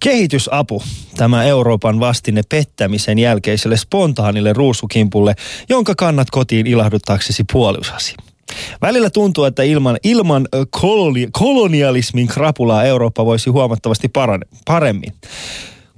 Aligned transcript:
Kehitysapu, 0.00 0.82
tämä 1.16 1.44
Euroopan 1.44 2.00
vastine 2.00 2.42
pettämisen 2.48 3.18
jälkeiselle 3.18 3.76
spontaanille 3.76 4.52
ruusukimpulle, 4.52 5.34
jonka 5.68 5.94
kannat 5.94 6.30
kotiin 6.30 6.66
ilahduttaaksesi 6.66 7.44
puolusasi. 7.52 8.14
Välillä 8.82 9.10
tuntuu, 9.10 9.44
että 9.44 9.62
ilman, 9.62 9.96
ilman 10.04 10.48
koloni, 10.70 11.28
kolonialismin 11.32 12.26
krapulaa 12.26 12.84
Eurooppa 12.84 13.26
voisi 13.26 13.50
huomattavasti 13.50 14.08
parane, 14.08 14.46
paremmin 14.64 15.12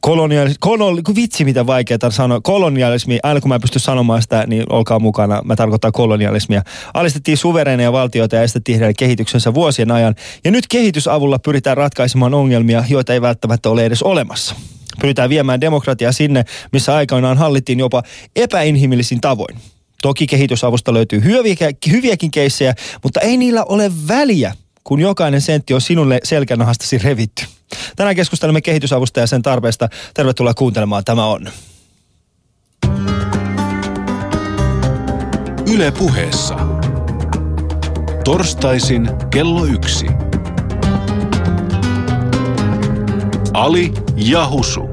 kolonialismi, 0.02 0.56
kolon, 0.60 0.96
vitsi 1.14 1.44
mitä 1.44 1.66
vaikeaa 1.66 2.10
sanoa, 2.10 2.40
kolonialismi, 2.40 3.18
aina 3.22 3.40
kun 3.40 3.48
mä 3.48 3.54
en 3.54 3.60
pysty 3.60 3.78
sanomaan 3.78 4.22
sitä, 4.22 4.44
niin 4.46 4.64
olkaa 4.70 4.98
mukana, 4.98 5.42
mä 5.44 5.56
tarkoitan 5.56 5.92
kolonialismia. 5.92 6.62
Alistettiin 6.94 7.36
suvereineja 7.36 7.92
valtioita 7.92 8.36
ja 8.36 8.42
estettiin 8.42 8.78
heidän 8.78 8.94
kehityksensä 8.98 9.54
vuosien 9.54 9.90
ajan, 9.90 10.14
ja 10.44 10.50
nyt 10.50 10.68
kehitysavulla 10.68 11.38
pyritään 11.38 11.76
ratkaisemaan 11.76 12.34
ongelmia, 12.34 12.84
joita 12.88 13.12
ei 13.12 13.22
välttämättä 13.22 13.70
ole 13.70 13.84
edes 13.84 14.02
olemassa. 14.02 14.54
Pyritään 15.00 15.30
viemään 15.30 15.60
demokratiaa 15.60 16.12
sinne, 16.12 16.44
missä 16.72 16.94
aikoinaan 16.94 17.38
hallittiin 17.38 17.78
jopa 17.78 18.02
epäinhimillisin 18.36 19.20
tavoin. 19.20 19.56
Toki 20.02 20.26
kehitysavusta 20.26 20.94
löytyy 20.94 21.24
hyviä, 21.24 21.70
hyviäkin 21.90 22.30
keissejä, 22.30 22.74
mutta 23.02 23.20
ei 23.20 23.36
niillä 23.36 23.64
ole 23.64 23.92
väliä, 24.08 24.54
kun 24.84 25.00
jokainen 25.00 25.40
sentti 25.40 25.74
on 25.74 25.80
sinulle 25.80 26.20
selkänahastasi 26.24 26.98
revitty. 26.98 27.44
Tänään 27.96 28.16
keskustelemme 28.16 28.60
kehitysavusta 28.60 29.20
ja 29.20 29.26
sen 29.26 29.42
tarpeesta. 29.42 29.88
Tervetuloa 30.14 30.54
kuuntelemaan. 30.54 31.04
Tämä 31.04 31.26
on. 31.26 31.48
Yle 35.74 35.90
puheessa. 35.90 36.56
Torstaisin 38.24 39.10
kello 39.30 39.64
yksi. 39.64 40.06
Ali 43.52 43.92
Jahusu. 44.16 44.88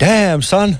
Damn 0.00 0.42
son. 0.42 0.76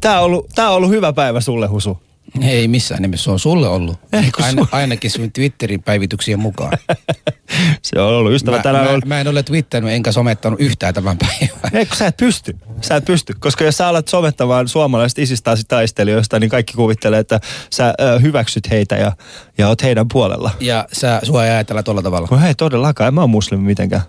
Tää 0.00 0.18
on, 0.18 0.24
ollut, 0.24 0.46
tää 0.54 0.70
on 0.70 0.76
ollut 0.76 0.90
hyvä 0.90 1.12
päivä 1.12 1.40
sulle, 1.40 1.66
Husu. 1.66 2.07
Ei 2.42 2.68
missään 2.68 3.02
nimessä, 3.02 3.24
se 3.24 3.30
on 3.30 3.38
sulle 3.38 3.68
ollut. 3.68 3.98
Ei, 4.12 4.30
kun 4.36 4.44
Aina, 4.44 4.62
su- 4.62 4.68
ainakin 4.72 5.10
sun 5.10 5.32
Twitterin 5.32 5.82
päivityksien 5.82 6.38
mukaan. 6.40 6.72
Se 7.82 8.00
on 8.00 8.14
ollut 8.14 8.32
ystävä 8.32 8.56
Mä, 8.56 8.62
tänään. 8.62 8.84
mä, 8.84 8.90
on... 8.90 9.02
mä 9.06 9.20
en 9.20 9.28
ole 9.28 9.42
twittannut 9.42 9.92
enkä 9.92 10.12
somettanut 10.12 10.60
yhtään 10.60 10.94
tämän 10.94 11.18
päivän. 11.18 11.48
Ei, 11.72 11.86
kun 11.86 11.96
sä 11.96 12.06
et 12.06 12.16
pysty. 12.16 12.56
Sä 12.80 12.96
et 12.96 13.04
pysty. 13.04 13.34
Koska 13.38 13.64
jos 13.64 13.76
sä 13.76 13.88
alat 13.88 14.08
somettamaan 14.08 14.68
suomalaiset 14.68 15.18
isistaasi 15.18 15.62
taistelijoista, 15.68 16.40
niin 16.40 16.50
kaikki 16.50 16.74
kuvittelee, 16.74 17.18
että 17.18 17.40
sä 17.70 17.94
ö, 18.00 18.18
hyväksyt 18.18 18.70
heitä 18.70 18.96
ja, 18.96 19.12
ja 19.58 19.68
oot 19.68 19.82
heidän 19.82 20.08
puolella. 20.12 20.50
Ja 20.60 20.88
sä, 20.92 21.20
sua 21.22 21.44
ei 21.46 21.50
ajatella 21.50 21.82
tolla 21.82 22.02
tavalla. 22.02 22.28
No 22.30 22.38
hei, 22.38 22.54
todellakaan. 22.54 23.08
En 23.08 23.14
mä 23.14 23.20
oon 23.20 23.30
muslimi 23.30 23.62
mitenkään. 23.62 24.02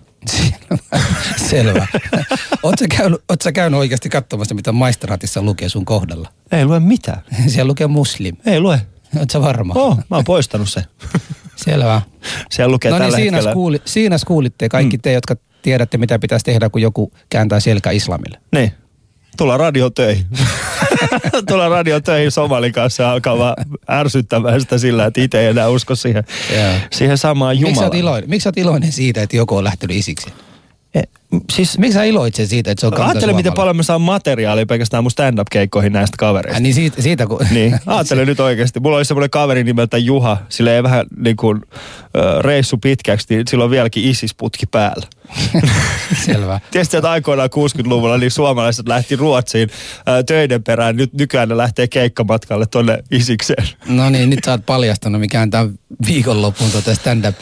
Selvä. 1.50 1.88
Sä, 2.80 2.88
käynyt, 2.98 3.22
oot 3.30 3.42
sä 3.42 3.52
käynyt 3.52 3.80
oikeasti 3.80 4.09
katsomassa, 4.09 4.56
mitä 4.56 4.72
maistraatissa 4.72 5.42
lukee 5.42 5.70
sun 5.70 5.86
kohdalla? 5.86 6.30
Ei 6.52 6.66
lue 6.66 6.80
mitään. 6.80 7.22
Siellä 7.48 7.70
lukee 7.70 7.88
muslim. 7.88 8.38
Ei 8.45 8.59
lue. 8.59 8.81
Sä 9.31 9.42
varma? 9.42 9.73
Oh, 9.78 9.98
mä 9.98 10.16
oon 10.16 10.23
poistanut 10.23 10.70
sen. 10.70 10.84
Selvä. 11.56 12.02
Siellä 12.50 12.72
lukee 12.72 12.92
No 12.92 12.98
niin, 12.98 13.03
tällä 13.03 13.17
siinä, 13.17 13.38
hetkellä. 13.38 13.53
kuuli, 13.53 13.81
siinä 13.86 14.16
kuulitte 14.28 14.70
kaikki 14.70 14.98
mm. 14.98 15.02
te, 15.02 15.11
jotka 15.11 15.36
tiedätte, 15.61 15.98
mitä 15.98 16.20
pitäisi 16.20 16.45
tehdä, 16.45 16.70
kun 16.70 16.81
joku 16.81 17.11
kääntää 17.30 17.59
selkä 17.59 17.92
islamille. 17.92 18.39
Niin. 18.56 18.72
Tullaan 19.40 19.59
radiotöihin. 19.59 20.26
Tullaan 21.48 21.72
radiotöihin 21.72 22.32
Somalin 22.32 22.73
kanssa 22.73 23.12
alkaa 23.12 23.38
vaan 23.38 23.56
ärsyttämään 23.90 24.62
sitä 24.62 24.78
sillä, 24.78 25.06
että 25.06 25.22
itse 25.22 25.40
ei 25.40 25.48
enää 25.48 25.70
usko 25.70 25.95
siihen, 25.95 26.23
Joo. 26.56 26.73
siihen 26.92 27.18
samaan 27.18 27.56
Miksi 27.58 27.66
sä, 27.66 27.70
Jumalaan. 27.82 27.98
iloinen? 28.00 28.30
Miksi 28.30 28.44
sä 28.44 28.50
oot 28.50 28.58
iloinen 28.58 28.92
siitä, 28.92 29.22
että 29.22 29.38
joku 29.38 29.56
on 29.56 29.64
lähtenyt 29.64 29.98
isiksi? 29.98 30.30
Siis 31.52 31.77
Miksi 31.77 31.94
sä 31.94 32.03
iloitset 32.03 32.49
siitä, 32.49 32.72
että 32.72 32.81
se 32.81 32.88
on 32.88 33.02
ajattele, 33.02 33.33
miten 33.33 33.53
paljon 33.53 33.75
mä 33.75 33.83
saan 33.83 34.02
materiaalia 34.02 34.66
pelkästään 34.66 35.03
mun 35.03 35.11
stand-up-keikkoihin 35.11 35.94
näistä 35.94 36.17
kavereista. 36.17 36.55
Äh, 36.55 36.61
niin 36.61 36.73
siitä, 36.73 37.02
siitä 37.02 37.27
kun... 37.27 37.39
Niin, 37.52 37.80
ajattele 37.86 38.26
nyt 38.26 38.39
oikeasti. 38.39 38.80
Mulla 38.80 38.98
oli 38.98 39.05
semmoinen 39.05 39.30
kaveri 39.30 39.64
nimeltä 39.64 39.98
Juha, 39.98 40.37
sillä 40.49 40.73
ei 40.73 40.83
vähän 40.83 41.05
niin 41.17 41.36
kuin 41.36 41.61
reissu 42.42 42.77
pitkäksi, 42.77 43.26
niin 43.30 43.48
sillä 43.48 43.64
on 43.64 43.71
vieläkin 43.71 44.04
isisputki 44.04 44.65
päällä. 44.65 45.08
Selvä. 46.26 46.59
Tiedätkö, 46.71 46.98
että 46.98 47.11
aikoinaan 47.11 47.49
60-luvulla 47.49 48.17
niin 48.17 48.31
suomalaiset 48.31 48.87
lähti 48.87 49.15
Ruotsiin 49.15 49.70
ö, 50.08 50.23
töiden 50.23 50.64
perään, 50.64 50.95
nyt 50.95 51.14
nykyään 51.14 51.49
ne 51.49 51.58
lähtee 51.58 51.87
keikkamatkalle 51.87 52.65
tonne 52.65 52.98
isikseen. 53.11 53.67
No 53.87 54.09
niin, 54.09 54.30
nyt 54.30 54.39
sä 54.45 54.52
oot 54.52 54.65
paljastanut, 54.65 55.21
mikä 55.21 55.42
on 55.42 55.49
tämän 55.49 55.80
viikonlopun 56.08 56.71
tuota 56.71 56.95
stand-up, 56.95 57.36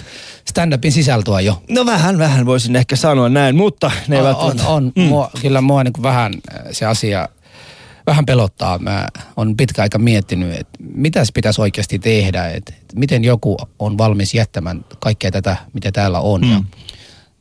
stand-upin 0.50 0.92
sisältöä 0.92 1.42
jo. 1.42 1.64
No 1.70 1.86
vähän, 1.86 2.18
vähän 2.18 2.46
voisin 2.46 2.76
ehkä 2.76 2.96
sanoa 2.96 3.30
näin, 3.30 3.56
mutta 3.56 3.92
ne 4.08 4.22
on, 4.22 4.36
on, 4.36 4.62
on. 4.66 4.92
Mm. 4.96 5.04
Mua, 5.04 5.32
kyllä 5.42 5.62
mua 5.62 5.84
niin 5.84 5.94
vähän 6.02 6.34
äh, 6.54 6.62
se 6.72 6.86
asia 6.86 7.30
vähän 8.08 8.26
pelottaa. 8.26 8.80
Mä 8.80 9.08
on 9.38 9.58
pitkä 9.58 9.82
aika 9.82 10.00
miettinyt, 10.00 10.54
että 10.54 10.80
mitäs 10.94 11.32
pitäisi 11.34 11.62
oikeasti 11.62 12.00
tehdä, 12.00 12.48
että 12.48 12.74
miten 12.96 13.24
joku 13.24 13.58
on 13.80 13.98
valmis 13.98 14.34
jättämään 14.34 14.86
kaikkea 15.00 15.32
tätä, 15.32 15.58
mitä 15.74 15.92
täällä 15.92 16.20
on. 16.20 16.42
Mm. 16.42 16.52
Ja 16.52 16.62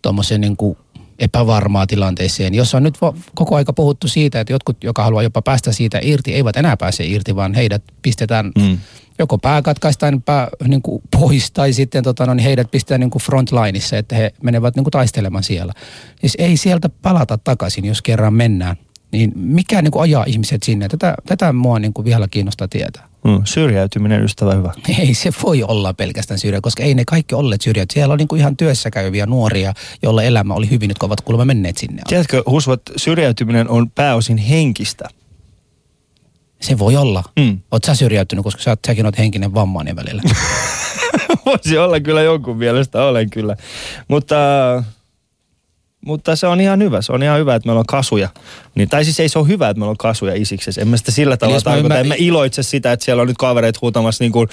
tuommoisen 0.03 0.41
niin 0.41 0.57
kuin 0.57 0.79
epävarmaa 1.19 1.87
tilanteeseen, 1.87 2.55
jossa 2.55 2.77
on 2.77 2.83
nyt 2.83 2.99
koko 3.35 3.57
aika 3.57 3.73
puhuttu 3.73 4.09
siitä, 4.09 4.41
että 4.41 4.53
jotkut, 4.53 4.85
joka 4.85 5.03
haluaa 5.03 5.23
jopa 5.23 5.43
päästä 5.43 5.73
siitä 5.73 5.99
irti, 6.03 6.35
eivät 6.35 6.57
enää 6.57 6.77
pääse 6.77 7.07
irti, 7.07 7.37
vaan 7.37 7.55
heidät 7.55 7.83
pistetään 8.03 8.53
mm. 8.59 8.79
Joko 9.19 9.39
pää 9.39 9.63
katkaistaan 9.63 10.23
pää, 10.23 10.49
niin 10.69 10.83
kuin 10.83 11.03
pois 11.19 11.51
tai 11.51 11.73
sitten 11.73 12.05
tota, 12.05 12.27
no, 12.27 12.35
niin 12.35 12.45
heidät 12.45 12.71
pistetään 12.71 13.01
niin 13.01 13.11
kuin 13.11 13.23
frontlineissa, 13.23 13.97
että 13.99 14.17
he 14.17 14.33
menevät 14.43 14.77
niin 14.77 14.85
kuin 14.85 14.93
taistelemaan 14.93 15.45
siellä. 15.45 15.73
Siis 16.21 16.37
ei 16.39 16.57
sieltä 16.57 16.89
palata 16.89 17.39
takaisin, 17.39 17.85
jos 17.85 18.03
kerran 18.03 18.35
mennään. 18.35 18.77
Niin 19.13 19.33
mikä 19.35 19.83
niin 19.83 19.91
kuin 19.91 20.03
ajaa 20.03 20.25
ihmiset 20.27 20.63
sinne? 20.63 20.89
Tätä, 20.89 21.15
tätä 21.27 21.53
mua 21.53 21.79
niin 21.79 21.93
kuin 21.93 22.05
vielä 22.05 22.29
kiinnostaa 22.31 22.69
tietää. 22.69 23.09
Mm, 23.25 23.41
syrjäytyminen, 23.45 24.25
ystävä 24.25 24.55
hyvä. 24.55 24.73
Ei 24.99 25.15
se 25.15 25.31
voi 25.43 25.63
olla 25.63 25.95
pelkästään 25.95 26.39
syrjä, 26.39 26.61
koska 26.61 26.83
ei 26.83 26.95
ne 26.95 27.05
kaikki 27.07 27.35
olleet 27.35 27.61
syrjät. 27.61 27.91
Siellä 27.91 28.13
on 28.13 28.19
niin 28.19 28.29
kuin 28.29 28.41
ihan 28.41 28.57
työssä 28.57 28.91
käyviä 28.91 29.27
nuoria, 29.27 29.75
joilla 30.03 30.23
elämä 30.23 30.55
oli 30.55 30.71
hyvin, 30.71 30.91
jotka 30.91 31.07
ovat 31.07 31.21
kuulemma 31.21 31.45
menneet 31.45 31.77
sinne. 31.77 32.03
Tiedätkö, 32.09 32.43
Husu, 32.47 32.73
että 32.73 32.93
syrjäytyminen 32.97 33.69
on 33.69 33.91
pääosin 33.91 34.37
henkistä. 34.37 35.09
Se 36.67 36.79
voi 36.79 36.97
olla. 36.97 37.25
Mm. 37.39 37.59
Oot 37.73 37.85
sä 37.85 37.95
syrjäytynyt, 37.95 38.43
koska 38.43 38.63
sä, 38.63 38.77
säkin 38.87 39.07
oot 39.07 39.19
henkinen 39.19 39.55
vammainen 39.55 39.97
välillä. 39.97 40.23
Voisi 41.47 41.79
olla 41.79 42.01
kyllä 42.01 42.23
jonkun 42.23 42.57
mielestä, 42.57 43.05
olen 43.05 43.31
kyllä. 43.31 43.57
Mutta, 44.09 44.37
mutta 46.07 46.37
se 46.37 46.47
on 46.47 46.61
ihan 46.61 46.83
hyvä. 46.83 47.03
Se 47.03 47.13
on 47.13 47.23
ihan 47.23 47.39
hyvä, 47.39 47.55
että 47.55 47.67
meillä 47.69 47.79
on 47.81 47.87
kasuja. 47.87 48.29
Niin, 48.75 48.89
tai 48.89 49.05
siis 49.05 49.21
ei 49.21 49.29
se 49.29 49.39
ole 49.39 49.49
hyvä, 49.49 49.69
että 49.69 49.79
meillä 49.79 49.91
on 49.91 49.97
kasuja 49.97 50.35
isiksessä. 50.35 50.81
En 50.81 50.89
mä 50.89 50.97
sitä 50.97 51.13
sillä 51.13 51.37
tavalla 51.37 51.57
mä 51.59 51.63
tarkoita. 51.63 51.95
ymmär- 51.95 51.99
En 52.01 52.09
mä 52.09 52.15
iloitse 52.19 52.63
sitä, 52.63 52.93
että 52.93 53.05
siellä 53.05 53.21
on 53.21 53.27
nyt 53.29 53.37
kavereet 53.39 53.81
huutamassa 53.83 54.25
niin 54.25 54.33
kuin, 54.33 54.49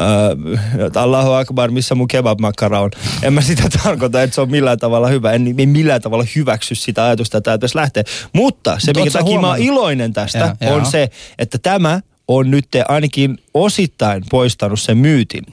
äh, 0.00 1.02
Allahu 1.02 1.32
Akbar, 1.32 1.70
missä 1.70 1.94
mun 1.94 2.08
kebabmakkara 2.08 2.80
on. 2.80 2.90
En 3.22 3.32
mä 3.32 3.40
sitä 3.40 3.62
tarkoita, 3.84 4.22
että 4.22 4.34
se 4.34 4.40
on 4.40 4.50
millään 4.50 4.78
tavalla 4.78 5.08
hyvä. 5.08 5.32
En, 5.32 5.54
en 5.58 5.68
millään 5.68 6.02
tavalla 6.02 6.24
hyväksy 6.36 6.74
sitä 6.74 7.04
ajatusta, 7.04 7.38
että 7.38 7.44
tämä 7.50 7.58
pitäisi 7.58 7.76
lähteä. 7.76 8.02
Mutta 8.32 8.78
se, 8.78 8.86
Mutta 8.86 9.00
minkä 9.00 9.18
takia 9.18 9.40
mä 9.40 9.48
oon 9.48 9.58
iloinen 9.58 10.12
tästä, 10.12 10.38
Ja, 10.60 10.70
on 10.72 10.80
joo. 10.82 10.90
se, 10.90 11.10
että 11.38 11.58
tämä 11.58 12.00
on 12.28 12.50
nyt 12.50 12.66
ainakin 12.88 13.38
osittain 13.54 14.22
poistanut 14.30 14.80
sen 14.80 14.98
myytin, 14.98 15.44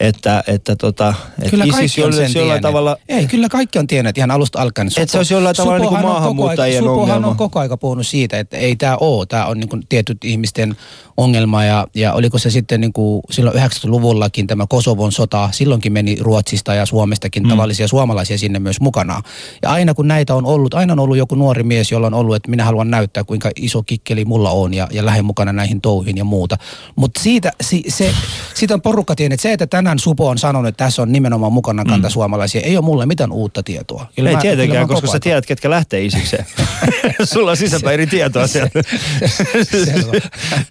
että, 0.00 0.44
että, 0.46 0.76
tota, 0.76 1.14
että 1.38 1.50
Kyllä 1.50 1.64
ISIS 1.64 2.04
on 2.04 2.12
sen 2.12 2.30
jollain 2.34 2.62
tavalla... 2.62 2.96
Ei, 3.08 3.26
kyllä 3.26 3.48
kaikki 3.48 3.78
on 3.78 3.86
tiennyt 3.86 4.18
ihan 4.18 4.30
alusta 4.30 4.62
alkaen. 4.62 4.88
Että 4.88 5.12
se 5.12 5.18
olisi 5.18 5.34
jollain 5.34 5.56
tavalla 5.56 5.78
niin 5.78 5.88
kuin 5.88 5.98
Supohan 5.98 6.06
on 6.06 6.12
koko 6.12 6.20
maahanmuuttajien 6.20 6.82
aika- 6.82 6.90
Supohan 6.90 7.16
ongelma. 7.16 7.28
on 7.28 7.36
koko 7.36 7.58
aika 7.58 7.76
puhunut 7.76 8.06
siitä, 8.06 8.38
että 8.38 8.56
ei 8.56 8.76
tämä 8.76 8.96
ole. 8.96 9.26
Tämä 9.26 9.46
on 9.46 9.60
niin 9.60 9.68
kuin 9.68 9.82
tietyt 9.88 10.24
ihmisten 10.24 10.76
ongelma 11.16 11.64
ja, 11.64 11.86
ja 11.94 12.12
oliko 12.12 12.38
se 12.38 12.50
sitten 12.50 12.80
niin 12.80 12.92
kuin 12.92 13.22
silloin 13.30 13.56
90-luvullakin 13.56 14.46
tämä 14.46 14.66
Kosovon 14.68 15.12
sota, 15.12 15.48
silloinkin 15.52 15.92
meni 15.92 16.16
Ruotsista 16.20 16.74
ja 16.74 16.86
Suomestakin 16.86 17.42
mm. 17.42 17.48
tavallisia 17.48 17.88
suomalaisia 17.88 18.38
sinne 18.38 18.58
myös 18.58 18.80
mukana. 18.80 19.22
Ja 19.62 19.70
aina 19.70 19.94
kun 19.94 20.08
näitä 20.08 20.34
on 20.34 20.46
ollut, 20.46 20.74
aina 20.74 20.92
on 20.92 20.98
ollut 20.98 21.16
joku 21.16 21.34
nuori 21.34 21.62
mies, 21.62 21.90
jolla 21.92 22.06
on 22.06 22.14
ollut, 22.14 22.36
että 22.36 22.50
minä 22.50 22.64
haluan 22.64 22.90
näyttää 22.90 23.24
kuinka 23.24 23.50
iso 23.56 23.82
kikkeli 23.82 24.24
mulla 24.24 24.50
on 24.50 24.74
ja, 24.74 24.88
ja 24.92 25.04
lähden 25.04 25.24
mukana 25.24 25.52
näihin 25.52 25.80
touhiin 25.80 26.16
ja 26.16 26.24
muuta. 26.24 26.56
Mutta 26.96 27.22
siitä, 27.22 27.52
si, 27.60 27.82
se, 27.88 28.14
siitä 28.54 28.74
on 28.74 28.82
porukka 28.82 29.14
tiennyt, 29.14 29.34
että 29.34 29.42
se, 29.42 29.52
että 29.52 29.66
tänään 29.90 29.98
Supo 29.98 30.28
on 30.28 30.38
sanonut, 30.38 30.68
että 30.68 30.84
tässä 30.84 31.02
on 31.02 31.12
nimenomaan 31.12 31.52
mukana 31.52 31.84
kanta 31.84 32.08
mm. 32.08 32.12
suomalaisia, 32.12 32.60
ei 32.60 32.76
ole 32.76 32.84
mulle 32.84 33.06
mitään 33.06 33.32
uutta 33.32 33.62
tietoa. 33.62 34.06
Kyllä 34.16 34.30
ei 34.30 34.36
mä- 34.36 34.42
tietenkään, 34.42 34.88
koska 34.88 35.06
sä 35.06 35.20
tiedät, 35.20 35.46
ketkä 35.46 35.70
lähtee 35.70 36.04
isikseen. 36.04 36.46
Sulla 37.32 37.50
on 37.50 37.56
sisäpäin 37.56 38.08
tietoa 38.08 38.46
sieltä. 38.46 38.80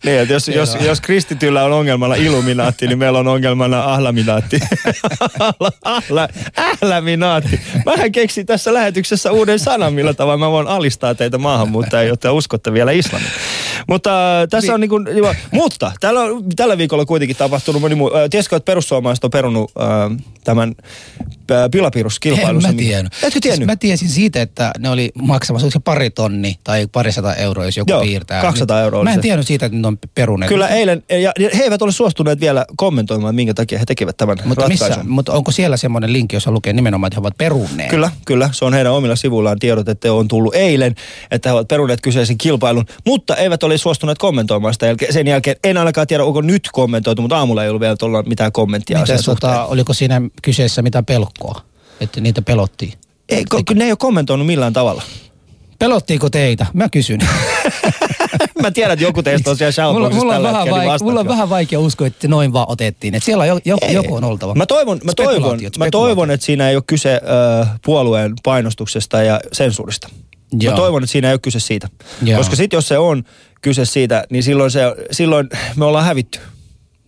niin, 0.06 0.30
jos, 0.30 0.48
jos, 0.48 0.78
jos 0.82 1.02
kristityllä 1.02 1.64
on 1.64 1.72
ongelmana 1.72 2.16
illuminaatti, 2.16 2.88
niin 2.88 2.98
meillä 2.98 3.20
on 3.20 3.28
ongelmana 3.28 3.84
ahlaminaatti. 3.84 4.60
Ahla, 5.40 5.72
ahla, 5.84 6.28
ählaminaatti. 6.58 7.60
Mähän 7.86 8.12
keksin 8.12 8.46
tässä 8.46 8.74
lähetyksessä 8.74 9.32
uuden 9.32 9.60
sanan, 9.60 9.94
millä 9.94 10.14
tavalla 10.14 10.38
mä 10.38 10.52
voin 10.52 10.68
alistaa 10.68 11.16
teitä 11.16 11.38
maahanmuuttajia, 11.38 12.10
jotta 12.10 12.34
uskotte 12.34 12.74
vielä 12.74 12.92
islamin. 12.92 13.30
Mutta 13.88 14.42
äh, 14.42 14.48
tässä 14.50 14.74
on 14.74 14.80
niin 14.80 14.90
kuin, 14.90 15.06
mutta 15.52 15.92
tällä, 16.00 16.22
tällä 16.56 16.78
viikolla 16.78 17.06
kuitenkin 17.06 17.38
tapahtunut 17.38 17.82
moni 17.82 17.96
muu. 17.96 18.16
Äh, 18.16 18.30
Tiesitkö, 18.30 18.56
että 18.56 18.66
perussuomalaiset 18.66 19.09
on 19.10 19.32
perunut 19.32 19.72
äh, 19.78 20.26
tämän 20.44 20.76
pilapiiruskilpailussa. 21.72 22.70
En 22.70 22.76
mä 22.76 22.80
tiennyt. 22.80 23.14
Etkö 23.14 23.30
Siis 23.32 23.42
tiennyt? 23.42 23.66
mä 23.66 23.76
tiesin 23.76 24.10
siitä, 24.10 24.42
että 24.42 24.72
ne 24.80 24.90
oli 24.90 25.12
maksamassa, 25.22 25.66
oliko 25.66 25.74
se 25.74 25.80
pari 25.84 26.10
tonni 26.10 26.60
tai 26.64 26.88
parisata 26.92 27.36
euroa, 27.36 27.66
jos 27.66 27.78
joku 27.78 27.92
Joo, 27.92 28.02
piirtää. 28.02 28.42
200 28.42 28.82
euroa 28.82 29.04
Mä 29.04 29.14
en 29.14 29.22
tiennyt 29.22 29.48
siitä, 29.48 29.66
että 29.66 29.78
ne 29.78 29.88
on 29.88 29.98
peruneet. 30.16 30.50
Kyllä 30.50 30.68
eilen, 30.68 31.04
ja 31.22 31.32
he 31.58 31.64
eivät 31.64 31.82
ole 31.82 31.92
suostuneet 31.92 32.40
vielä 32.40 32.66
kommentoimaan, 32.78 33.36
minkä 33.36 33.54
takia 33.54 33.80
he 33.80 33.86
tekivät 33.86 34.18
tämän 34.18 34.38
Mutta, 34.46 34.68
missä, 34.68 34.86
ratkaisun. 34.88 35.12
mutta 35.12 35.34
onko 35.34 35.52
siellä 35.52 35.78
semmoinen 35.78 36.14
linkki, 36.14 36.36
jossa 36.36 36.52
lukee 36.52 36.74
nimenomaan, 36.74 37.08
että 37.08 37.16
he 37.16 37.20
ovat 37.20 37.38
peruneet? 37.38 37.90
Kyllä, 37.90 38.12
kyllä. 38.26 38.50
Se 38.54 38.66
on 38.66 38.74
heidän 38.74 38.94
omilla 38.94 39.16
sivuillaan 39.16 39.60
tiedot, 39.60 39.90
että 39.90 40.14
on 40.14 40.28
tullut 40.28 40.56
eilen, 40.56 40.96
että 41.32 41.50
he 41.50 41.54
ovat 41.54 41.68
peruneet 41.68 42.02
kyseisen 42.02 42.38
kilpailun, 42.38 42.86
mutta 43.06 43.36
eivät 43.36 43.64
ole 43.64 43.78
suostuneet 43.78 44.18
kommentoimaan 44.18 44.74
sitä. 44.74 44.96
Sen 45.10 45.28
jälkeen 45.28 45.56
en 45.64 45.78
ainakaan 45.78 46.08
tiedä, 46.08 46.24
onko 46.24 46.42
nyt 46.42 46.70
kommentoitu, 46.72 47.22
mutta 47.22 47.38
aamulla 47.38 47.64
ei 47.64 47.70
ollut 47.70 47.82
vielä 47.82 47.96
mitään 48.26 48.52
kommenttia 48.52 48.98
suhteen. 48.98 49.24
tota, 49.24 49.66
oliko 49.66 49.94
siinä 49.94 50.22
kyseessä 50.42 50.82
mitä 50.82 51.04
pelkoa? 51.04 51.39
Että 52.02 52.22
niitä 52.22 52.42
pelottiin. 52.42 52.94
Ei, 53.30 53.44
ko- 53.56 53.74
ne 53.76 53.84
ei 53.86 53.92
ole 53.92 53.98
kommentoinut 53.98 54.48
millään 54.48 54.74
tavalla. 54.74 55.02
Pelottiiko 55.80 56.30
teitä? 56.30 56.66
Mä 56.74 56.90
kysyn. 56.90 57.20
Mä 58.62 58.72
tiedän, 58.72 58.94
että 58.94 59.06
joku 59.06 59.24
teistä 59.24 59.50
on 59.50 59.58
siellä 59.58 59.72
mulla, 59.72 59.84
shoutboxissa 59.94 60.20
mulla, 60.20 60.32
on 60.36 60.36
tällä 60.38 60.48
vähän 60.48 60.62
hetkellä, 60.62 60.84
niin 60.84 60.92
vaik- 60.94 61.04
mulla 61.04 61.20
on 61.20 61.28
vähän 61.28 61.50
vaikea 61.50 61.80
uskoa, 61.80 62.08
että 62.08 62.28
noin 62.28 62.54
vaan 62.54 62.66
otettiin. 62.70 63.16
Että 63.16 63.26
siellä 63.26 63.46
jo, 63.46 63.60
jo, 63.66 63.78
Ei. 63.82 63.94
joku 63.94 64.16
on 64.16 64.24
oltava. 64.24 64.56
Mä 64.56 64.66
toivon, 64.66 65.00
mä 65.04 65.12
toivon, 65.16 65.60
mä 65.78 65.90
toivon, 65.92 66.32
että 66.32 66.46
siinä 66.46 66.70
ei 66.70 66.76
ole 66.76 66.84
kyse 66.88 67.14
ö, 67.14 67.66
puolueen 67.86 68.34
painostuksesta 68.44 69.24
ja 69.24 69.40
sensuurista. 69.52 70.10
Joo. 70.60 70.72
Mä 70.74 70.78
toivon, 70.78 71.04
että 71.04 71.12
siinä 71.12 71.28
ei 71.28 71.34
ole 71.34 71.40
kyse 71.40 71.60
siitä. 71.60 71.90
Joo. 72.24 72.38
Koska 72.38 72.56
sitten 72.56 72.78
jos 72.78 72.88
se 72.88 72.98
on 72.98 73.24
kyse 73.62 73.86
siitä, 73.86 74.24
niin 74.30 74.44
silloin, 74.44 74.72
se, 74.72 74.82
silloin 75.12 75.50
me 75.76 75.86
ollaan 75.86 76.06
hävitty. 76.06 76.40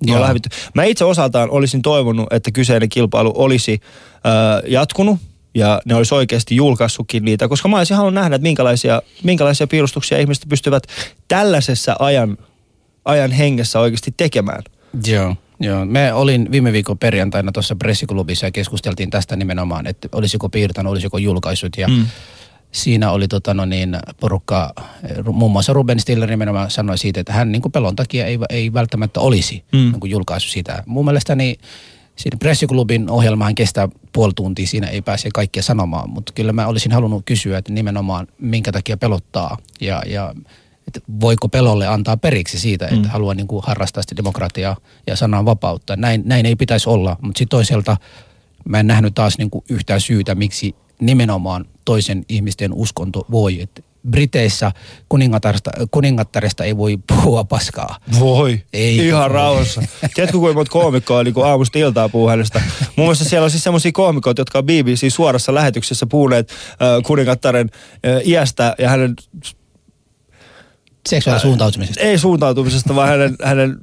Ollaan 0.09 0.27
hävitty. 0.27 0.49
Mä 0.73 0.83
itse 0.83 1.05
osaltaan 1.05 1.49
olisin 1.49 1.81
toivonut, 1.81 2.33
että 2.33 2.51
kyseinen 2.51 2.89
kilpailu 2.89 3.33
olisi 3.35 3.81
ö, 3.81 4.67
jatkunut 4.67 5.19
ja 5.55 5.81
ne 5.85 5.95
olisi 5.95 6.15
oikeasti 6.15 6.55
julkaissutkin 6.55 7.25
niitä, 7.25 7.47
koska 7.47 7.69
mä 7.69 7.77
olisin 7.77 7.97
halunnut 7.97 8.21
nähdä, 8.21 8.35
että 8.35 8.43
minkälaisia, 8.43 9.01
minkälaisia 9.23 9.67
piirustuksia 9.67 10.17
ihmiset 10.17 10.45
pystyvät 10.49 10.83
tällaisessa 11.27 11.95
ajan, 11.99 12.37
ajan 13.05 13.31
hengessä 13.31 13.79
oikeasti 13.79 14.13
tekemään. 14.17 14.63
Joo, 15.07 15.35
joo. 15.59 15.85
Me 15.85 16.13
olin 16.13 16.51
viime 16.51 16.73
viikon 16.73 16.97
perjantaina 16.97 17.51
tuossa 17.51 17.75
pressiklubissa 17.75 18.45
ja 18.45 18.51
keskusteltiin 18.51 19.09
tästä 19.09 19.35
nimenomaan, 19.35 19.87
että 19.87 20.07
olisiko 20.11 20.49
piirtänyt, 20.49 20.91
olisiko 20.91 21.17
julkaissut 21.17 21.77
ja 21.77 21.87
mm. 21.87 22.05
Siinä 22.71 23.11
oli 23.11 23.27
tota 23.27 23.53
no 23.53 23.65
niin, 23.65 23.97
porukka, 24.19 24.73
ru- 25.17 25.31
muun 25.31 25.51
muassa 25.51 25.73
Ruben 25.73 25.99
Stiller 25.99 26.29
nimenomaan 26.29 26.71
sanoi 26.71 26.97
siitä, 26.97 27.19
että 27.19 27.33
hän 27.33 27.51
niin 27.51 27.61
kuin 27.61 27.71
pelon 27.71 27.95
takia 27.95 28.25
ei, 28.25 28.39
ei 28.49 28.73
välttämättä 28.73 29.19
olisi 29.19 29.63
Mm. 29.71 29.77
niin 29.79 29.99
kuin 29.99 30.11
julkaissut 30.11 30.51
sitä. 30.51 30.83
Mun 30.85 31.05
mielestäni 31.05 31.57
siinä 32.15 32.37
pressiklubin 32.37 33.09
ohjelmahan 33.09 33.55
kestää 33.55 33.89
puoli 34.13 34.33
tuntia, 34.35 34.67
siinä 34.67 34.87
ei 34.87 35.01
pääse 35.01 35.29
kaikkia 35.33 35.63
sanomaan, 35.63 36.09
mutta 36.09 36.33
kyllä 36.33 36.53
mä 36.53 36.67
olisin 36.67 36.91
halunnut 36.91 37.25
kysyä, 37.25 37.57
että 37.57 37.73
nimenomaan 37.73 38.27
minkä 38.39 38.71
takia 38.71 38.97
pelottaa 38.97 39.57
ja, 39.81 40.03
ja 40.07 40.33
että 40.87 40.99
voiko 41.21 41.49
pelolle 41.49 41.87
antaa 41.87 42.17
periksi 42.17 42.59
siitä, 42.59 42.85
että 42.85 42.97
mm. 42.97 43.09
haluaa 43.09 43.33
niin 43.33 43.47
kuin 43.47 43.63
harrastaa 43.67 44.03
sitä 44.03 44.15
demokratiaa 44.17 44.77
ja 45.07 45.15
sananvapautta. 45.15 45.95
Näin, 45.95 46.21
näin 46.25 46.45
ei 46.45 46.55
pitäisi 46.55 46.89
olla, 46.89 47.17
mutta 47.21 47.37
sitten 47.39 47.57
toisaalta 47.57 47.97
mä 48.69 48.79
en 48.79 48.87
nähnyt 48.87 49.15
taas 49.15 49.37
niin 49.37 49.49
kuin 49.49 49.65
yhtään 49.69 50.01
syytä, 50.01 50.35
miksi 50.35 50.75
nimenomaan 51.01 51.65
toisen 51.85 52.25
ihmisten 52.29 52.73
uskonto 52.73 53.25
voi. 53.31 53.61
Et 53.61 53.85
Briteissä 54.09 54.71
kuningattaresta, 55.09 55.71
kuningattaresta 55.91 56.63
ei 56.63 56.77
voi 56.77 56.99
puhua 57.07 57.43
paskaa. 57.43 57.97
Voi. 58.19 58.61
Ei 58.73 58.97
Ihan 59.07 59.21
voi. 59.21 59.29
rauhassa. 59.29 59.81
Tiedätkö 60.13 60.37
kuinka 60.37 60.59
monta 60.59 60.71
koomikkoa 60.71 61.23
niin 61.23 61.33
aamusta 61.45 61.79
iltaa 61.79 62.09
puhuu 62.09 62.27
hänestä? 62.29 62.61
Muun 62.95 63.07
muassa 63.07 63.25
siellä 63.25 63.45
on 63.45 63.51
siis 63.51 63.63
semmoisia 63.63 63.91
koomikoita, 63.91 64.41
jotka 64.41 64.57
on 64.59 64.65
BBC 64.65 65.13
suorassa 65.13 65.53
lähetyksessä 65.53 66.05
puhuneet 66.05 66.49
äh, 66.51 66.77
kuningattaren 67.05 67.69
äh, 68.05 68.27
iästä 68.27 68.75
ja 68.79 68.89
hänen, 68.89 69.15
Seksuaalisuuntautumisesta. 71.09 72.01
ei 72.01 72.17
suuntautumisesta, 72.17 72.95
vaan 72.95 73.09
hänen, 73.09 73.35
hänen, 73.43 73.77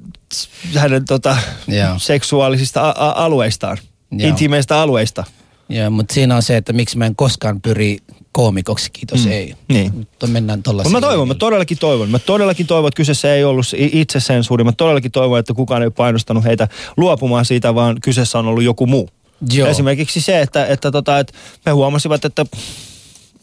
hänen 0.76 1.04
tota, 1.04 1.36
Joo. 1.68 1.98
seksuaalisista 1.98 2.88
a- 2.88 2.94
a- 3.08 3.24
alueistaan. 3.24 3.78
Joo. 4.12 4.28
Intiimeistä 4.28 4.80
alueista. 4.80 5.24
Joo, 5.68 5.90
mutta 5.90 6.14
siinä 6.14 6.36
on 6.36 6.42
se, 6.42 6.56
että 6.56 6.72
miksi 6.72 6.98
mä 6.98 7.06
en 7.06 7.16
koskaan 7.16 7.60
pyri 7.60 7.98
koomikoksi, 8.32 8.90
kiitos 8.92 9.24
Mm. 9.24 9.30
ei. 9.30 9.54
Niin. 9.68 9.94
Mutta 9.94 10.26
mennään 10.26 10.62
tollaisiin. 10.62 10.92
mä 10.92 11.00
toivon, 11.00 11.28
mä 11.28 11.34
todellakin 11.34 11.78
toivon. 11.78 12.10
Mä 12.10 12.18
todellakin 12.18 12.66
toivon, 12.66 12.88
että 12.88 12.96
kyseessä 12.96 13.34
ei 13.34 13.44
ollut 13.44 13.66
itsesensuuri. 13.76 14.64
Mä 14.64 14.72
todellakin 14.72 15.10
toivon, 15.12 15.38
että 15.38 15.54
kukaan 15.54 15.82
ei 15.82 15.86
ole 15.86 15.92
painostanut 15.96 16.44
heitä 16.44 16.68
luopumaan 16.96 17.44
siitä, 17.44 17.74
vaan 17.74 17.96
kyseessä 18.02 18.38
on 18.38 18.46
ollut 18.46 18.62
joku 18.64 18.86
muu. 18.86 19.08
Joo. 19.52 19.68
Esimerkiksi 19.68 20.20
se, 20.20 20.40
että, 20.40 20.66
että, 20.66 20.90
tota, 20.90 21.18
että 21.18 21.32
me 21.66 21.72
huomasivat, 21.72 22.24
että 22.24 22.46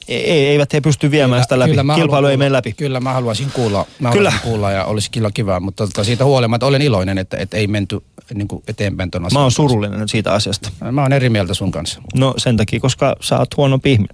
eivät 0.07 0.73
he 0.73 0.81
pysty 0.81 1.11
viemään 1.11 1.43
sitä 1.43 1.59
läpi. 1.59 1.83
mä 1.83 1.95
Kilpailu 1.95 2.11
haluan 2.11 2.31
ei 2.31 2.37
mene 2.37 2.51
läpi. 2.51 2.73
Kyllä 2.73 2.99
mä 2.99 3.13
haluaisin 3.13 3.51
kuulla, 3.53 3.85
mä 3.99 4.11
Kyllä. 4.11 4.29
haluaisin 4.29 4.49
kuulla 4.51 4.71
ja 4.71 4.85
olisi 4.85 5.11
kyllä 5.11 5.29
kiva, 5.33 5.59
mutta 5.59 5.87
tota, 5.87 6.03
siitä 6.03 6.25
huolimatta 6.25 6.65
olen 6.65 6.81
iloinen, 6.81 7.17
että, 7.17 7.37
että 7.37 7.57
ei 7.57 7.67
menty 7.67 8.01
niin 8.33 8.47
kuin 8.47 8.63
eteenpäin 8.67 9.11
ton 9.11 9.21
Mä 9.21 9.25
asian 9.27 9.39
oon 9.41 9.45
kanssa. 9.45 9.55
surullinen 9.55 10.09
siitä 10.09 10.33
asiasta. 10.33 10.69
Mä 10.91 11.01
oon 11.01 11.13
eri 11.13 11.29
mieltä 11.29 11.53
sun 11.53 11.71
kanssa. 11.71 12.01
No 12.15 12.33
sen 12.37 12.57
takia, 12.57 12.79
koska 12.79 13.15
sä 13.21 13.39
oot 13.39 13.57
huono 13.57 13.79
ihminen. 13.85 14.09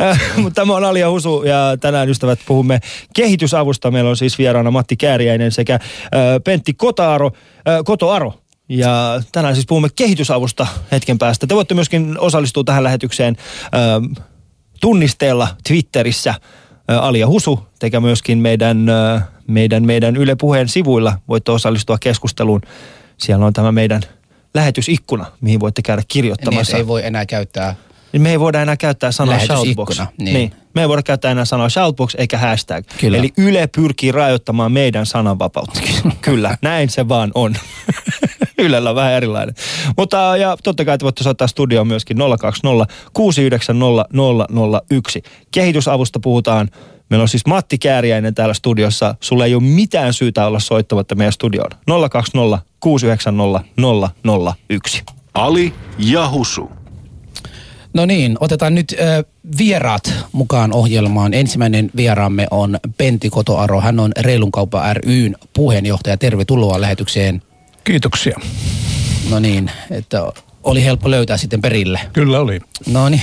Äh, 0.00 0.20
Mutta 0.42 0.60
tämä 0.60 0.76
on 0.76 0.84
Alia 0.84 1.10
Husu 1.10 1.42
ja 1.42 1.76
tänään 1.80 2.08
ystävät 2.08 2.38
puhumme 2.46 2.80
kehitysavusta. 3.14 3.90
Meillä 3.90 4.10
on 4.10 4.16
siis 4.16 4.38
vieraana 4.38 4.70
Matti 4.70 4.96
Kääriäinen 4.96 5.52
sekä 5.52 5.74
äh, 5.74 5.80
Pentti 6.44 6.74
Kotaaro, 6.74 7.26
äh, 7.26 7.78
Kotoaro. 7.84 8.34
Ja 8.68 9.22
tänään 9.32 9.54
siis 9.54 9.66
puhumme 9.66 9.88
kehitysavusta 9.96 10.66
hetken 10.92 11.18
päästä. 11.18 11.46
Te 11.46 11.54
voitte 11.54 11.74
myöskin 11.74 12.18
osallistua 12.18 12.64
tähän 12.64 12.84
lähetykseen 12.84 13.36
äh, 13.64 14.24
tunnisteella 14.82 15.48
Twitterissä 15.68 16.34
Alia 16.88 17.26
Husu, 17.26 17.60
sekä 17.80 18.00
myöskin 18.00 18.38
meidän, 18.38 18.86
meidän, 19.46 19.86
meidän 19.86 20.16
Yle 20.16 20.34
Puheen 20.36 20.68
sivuilla 20.68 21.18
voitte 21.28 21.52
osallistua 21.52 21.98
keskusteluun. 21.98 22.60
Siellä 23.18 23.46
on 23.46 23.52
tämä 23.52 23.72
meidän 23.72 24.00
lähetysikkuna, 24.54 25.26
mihin 25.40 25.60
voitte 25.60 25.82
käydä 25.82 26.00
Niin, 26.00 26.06
kirjoittamassa. 26.08 26.60
että 26.70 26.76
ei 26.76 26.86
voi 26.86 27.06
enää 27.06 27.26
käyttää 27.26 27.74
Niin 28.12 28.22
me 28.22 28.30
ei 28.30 28.40
voida 28.40 28.62
enää 28.62 28.76
käyttää 28.76 29.12
sanaa 29.12 29.38
shoutbox. 29.38 29.98
niin. 30.18 30.34
niin. 30.34 30.52
Me 30.74 30.80
ei 30.80 30.88
voida 30.88 31.02
käyttää 31.02 31.30
enää 31.30 31.44
sanaa 31.44 31.68
shoutbox 31.68 32.14
eikä 32.18 32.38
hashtag. 32.38 32.84
Kyllä. 33.00 33.18
Eli 33.18 33.32
Yle 33.38 33.66
pyrkii 33.66 34.12
rajoittamaan 34.12 34.72
meidän 34.72 35.06
sananvapautta. 35.06 35.80
Kyllä, 36.20 36.58
näin 36.62 36.90
se 36.90 37.08
vaan 37.08 37.30
on. 37.34 37.54
Ylellä 38.66 38.90
on 38.90 38.96
vähän 38.96 39.12
erilainen. 39.12 39.54
Mutta 39.96 40.36
ja 40.36 40.56
totta 40.62 40.84
kai 40.84 40.98
te 40.98 41.04
voitte 41.04 41.24
soittaa 41.24 41.46
studioon 41.46 41.86
myöskin 41.86 42.16
020 42.38 42.94
690 43.12 44.04
001. 44.90 45.22
Kehitysavusta 45.50 46.20
puhutaan. 46.20 46.68
Meillä 47.08 47.22
on 47.22 47.28
siis 47.28 47.46
Matti 47.46 47.78
Kääriäinen 47.78 48.34
täällä 48.34 48.54
studiossa. 48.54 49.14
Sulla 49.20 49.46
ei 49.46 49.54
ole 49.54 49.62
mitään 49.62 50.14
syytä 50.14 50.46
olla 50.46 50.60
soittamatta 50.60 51.14
meidän 51.14 51.32
studioon. 51.32 51.70
020 52.10 52.58
690 52.80 53.68
001. 54.70 55.02
Ali 55.34 55.72
ja 55.98 56.30
Husu. 56.30 56.70
No 57.94 58.06
niin, 58.06 58.36
otetaan 58.40 58.74
nyt 58.74 58.94
ö, 59.00 59.24
vieraat 59.58 60.14
mukaan 60.32 60.72
ohjelmaan. 60.72 61.34
Ensimmäinen 61.34 61.90
vieraamme 61.96 62.46
on 62.50 62.78
Pentti 62.98 63.30
Kotoaro. 63.30 63.80
Hän 63.80 64.00
on 64.00 64.12
Reilun 64.20 64.52
kauppa 64.52 64.94
ryn 64.94 65.36
puheenjohtaja. 65.52 66.16
Tervetuloa 66.16 66.80
lähetykseen. 66.80 67.42
Kiitoksia. 67.84 68.40
No 69.30 69.38
niin, 69.38 69.70
että 69.90 70.32
oli 70.62 70.84
helppo 70.84 71.10
löytää 71.10 71.36
sitten 71.36 71.60
perille. 71.60 72.00
Kyllä 72.12 72.40
oli. 72.40 72.60
No 72.86 73.08
niin. 73.08 73.22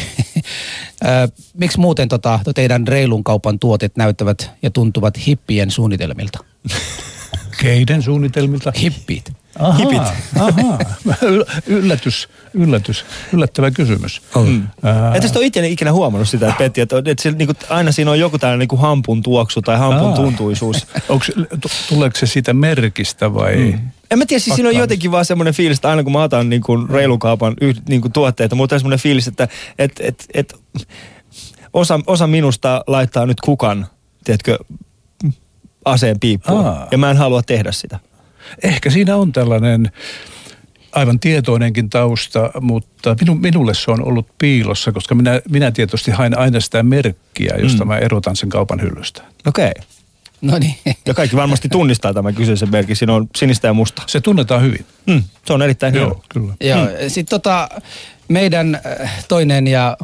Miksi 1.57 1.79
muuten 1.79 2.09
tota, 2.09 2.39
teidän 2.55 2.87
Reilun 2.87 3.23
kaupan 3.23 3.59
tuotet 3.59 3.97
näyttävät 3.97 4.51
ja 4.61 4.69
tuntuvat 4.71 5.25
hippien 5.27 5.71
suunnitelmilta? 5.71 6.39
Keiden 7.61 8.01
suunnitelmilta? 8.01 8.73
Hippit. 8.81 9.33
Ahaa, 9.59 9.77
Hipit. 9.77 10.01
Ahaa. 10.39 10.79
Yllätys, 11.67 12.29
yllätys, 12.53 13.05
yllättävä 13.33 13.71
kysymys. 13.71 14.21
Mm. 14.45 14.67
Ää, 14.83 15.21
sitten 15.21 15.39
ole 15.39 15.67
ikinä 15.67 15.91
huomannut 15.91 16.29
sitä, 16.29 16.47
että 16.47 16.57
Petti, 16.57 16.81
että, 16.81 16.97
että 16.97 17.23
se, 17.23 17.31
niin 17.31 17.47
kuin, 17.47 17.57
aina 17.69 17.91
siinä 17.91 18.11
on 18.11 18.19
joku 18.19 18.37
tällainen 18.37 18.67
niin 18.71 18.79
hampun 18.79 19.23
tuoksu 19.23 19.61
tai 19.61 19.77
hampun 19.77 20.09
Aa. 20.09 20.15
tuntuisuus. 20.15 20.87
onks, 21.09 21.31
tuleeko 21.89 22.17
se 22.17 22.25
siitä 22.25 22.53
merkistä 22.53 23.33
vai? 23.33 23.55
Mm. 23.55 23.79
En 24.11 24.19
mä 24.19 24.25
tiedä, 24.25 24.39
siis 24.39 24.55
siinä 24.55 24.69
on 24.69 24.75
jotenkin 24.75 25.11
vaan 25.11 25.25
semmoinen 25.25 25.53
fiilis, 25.53 25.77
että 25.77 25.89
aina 25.89 26.03
kun 26.03 26.11
mä 26.11 26.23
otan 26.23 26.49
niin 26.49 26.61
kuin 26.61 26.89
reilukaupan 26.89 27.53
yh, 27.61 27.75
niin 27.89 28.01
kuin 28.01 28.11
tuotteita, 28.11 28.55
mutta 28.55 28.75
on 28.75 28.79
semmoinen 28.79 28.99
fiilis, 28.99 29.27
että 29.27 29.47
et, 29.79 29.91
et, 29.99 30.25
et, 30.33 30.53
osa, 31.73 31.99
osa 32.07 32.27
minusta 32.27 32.83
laittaa 32.87 33.25
nyt 33.25 33.41
kukan, 33.41 33.87
tiedätkö, 34.23 34.57
aseen 35.85 36.19
piippuun. 36.19 36.65
Aa. 36.65 36.87
Ja 36.91 36.97
mä 36.97 37.11
en 37.11 37.17
halua 37.17 37.41
tehdä 37.41 37.71
sitä. 37.71 37.99
Ehkä 38.63 38.89
siinä 38.89 39.15
on 39.15 39.31
tällainen 39.31 39.91
aivan 40.91 41.19
tietoinenkin 41.19 41.89
tausta, 41.89 42.51
mutta 42.61 43.15
minu, 43.21 43.35
minulle 43.35 43.73
se 43.73 43.91
on 43.91 44.07
ollut 44.07 44.27
piilossa, 44.37 44.91
koska 44.91 45.15
minä, 45.15 45.41
minä 45.49 45.71
tietysti 45.71 46.11
hain 46.11 46.37
aina 46.37 46.59
sitä 46.59 46.83
merkkiä, 46.83 47.55
josta 47.61 47.85
mm. 47.85 47.87
mä 47.87 47.97
erotan 47.97 48.35
sen 48.35 48.49
kaupan 48.49 48.81
hyllystä. 48.81 49.21
Okei. 49.47 49.71
Okay. 49.77 49.98
No 50.41 50.59
niin. 50.59 50.75
Ja 51.05 51.13
kaikki 51.13 51.35
varmasti 51.35 51.69
tunnistaa 51.69 52.13
tämän 52.13 52.35
kyseisen 52.35 52.71
merkin. 52.71 52.95
Siinä 52.95 53.13
on 53.13 53.27
sinistä 53.35 53.67
ja 53.67 53.73
musta. 53.73 54.01
Se 54.07 54.21
tunnetaan 54.21 54.61
hyvin. 54.61 54.85
Mm, 55.05 55.23
se 55.45 55.53
on 55.53 55.61
erittäin 55.61 55.93
hieno. 55.93 56.07
Joo, 56.07 56.23
kyllä. 56.29 56.53
Joo, 56.61 56.87
sitten 57.07 57.29
tota, 57.29 57.69
meidän 58.27 58.75
äh, 59.01 59.25
toinen 59.27 59.67
ja 59.67 59.97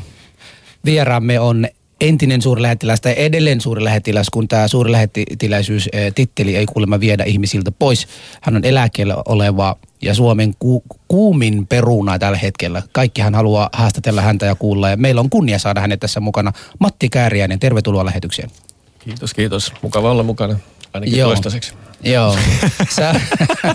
vieraamme 0.85 1.39
on 1.39 1.67
entinen 2.01 2.41
suurlähettiläs 2.41 3.01
tai 3.01 3.13
edelleen 3.17 3.61
suurlähettiläs, 3.61 4.29
kun 4.29 4.47
tämä 4.47 4.67
suurlähettiläisyys 4.67 5.89
äh, 5.95 6.01
titteli 6.15 6.55
ei 6.55 6.65
kuulemma 6.65 6.99
viedä 6.99 7.23
ihmisiltä 7.23 7.71
pois. 7.71 8.07
Hän 8.41 8.55
on 8.55 8.65
eläkkeellä 8.65 9.15
oleva 9.25 9.75
ja 10.01 10.13
Suomen 10.13 10.53
ku, 10.59 10.83
kuumin 11.07 11.67
peruna 11.67 12.19
tällä 12.19 12.37
hetkellä. 12.37 12.83
Kaikki 12.91 13.21
hän 13.21 13.35
haluaa 13.35 13.69
haastatella 13.73 14.21
häntä 14.21 14.45
ja 14.45 14.55
kuulla 14.55 14.89
ja 14.89 14.97
meillä 14.97 15.21
on 15.21 15.29
kunnia 15.29 15.59
saada 15.59 15.81
hänet 15.81 15.99
tässä 15.99 16.19
mukana. 16.19 16.51
Matti 16.79 17.09
Kääriäinen, 17.09 17.59
tervetuloa 17.59 18.05
lähetykseen. 18.05 18.49
Kiitos, 19.05 19.33
kiitos. 19.33 19.73
Mukava 19.81 20.11
olla 20.11 20.23
mukana, 20.23 20.59
ainakin 20.93 21.17
Joo. 21.17 21.29
toistaiseksi. 21.29 21.73
Joo, 22.03 22.37
Sä, 22.95 23.21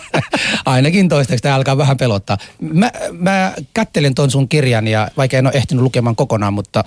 ainakin 0.66 1.08
toistaiseksi 1.08 1.42
tämä 1.42 1.54
alkaa 1.54 1.76
vähän 1.76 1.96
pelottaa. 1.96 2.38
Mä, 2.60 2.90
mä 3.12 3.54
kättelen 3.74 4.14
ton 4.14 4.30
sun 4.30 4.48
kirjan 4.48 4.88
ja 4.88 5.08
vaikka 5.16 5.36
en 5.36 5.46
ole 5.46 5.54
ehtinyt 5.54 5.82
lukemaan 5.82 6.16
kokonaan, 6.16 6.52
mutta 6.52 6.84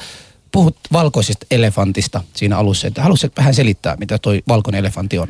puhut 0.52 0.78
valkoisesta 0.94 1.46
elefantista 1.52 2.22
siinä 2.34 2.58
alussa. 2.58 2.88
Että 2.88 3.02
haluaisitko 3.02 3.42
vähän 3.42 3.54
selittää, 3.54 3.96
mitä 4.00 4.18
toi 4.18 4.44
valkoinen 4.48 4.80
elefantti 4.80 5.18
on? 5.18 5.28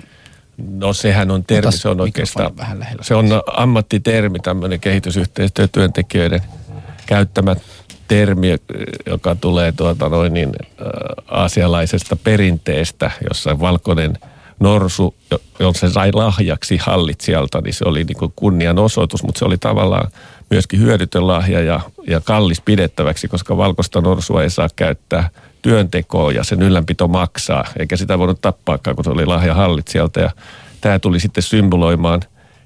No 0.58 0.93
sehän 0.93 1.32
on 1.32 1.43
termi, 1.46 1.72
se 1.72 1.89
on 1.89 2.01
oikeastaan, 2.01 2.58
vähän 2.58 2.79
lähellä. 2.79 3.03
se 3.03 3.15
on 3.15 3.25
ammattitermi, 3.58 4.39
tämmöinen 4.39 4.79
kehitysyhteistyötyöntekijöiden 4.79 6.41
käyttämä 7.05 7.55
termi, 8.13 8.55
joka 9.05 9.36
tulee 9.36 9.72
tuota 9.72 10.10
noin 10.10 10.34
niin, 10.34 10.50
äh, 10.50 10.88
aasialaisesta 11.27 12.15
perinteestä, 12.15 13.12
jossa 13.29 13.60
valkoinen 13.60 14.17
norsu, 14.60 15.15
jo- 15.32 15.41
jos 15.60 15.79
se 15.79 15.89
sai 15.89 16.12
lahjaksi 16.13 16.77
hallitsijalta, 16.77 17.62
niin 17.62 17.74
se 17.74 17.84
oli 17.88 18.03
niin 18.03 18.17
kuin 18.17 18.34
kunnianosoitus, 18.36 19.24
mutta 19.24 19.39
se 19.39 19.46
oli 19.46 19.58
tavallaan 19.58 20.12
myöskin 20.50 20.79
hyödytön 20.79 21.27
lahja 21.27 21.62
ja, 21.62 21.79
ja 22.08 22.22
kallis 22.22 22.62
pidettäväksi, 22.62 23.27
koska 23.27 23.58
valkoista 23.58 24.01
norsua 24.01 24.43
ei 24.43 24.50
saa 24.50 24.67
käyttää 24.75 25.29
työntekoon 25.62 26.36
ja 26.36 26.43
sen 26.43 26.62
ylläpito 26.62 27.08
maksaa, 27.08 27.63
eikä 27.79 27.98
sitä 27.98 28.20
voinut 28.20 28.41
tappaakaan, 28.41 28.96
kun 28.96 29.03
se 29.03 29.12
oli 29.12 29.25
lahja 29.25 29.53
hallitsijalta. 29.53 30.20
Ja 30.20 30.32
tämä 30.82 31.00
tuli 31.00 31.20
sitten 31.20 31.43
symboloimaan 31.43 32.22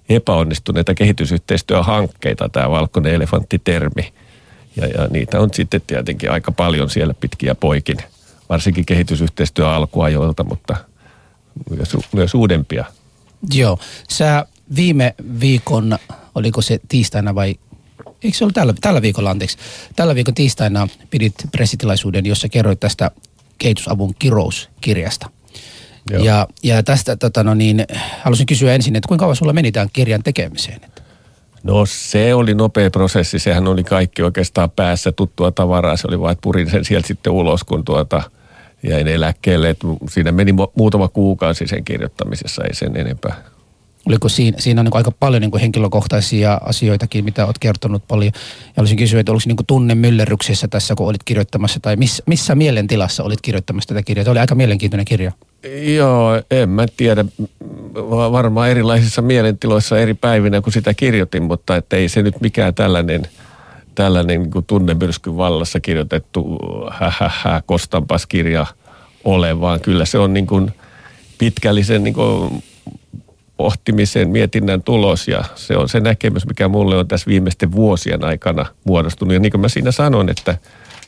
epäonnistuneita 0.09 0.93
kehitysyhteistyöhankkeita, 0.93 2.49
tämä 2.49 2.69
valkoinen 2.69 3.13
elefanttitermi. 3.13 4.13
Ja, 4.77 4.87
ja 4.87 5.07
niitä 5.07 5.39
on 5.39 5.49
sitten 5.53 5.81
tietenkin 5.87 6.31
aika 6.31 6.51
paljon 6.51 6.89
siellä 6.89 7.13
pitkiä 7.13 7.55
poikin, 7.55 7.97
varsinkin 8.49 8.85
kehitysyhteistyön 8.85 9.69
alkuajoilta, 9.69 10.43
mutta 10.43 10.75
myös, 11.69 11.97
myös 12.13 12.33
uudempia. 12.33 12.85
Joo, 13.53 13.79
sä 14.09 14.45
viime 14.75 15.15
viikon, 15.39 15.97
oliko 16.35 16.61
se 16.61 16.79
tiistaina 16.87 17.35
vai 17.35 17.55
Eikö 18.23 18.37
se 18.37 18.43
ollut 18.43 18.53
tällä, 18.53 18.73
tällä 18.81 19.01
viikolla, 19.01 19.29
anteeksi, 19.29 19.57
tällä 19.95 20.15
viikon 20.15 20.33
tiistaina 20.33 20.87
pidit 21.09 21.33
pressitilaisuuden, 21.51 22.25
jossa 22.25 22.49
kerroit 22.49 22.79
tästä 22.79 23.11
kehitysavun 23.57 24.15
kirouskirjasta. 24.19 25.29
Joo. 26.11 26.23
Ja, 26.23 26.47
ja 26.63 26.83
tästä 26.83 27.15
tota, 27.15 27.43
no 27.43 27.53
niin, 27.53 27.85
halusin 28.23 28.45
kysyä 28.45 28.75
ensin, 28.75 28.95
että 28.95 29.07
kuinka 29.07 29.23
kauan 29.23 29.35
sulla 29.35 29.53
meni 29.53 29.71
tämän 29.71 29.89
kirjan 29.93 30.23
tekemiseen? 30.23 30.79
Että 30.83 31.01
No 31.67 31.85
se 31.85 32.33
oli 32.33 32.53
nopea 32.53 32.91
prosessi, 32.91 33.39
sehän 33.39 33.67
oli 33.67 33.83
kaikki 33.83 34.23
oikeastaan 34.23 34.71
päässä 34.71 35.11
tuttua 35.11 35.51
tavaraa, 35.51 35.97
se 35.97 36.07
oli 36.07 36.19
vain, 36.19 36.31
että 36.31 36.41
purin 36.41 36.69
sen 36.69 36.85
sieltä 36.85 37.07
sitten 37.07 37.33
ulos, 37.33 37.63
kun 37.63 37.85
tuota 37.85 38.21
jäin 38.83 39.07
eläkkeelle. 39.07 39.69
Et 39.69 39.79
siinä 40.09 40.31
meni 40.31 40.51
mu- 40.51 40.71
muutama 40.75 41.07
kuukausi 41.07 41.67
sen 41.67 41.83
kirjoittamisessa, 41.83 42.63
ei 42.63 42.75
sen 42.75 42.97
enempää. 42.97 43.35
Oliko 44.07 44.29
siinä, 44.29 44.57
siinä 44.59 44.81
on 44.81 44.85
niin 44.85 44.95
aika 44.95 45.11
paljon 45.11 45.41
niin 45.41 45.59
henkilökohtaisia 45.61 46.61
asioitakin, 46.65 47.25
mitä 47.25 47.45
olet 47.45 47.59
kertonut 47.59 48.07
paljon. 48.07 48.31
Ja 48.35 48.73
haluaisin 48.77 48.97
kysyä, 48.97 49.19
että 49.19 49.31
oliko 49.31 49.43
niin 49.47 49.65
tunne 49.67 49.95
myllerryksessä 49.95 50.67
tässä, 50.67 50.95
kun 50.95 51.07
olit 51.07 51.23
kirjoittamassa, 51.23 51.79
tai 51.79 51.95
miss, 51.95 52.21
missä 52.25 52.55
mielentilassa 52.55 53.23
olit 53.23 53.41
kirjoittamassa 53.41 53.87
tätä 53.87 54.03
kirjaa? 54.03 54.23
Tämä 54.23 54.31
oli 54.31 54.39
aika 54.39 54.55
mielenkiintoinen 54.55 55.05
kirja. 55.05 55.31
Joo, 55.95 56.41
en 56.51 56.69
mä 56.69 56.85
tiedä. 56.97 57.25
Va- 57.95 58.31
Varmaan 58.31 58.69
erilaisissa 58.69 59.21
mielentiloissa 59.21 59.99
eri 59.99 60.13
päivinä, 60.13 60.61
kun 60.61 60.73
sitä 60.73 60.93
kirjoitin, 60.93 61.43
mutta 61.43 61.73
ei 61.91 62.09
se 62.09 62.21
nyt 62.21 62.41
mikään 62.41 62.73
tällainen, 62.73 63.27
tällainen 63.95 64.41
niin 64.41 64.65
tunnemyrskyn 64.67 65.37
vallassa 65.37 65.79
kirjoitettu 65.79 66.59
hähähä 66.91 67.61
kostanpas 67.65 68.25
kirja 68.25 68.65
ole, 69.23 69.61
vaan 69.61 69.79
kyllä 69.79 70.05
se 70.05 70.17
on 70.17 70.33
niin 70.33 70.47
kuin 70.47 70.71
pitkällisen 71.37 72.03
niin 72.03 72.13
kuin 72.13 72.63
pohtimisen, 73.57 74.29
mietinnän 74.29 74.83
tulos 74.83 75.27
ja 75.27 75.43
se 75.55 75.77
on 75.77 75.89
se 75.89 75.99
näkemys, 75.99 76.47
mikä 76.47 76.67
mulle 76.67 76.97
on 76.97 77.07
tässä 77.07 77.27
viimeisten 77.27 77.71
vuosien 77.71 78.23
aikana 78.23 78.65
muodostunut. 78.83 79.33
Ja 79.33 79.39
niin 79.39 79.51
kuin 79.51 79.61
mä 79.61 79.69
siinä 79.69 79.91
sanon, 79.91 80.29
että 80.29 80.57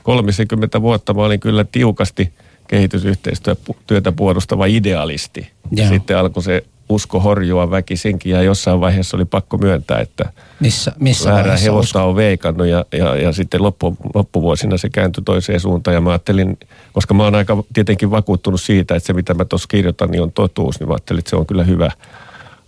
30 0.03 0.81
vuotta 0.81 1.13
mä 1.13 1.21
olin 1.21 1.39
kyllä 1.39 1.65
tiukasti 1.71 2.33
kehitysyhteistyötä 2.67 4.11
puolustava 4.15 4.65
idealisti. 4.65 5.51
Ja 5.71 5.89
sitten 5.89 6.17
alkoi 6.17 6.43
se 6.43 6.63
usko 6.89 7.19
horjua 7.19 7.71
väkisinkin 7.71 8.31
ja 8.31 8.41
jossain 8.41 8.81
vaiheessa 8.81 9.17
oli 9.17 9.25
pakko 9.25 9.57
myöntää, 9.57 9.99
että 9.99 10.31
Missä, 10.59 10.91
missä 10.99 11.31
vaiheessa 11.31 11.63
hevosta 11.63 12.03
on 12.03 12.15
veikannut 12.15 12.67
ja, 12.67 12.85
ja, 12.91 13.15
ja 13.15 13.31
sitten 13.31 13.63
loppu, 13.63 13.97
loppuvuosina 14.15 14.77
se 14.77 14.89
kääntyi 14.89 15.23
toiseen 15.23 15.59
suuntaan 15.59 15.95
ja 15.95 16.01
mä 16.01 16.09
ajattelin, 16.09 16.57
koska 16.93 17.13
mä 17.13 17.23
oon 17.23 17.35
aika 17.35 17.63
tietenkin 17.73 18.11
vakuuttunut 18.11 18.61
siitä, 18.61 18.95
että 18.95 19.07
se 19.07 19.13
mitä 19.13 19.33
mä 19.33 19.45
tuossa 19.45 19.67
kirjoitan 19.67 20.11
niin 20.11 20.21
on 20.21 20.31
totuus, 20.31 20.79
niin 20.79 20.87
mä 20.87 20.93
ajattelin, 20.93 21.19
että 21.19 21.29
se 21.29 21.35
on 21.35 21.45
kyllä 21.45 21.63
hyvä 21.63 21.91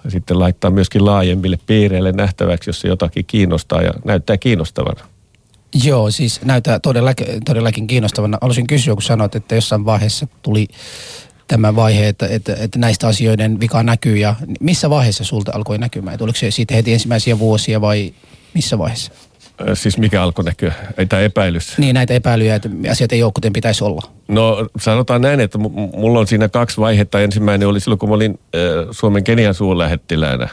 sitten 0.08 0.40
laittaa 0.40 0.72
myöskin 0.72 1.06
laajemmille 1.06 1.60
piireille 1.68 2.12
nähtäväksi, 2.12 2.70
jos 2.70 2.82
se 2.82 2.88
jotakin 2.88 3.26
kiinnostaa 3.26 3.82
ja 3.82 3.92
näyttää 4.06 4.38
kiinnostavan. 4.38 4.96
Joo, 5.84 6.12
siis 6.12 6.42
näyttää 6.42 6.80
todellakin, 6.80 7.26
todellakin 7.46 7.88
kiinnostavana. 7.88 8.38
Haluaisin 8.42 8.68
kysyä, 8.68 8.94
kun 8.94 9.04
sanoit, 9.04 9.36
että 9.36 9.56
jossain 9.56 9.86
vaiheessa 9.86 10.28
tuli 10.42 10.68
tämä 11.48 11.76
vaihe, 11.76 12.08
että, 12.08 12.28
että, 12.28 12.56
että 12.60 12.80
näistä 12.80 13.08
asioiden 13.08 13.60
vika 13.60 13.84
näkyy. 13.84 14.18
Ja 14.18 14.36
missä 14.60 14.90
vaiheessa 14.90 15.24
sulta 15.24 15.52
alkoi 15.56 15.78
näkymään? 15.78 16.14
Että 16.14 16.24
oliko 16.24 16.40
se 16.40 16.52
siitä 16.52 16.76
heti 16.76 16.94
ensimmäisiä 16.94 17.40
vuosia 17.40 17.82
vai 17.82 18.14
missä 18.54 18.78
vaiheessa? 18.78 19.12
Siis 19.74 19.98
mikä 19.98 20.24
alkoi 20.24 20.46
näkyä? 20.46 20.74
Ei 20.98 21.06
tämä 21.06 21.22
epäilys. 21.22 21.78
Niin 21.78 21.94
näitä 21.94 22.14
epäilyjä, 22.14 22.56
että 22.56 22.70
asiat 22.92 23.14
ei 23.14 23.24
ole 23.24 23.32
kuten 23.36 23.54
pitäisi 23.54 23.84
olla. 23.84 24.02
No 24.28 24.68
sanotaan 24.80 25.22
näin, 25.22 25.40
että 25.40 25.58
mu- 25.58 25.98
mulla 25.98 26.20
on 26.20 26.28
siinä 26.28 26.50
kaksi 26.50 26.78
vaihetta. 26.78 27.22
Ensimmäinen 27.22 27.68
oli 27.68 27.80
silloin, 27.80 28.00
kun 28.00 28.10
mä 28.10 28.16
olin 28.16 28.40
Suomen 28.92 29.24
Kenian 29.24 29.54
suurlähettiläänä. 29.54 30.48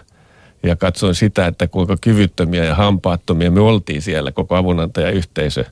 Ja 0.63 0.77
katsoin 0.77 1.15
sitä, 1.15 1.47
että 1.47 1.67
kuinka 1.67 1.97
kyvyttömiä 2.01 2.65
ja 2.65 2.75
hampaattomia 2.75 3.51
me 3.51 3.61
oltiin 3.61 4.03
siellä 4.03 4.33
koko 4.33 4.57
avunantajayhteisö 4.57 5.65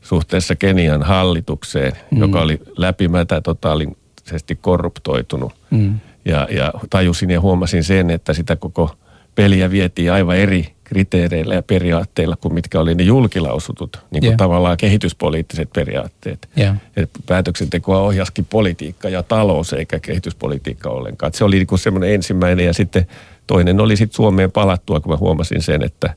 suhteessa 0.00 0.56
Kenian 0.56 1.02
hallitukseen, 1.02 1.92
mm. 2.10 2.20
joka 2.20 2.40
oli 2.40 2.60
läpimätä 2.76 3.40
totaalisesti 3.40 4.58
korruptoitunut. 4.60 5.52
Mm. 5.70 6.00
Ja, 6.24 6.48
ja 6.50 6.72
tajusin 6.90 7.30
ja 7.30 7.40
huomasin 7.40 7.84
sen, 7.84 8.10
että 8.10 8.34
sitä 8.34 8.56
koko 8.56 8.96
peliä 9.34 9.70
vietiin 9.70 10.12
aivan 10.12 10.36
eri 10.36 10.73
kriteereillä 10.84 11.54
ja 11.54 11.62
periaatteilla 11.62 12.36
kuin 12.36 12.54
mitkä 12.54 12.80
oli 12.80 12.94
ne 12.94 13.02
julkilausutut, 13.02 13.98
niin 14.10 14.20
kuin 14.20 14.30
Joo. 14.30 14.36
tavallaan 14.36 14.76
kehityspoliittiset 14.76 15.68
periaatteet. 15.72 16.48
Et 16.96 17.10
päätöksentekoa 17.26 18.00
ohjaskin 18.00 18.46
politiikka 18.50 19.08
ja 19.08 19.22
talous 19.22 19.72
eikä 19.72 20.00
kehityspolitiikka 20.00 20.90
ollenkaan. 20.90 21.28
Et 21.28 21.34
se 21.34 21.44
oli 21.44 21.56
niinku 21.56 21.76
semmoinen 21.76 22.14
ensimmäinen 22.14 22.66
ja 22.66 22.74
sitten 22.74 23.06
toinen 23.46 23.80
oli 23.80 23.96
sitten 23.96 24.16
Suomeen 24.16 24.52
palattua, 24.52 25.00
kun 25.00 25.12
mä 25.12 25.16
huomasin 25.16 25.62
sen, 25.62 25.82
että 25.82 26.14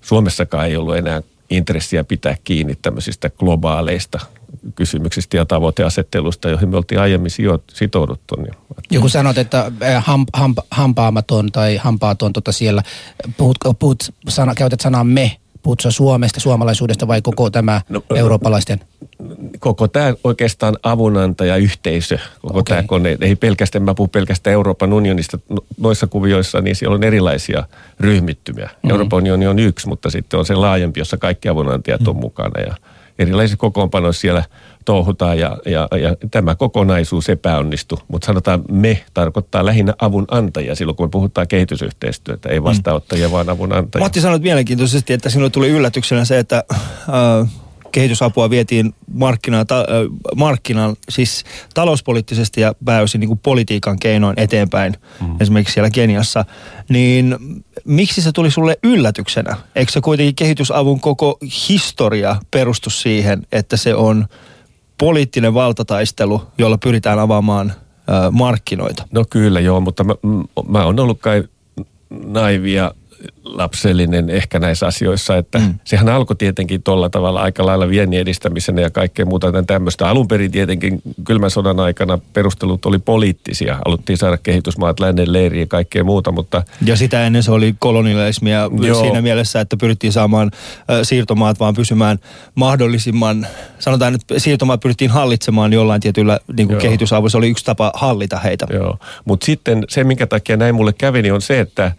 Suomessakaan 0.00 0.66
ei 0.66 0.76
ollut 0.76 0.96
enää 0.96 1.22
intressiä 1.50 2.04
pitää 2.04 2.36
kiinni 2.44 2.74
tämmöisistä 2.82 3.30
globaaleista 3.30 4.20
kysymyksistä 4.74 5.36
ja 5.36 5.46
tavoiteasettelusta, 5.46 6.48
joihin 6.48 6.68
me 6.68 6.76
oltiin 6.76 7.00
aiemmin 7.00 7.30
sitouduttu. 7.72 8.36
Niin 8.36 8.54
Joku 8.90 9.08
sanot, 9.08 9.38
että 9.38 9.72
äh, 9.82 10.04
hamp, 10.06 10.28
hamp, 10.32 10.58
hampaamaton 10.70 11.52
tai 11.52 11.76
hampaaton 11.76 12.32
tota 12.32 12.52
siellä, 12.52 12.82
puhut, 13.36 13.56
puhut, 13.78 14.14
sana, 14.28 14.54
käytät 14.54 14.80
sanaa 14.80 15.04
me, 15.04 15.36
puhutko 15.62 15.90
Suomesta, 15.90 16.40
suomalaisuudesta 16.40 17.08
vai 17.08 17.22
koko 17.22 17.50
tämä 17.50 17.80
No, 17.88 18.02
no, 18.10 18.16
eurooppalaisten? 18.16 18.80
koko 19.58 19.88
tämä 19.88 20.14
oikeastaan 20.24 20.76
avunantajayhteisö, 20.82 22.18
koko 22.42 22.58
okay. 22.58 22.76
tämä 22.76 22.86
kone, 22.86 23.18
ei 23.20 23.36
pelkästään, 23.36 23.84
mä 23.84 23.94
puhun 23.94 24.10
pelkästään 24.10 24.54
Euroopan 24.54 24.92
unionista, 24.92 25.38
No- 25.48 25.64
noissa 25.80 26.06
kuvioissa, 26.06 26.60
niin 26.60 26.76
siellä 26.76 26.94
on 26.94 27.04
erilaisia 27.04 27.64
ryhmittymiä. 28.00 28.64
Mm-hmm. 28.66 28.90
Euroopan 28.90 29.18
unioni 29.18 29.46
on 29.46 29.58
yksi, 29.58 29.88
mutta 29.88 30.10
sitten 30.10 30.38
on 30.38 30.46
se 30.46 30.54
laajempi, 30.54 31.00
jossa 31.00 31.16
kaikki 31.16 31.48
avunantajat 31.48 32.08
on 32.08 32.16
mukana 32.16 32.60
ja 32.60 32.74
erilaisissa 33.20 33.56
kokoonpanoissa 33.56 34.20
siellä 34.20 34.44
touhutaan 34.84 35.38
ja, 35.38 35.58
ja, 35.66 35.88
ja 35.98 36.16
tämä 36.30 36.54
kokonaisuus 36.54 37.28
epäonnistui. 37.28 37.98
Mutta 38.08 38.26
sanotaan 38.26 38.62
me 38.70 39.04
tarkoittaa 39.14 39.66
lähinnä 39.66 39.94
avunantajia 39.98 40.74
silloin, 40.74 40.96
kun 40.96 41.06
me 41.06 41.10
puhutaan 41.10 41.48
kehitysyhteistyötä, 41.48 42.48
ei 42.48 42.62
vastaanottajia, 42.62 43.30
vaan 43.32 43.48
avunantajia. 43.48 44.04
Matti 44.04 44.20
sanoit 44.20 44.42
mielenkiintoisesti, 44.42 45.12
että 45.12 45.30
sinulle 45.30 45.50
tuli 45.50 45.68
yllätyksenä 45.68 46.24
se, 46.24 46.38
että 46.38 46.64
äh, 46.72 47.50
kehitysapua 47.92 48.50
vietiin 48.50 48.94
markkinaan, 49.14 49.66
ta, 49.66 49.84
markkinaan 50.36 50.96
siis 51.08 51.44
talouspoliittisesti 51.74 52.60
ja 52.60 52.74
pääosin 52.84 53.20
niin 53.20 53.28
kuin 53.28 53.38
politiikan 53.38 53.98
keinoin 53.98 54.40
eteenpäin, 54.40 54.96
mm. 55.20 55.36
esimerkiksi 55.40 55.74
siellä 55.74 55.90
Keniassa, 55.90 56.44
niin 56.88 57.36
miksi 57.84 58.22
se 58.22 58.32
tuli 58.32 58.50
sulle 58.50 58.78
yllätyksenä? 58.82 59.56
Eikö 59.74 59.92
se 59.92 60.00
kuitenkin 60.00 60.34
kehitysavun 60.34 61.00
koko 61.00 61.38
historia 61.68 62.36
perustu 62.50 62.90
siihen, 62.90 63.46
että 63.52 63.76
se 63.76 63.94
on 63.94 64.26
poliittinen 64.98 65.54
valtataistelu, 65.54 66.42
jolla 66.58 66.78
pyritään 66.78 67.18
avaamaan 67.18 67.72
ö, 67.72 68.30
markkinoita? 68.30 69.06
No 69.12 69.24
kyllä 69.30 69.60
joo, 69.60 69.80
mutta 69.80 70.04
mä, 70.04 70.14
mä 70.68 70.84
oon 70.84 71.00
ollut 71.00 71.20
kai 71.20 71.44
naivia 72.10 72.94
lapsellinen 73.44 74.30
ehkä 74.30 74.58
näissä 74.58 74.86
asioissa, 74.86 75.36
että 75.36 75.58
mm. 75.58 75.74
sehän 75.84 76.08
alkoi 76.08 76.36
tietenkin 76.36 76.82
tuolla 76.82 77.10
tavalla 77.10 77.42
aika 77.42 77.66
lailla 77.66 77.88
viennin 77.88 78.20
edistämisenä 78.20 78.80
ja 78.80 78.90
kaikkea 78.90 79.26
muuta 79.26 79.46
tämmöistä. 79.66 80.08
Alun 80.08 80.28
perin 80.28 80.50
tietenkin 80.50 81.02
kylmän 81.24 81.50
sodan 81.50 81.80
aikana 81.80 82.18
perustelut 82.32 82.86
oli 82.86 82.98
poliittisia. 82.98 83.78
Haluttiin 83.84 84.16
saada 84.18 84.36
kehitysmaat 84.36 85.00
lännen 85.00 85.32
leiriin 85.32 85.60
ja 85.60 85.66
kaikkea 85.66 86.04
muuta, 86.04 86.32
mutta... 86.32 86.62
Ja 86.84 86.96
sitä 86.96 87.26
ennen 87.26 87.42
se 87.42 87.50
oli 87.50 87.74
kolonialismia 87.78 88.70
Joo. 88.82 89.00
siinä 89.00 89.22
mielessä, 89.22 89.60
että 89.60 89.76
pyrittiin 89.76 90.12
saamaan 90.12 90.50
siirtomaat 91.02 91.60
vaan 91.60 91.74
pysymään 91.74 92.18
mahdollisimman, 92.54 93.46
sanotaan, 93.78 94.14
että 94.14 94.38
siirtomaat 94.38 94.80
pyrittiin 94.80 95.10
hallitsemaan 95.10 95.72
jollain 95.72 96.00
tietyllä 96.00 96.40
niin 96.56 96.68
kuin 96.68 96.78
kehitysavulla. 96.80 97.30
Se 97.30 97.36
oli 97.36 97.50
yksi 97.50 97.64
tapa 97.64 97.92
hallita 97.94 98.38
heitä. 98.38 98.66
Joo, 98.72 98.98
mutta 99.24 99.46
sitten 99.46 99.84
se, 99.88 100.04
minkä 100.04 100.26
takia 100.26 100.56
näin 100.56 100.74
mulle 100.74 100.92
kävi, 100.92 101.22
niin 101.22 101.32
on 101.32 101.42
se, 101.42 101.60
että 101.60 101.92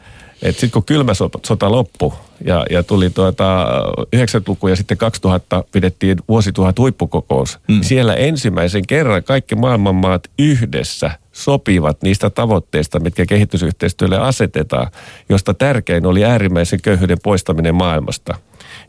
sitten 0.49 0.71
kun 0.71 0.85
kylmä 0.85 1.13
sota 1.45 1.71
loppui 1.71 2.11
ja, 2.45 2.65
ja 2.69 2.83
tuli 2.83 3.09
tuota 3.09 3.67
90-luku 4.15 4.67
ja 4.67 4.75
sitten 4.75 4.97
2000 4.97 5.63
pidettiin 5.71 6.17
vuosituhat 6.29 6.79
huippukokous, 6.79 7.59
mm. 7.67 7.73
niin 7.73 7.83
siellä 7.83 8.13
ensimmäisen 8.13 8.87
kerran 8.87 9.23
kaikki 9.23 9.55
maailmanmaat 9.55 10.27
yhdessä 10.39 11.11
sopivat 11.31 12.03
niistä 12.03 12.29
tavoitteista, 12.29 12.99
mitkä 12.99 13.25
kehitysyhteistyölle 13.25 14.17
asetetaan, 14.17 14.87
josta 15.29 15.53
tärkein 15.53 16.05
oli 16.05 16.25
äärimmäisen 16.25 16.81
köyhyyden 16.81 17.17
poistaminen 17.23 17.75
maailmasta. 17.75 18.37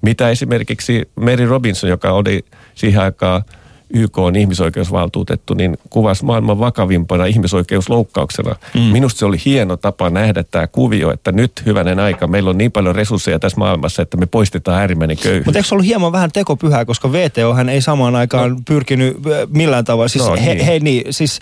Mitä 0.03 0.31
esimerkiksi 0.31 1.09
Mary 1.17 1.47
Robinson, 1.47 1.91
joka 1.91 2.13
oli 2.13 2.45
siihen 2.75 3.03
aikaan– 3.03 3.43
YK 3.93 4.19
on 4.19 4.37
ihmisoikeusvaltuutettu, 4.37 5.55
niin 5.55 5.79
kuvasi 5.91 6.25
maailman 6.25 6.59
vakavimpana 6.59 7.27
ihmisoikeusloukkauksena. 7.27 8.57
Mm. 8.75 8.81
Minusta 8.81 9.19
se 9.19 9.25
oli 9.25 9.37
hieno 9.45 9.77
tapa 9.77 10.11
nähdä 10.11 10.45
tämä 10.51 10.67
kuvio, 10.67 11.11
että 11.13 11.33
nyt 11.33 11.53
hyvänen 11.67 11.99
aika, 12.01 12.27
meillä 12.27 12.51
on 12.51 12.59
niin 12.59 12.73
paljon 12.73 12.95
resursseja 12.95 13.39
tässä 13.39 13.59
maailmassa, 13.59 14.03
että 14.03 14.17
me 14.17 14.27
poistetaan 14.27 14.81
äärimmäinen 14.81 15.17
köyhyys. 15.17 15.47
Mutta 15.47 15.59
eikö 15.59 15.69
se 15.69 15.75
ollut 15.75 15.87
hieman 15.87 16.13
vähän 16.13 16.33
tekopyhää, 16.33 16.85
koska 16.85 17.13
VTO 17.13 17.55
hän 17.55 17.69
ei 17.69 17.81
samaan 17.81 18.17
aikaan 18.17 18.51
no. 18.51 18.61
pyrkinyt 18.67 19.17
millään 19.49 19.85
tavalla. 19.85 20.09
Siis 20.09 20.27
no, 20.27 20.37
he, 20.37 20.55
niin. 20.55 20.67
he, 20.67 20.79
niin, 20.79 21.05
siis 21.11 21.41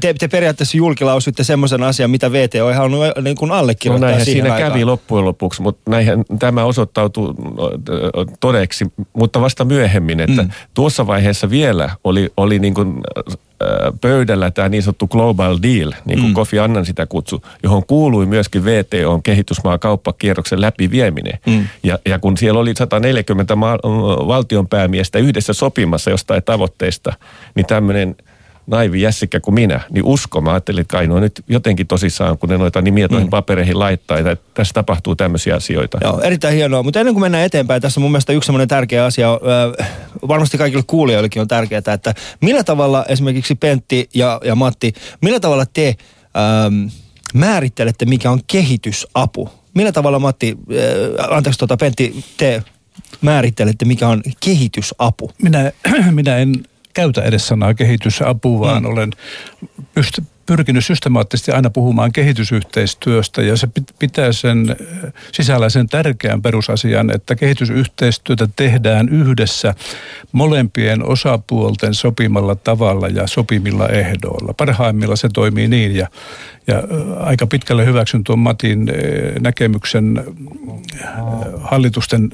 te, 0.00 0.14
te 0.14 0.28
periaatteessa 0.28 0.76
julkilausitte 0.76 1.44
semmoisen 1.44 1.82
asian, 1.82 2.10
mitä 2.10 2.32
VTO 2.32 2.70
ei 2.70 2.76
halunnut 2.76 3.04
niin 3.22 3.36
kuin 3.36 3.52
allekirjoittaa 3.52 4.18
no 4.18 4.24
siinä 4.24 4.54
aikaan. 4.54 4.72
kävi 4.72 4.84
loppujen 4.84 5.24
lopuksi, 5.24 5.62
mutta 5.62 5.90
näinhän 5.90 6.24
tämä 6.38 6.64
osoittautui 6.64 7.34
todeksi, 8.40 8.84
mutta 9.12 9.40
vasta 9.40 9.64
myöhemmin, 9.64 10.20
että 10.20 10.42
mm. 10.42 10.50
tuossa 10.74 11.06
vaiheessa 11.06 11.50
vielä 11.50 11.85
oli, 12.04 12.32
oli 12.36 12.58
niin 12.58 12.74
kuin 12.74 13.00
pöydällä 14.00 14.50
tämä 14.50 14.68
niin 14.68 14.82
sanottu 14.82 15.06
Global 15.06 15.58
Deal, 15.62 15.92
niin 16.04 16.18
kuin 16.18 16.30
mm. 16.30 16.34
Kofi 16.34 16.58
Annan 16.58 16.86
sitä 16.86 17.06
kutsu, 17.06 17.42
johon 17.62 17.86
kuului 17.86 18.26
myöskin 18.26 18.64
VTOn 18.64 19.22
kehitysmaa 19.22 19.78
kauppakierroksen 19.78 20.60
läpivieminen. 20.60 21.38
Mm. 21.46 21.66
Ja, 21.82 21.98
ja 22.06 22.18
kun 22.18 22.36
siellä 22.36 22.60
oli 22.60 22.74
140 22.78 23.56
maa, 23.56 23.78
valtionpäämiestä 24.26 25.18
yhdessä 25.18 25.52
sopimassa 25.52 26.10
jostain 26.10 26.42
tavoitteista, 26.42 27.12
niin 27.54 27.66
tämmöinen– 27.66 28.16
naivi 28.66 29.02
jässikkä 29.02 29.40
kuin 29.40 29.54
minä, 29.54 29.80
niin 29.90 30.04
usko. 30.04 30.40
Mä 30.40 30.50
ajattelin, 30.50 30.80
että 30.80 30.92
kai 30.92 31.06
no 31.06 31.20
nyt 31.20 31.44
jotenkin 31.48 31.86
tosissaan, 31.86 32.38
kun 32.38 32.48
ne 32.48 32.58
noita 32.58 32.82
nimiä 32.82 33.08
tuohon 33.08 33.26
mm. 33.26 33.30
papereihin 33.30 33.78
laittaa, 33.78 34.18
että 34.18 34.36
tässä 34.54 34.74
tapahtuu 34.74 35.16
tämmöisiä 35.16 35.56
asioita. 35.56 35.98
Joo, 36.04 36.20
erittäin 36.20 36.54
hienoa. 36.54 36.82
Mutta 36.82 37.00
ennen 37.00 37.14
kuin 37.14 37.22
mennään 37.22 37.44
eteenpäin, 37.44 37.82
tässä 37.82 38.00
mun 38.00 38.10
mielestä 38.10 38.32
yksi 38.32 38.46
semmoinen 38.46 38.68
tärkeä 38.68 39.04
asia, 39.04 39.32
äh, 39.80 39.88
varmasti 40.28 40.58
kaikille 40.58 40.84
kuulijoillekin 40.86 41.42
on 41.42 41.48
tärkeää, 41.48 41.82
että 41.94 42.14
millä 42.40 42.64
tavalla 42.64 43.04
esimerkiksi 43.08 43.54
Pentti 43.54 44.08
ja, 44.14 44.40
ja 44.44 44.54
Matti, 44.54 44.92
millä 45.20 45.40
tavalla 45.40 45.64
te 45.72 45.94
ähm, 46.36 46.86
määrittelette, 47.34 48.04
mikä 48.06 48.30
on 48.30 48.40
kehitysapu? 48.46 49.50
Millä 49.74 49.92
tavalla 49.92 50.18
Matti, 50.18 50.56
äh, 51.20 51.36
anteeksi 51.36 51.58
tuota 51.58 51.76
Pentti, 51.76 52.24
te 52.36 52.62
määrittelette, 53.20 53.84
mikä 53.84 54.08
on 54.08 54.22
kehitysapu? 54.40 55.30
Minä, 55.42 55.72
minä 56.10 56.36
en 56.36 56.54
käytä 56.96 57.22
edes 57.22 57.48
sanaa 57.48 57.74
kehitysapu, 57.74 58.60
vaan 58.60 58.82
mm. 58.82 58.88
olen 58.88 59.12
pyst- 60.00 60.24
pyrkinyt 60.46 60.84
systemaattisesti 60.84 61.52
aina 61.52 61.70
puhumaan 61.70 62.12
kehitysyhteistyöstä 62.12 63.42
ja 63.42 63.56
se 63.56 63.68
pitää 63.98 64.32
sen 64.32 64.70
äh, 64.70 65.12
sisällä 65.32 65.68
sen 65.68 65.88
tärkeän 65.88 66.42
perusasian, 66.42 67.10
että 67.14 67.34
kehitysyhteistyötä 67.34 68.48
tehdään 68.56 69.08
yhdessä 69.08 69.74
molempien 70.32 71.04
osapuolten 71.04 71.94
sopimalla 71.94 72.54
tavalla 72.54 73.08
ja 73.08 73.26
sopimilla 73.26 73.88
ehdoilla. 73.88 74.54
Parhaimmilla 74.54 75.16
se 75.16 75.28
toimii 75.28 75.68
niin 75.68 75.96
ja, 75.96 76.08
ja 76.66 76.76
äh, 76.76 77.26
aika 77.26 77.46
pitkälle 77.46 77.86
hyväksyn 77.86 78.24
tuon 78.24 78.38
Matin 78.38 78.88
äh, 78.88 78.94
näkemyksen 79.40 80.24
hallitusten 81.60 82.30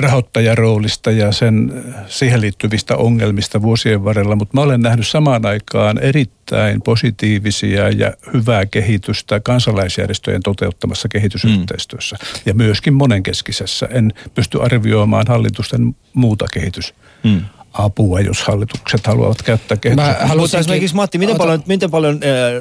rahoittajaroolista 0.00 1.10
ja 1.10 1.32
sen 1.32 1.84
siihen 2.06 2.40
liittyvistä 2.40 2.96
ongelmista 2.96 3.62
vuosien 3.62 4.04
varrella, 4.04 4.36
mutta 4.36 4.56
mä 4.56 4.60
olen 4.60 4.80
nähnyt 4.80 5.06
samaan 5.06 5.46
aikaan 5.46 5.98
erittäin 5.98 6.82
positiivisia 6.82 7.88
ja 7.88 8.12
hyvää 8.32 8.66
kehitystä 8.66 9.40
kansalaisjärjestöjen 9.40 10.42
toteuttamassa 10.42 11.08
kehitysyhteistyössä 11.08 12.16
mm. 12.20 12.40
ja 12.46 12.54
myöskin 12.54 12.94
monenkeskisessä. 12.94 13.88
En 13.90 14.12
pysty 14.34 14.62
arvioimaan 14.62 15.26
hallitusten 15.28 15.96
muuta 16.14 16.46
kehitys. 16.52 16.94
Mm 17.24 17.40
apua, 17.72 18.20
jos 18.20 18.42
hallitukset 18.42 19.06
haluavat 19.06 19.42
käyttää 19.42 19.76
kehitystä. 19.76 20.28
Mutta 20.36 20.58
esimerkiksi 20.58 20.96
Matti, 20.96 21.18
miten 21.18 21.34
Ota. 21.34 21.44
paljon, 21.44 21.62
miten 21.66 21.90
paljon 21.90 22.20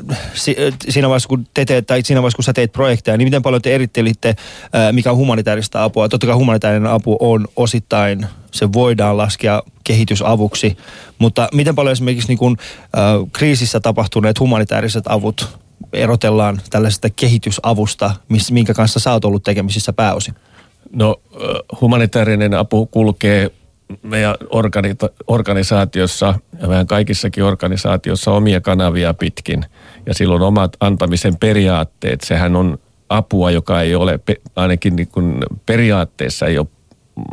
äh, 0.10 0.17
si, 0.34 0.56
äh, 0.67 0.74
siinä 0.89 1.10
vaiheessa 1.10 1.30
kun 1.30 1.47
te 1.54 1.65
teet, 1.65 1.88
tai 1.88 2.02
siinä 2.04 2.21
vaiheessa 2.21 2.36
kun 2.36 2.43
sä 2.43 2.54
teet 2.54 2.71
projekteja, 2.71 3.17
niin 3.17 3.26
miten 3.26 3.41
paljon 3.41 3.62
te 3.62 3.76
erittelitte, 3.76 4.30
äh, 4.30 4.36
mikä 4.91 5.12
on 5.12 5.17
humanitaarista 5.17 5.84
apua? 5.84 6.10
Totta 6.10 6.28
kai 6.28 6.36
humanitaarinen 6.36 6.91
apu 6.91 7.17
on 7.19 7.47
osittain, 7.56 8.26
se 8.52 8.74
voidaan 8.74 9.17
laskea 9.17 9.63
kehitysavuksi, 9.84 10.78
mutta 11.19 11.50
miten 11.54 11.76
paljon 11.76 11.91
esimerkiksi 11.91 12.28
niin 12.28 12.38
kun, 12.38 12.58
äh, 12.60 13.02
kriisissä 13.34 13.80
tapahtuneet 13.80 14.39
humanitaariset 14.39 15.04
avut 15.10 15.62
erotellaan 15.93 16.62
tällaisesta 16.69 17.10
kehitysavusta, 17.10 18.12
miss, 18.30 18.52
minkä 18.52 18.74
kanssa 18.74 19.00
sä 19.00 19.12
oot 19.12 19.26
ollut 19.26 19.43
tekemisissä 19.43 19.93
pääosin? 19.93 20.36
No 20.93 21.21
humanitaarinen 21.82 22.54
apu 22.54 22.86
kulkee 22.86 23.52
meidän 24.04 24.36
organi- 24.42 25.14
organisaatiossa 25.28 26.36
ja 26.62 26.68
meidän 26.68 26.88
kaikissakin 26.88 27.44
organisaatiossa 27.44 28.32
omia 28.32 28.62
kanavia 28.62 29.14
pitkin. 29.14 29.66
Ja 30.06 30.14
silloin 30.14 30.42
omat 30.42 30.78
antamisen 30.80 31.38
periaatteet, 31.38 32.22
sehän 32.22 32.56
on 32.56 32.78
apua, 33.10 33.52
joka 33.52 33.82
ei 33.82 33.96
ole 33.96 34.20
ainakin 34.56 34.96
niin 34.96 35.08
kuin 35.08 35.38
periaatteessa 35.66 36.46
ei 36.46 36.58
ole 36.58 36.68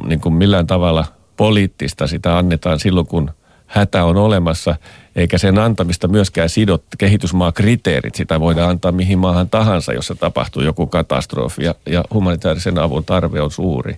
niin 0.07 0.21
kuin 0.21 0.35
millään 0.35 0.67
tavalla 0.67 1.05
poliittista. 1.37 2.07
Sitä 2.07 2.39
annetaan 2.39 2.79
silloin, 2.79 3.07
kun 3.07 3.31
hätä 3.67 4.05
on 4.05 4.17
olemassa, 4.17 4.77
eikä 5.17 5.39
sen 5.39 5.59
antamista 5.59 6.09
myöskään 6.09 6.49
sidot 6.49 6.85
kehitysmaakriteerit. 6.99 8.15
Sitä 8.15 8.41
voidaan 8.41 8.71
antaa 8.71 8.93
mihin 8.93 9.19
maahan 9.19 9.51
tahansa, 9.51 9.93
jossa 9.93 10.15
tapahtuu 10.15 10.63
joku 10.63 10.87
katastrofi 10.87 11.65
ja, 11.65 11.75
ja 11.87 12.05
humanitaarisen 12.15 12.79
avun 12.79 13.05
tarve 13.05 13.41
on 13.41 13.51
suuri. 13.51 13.97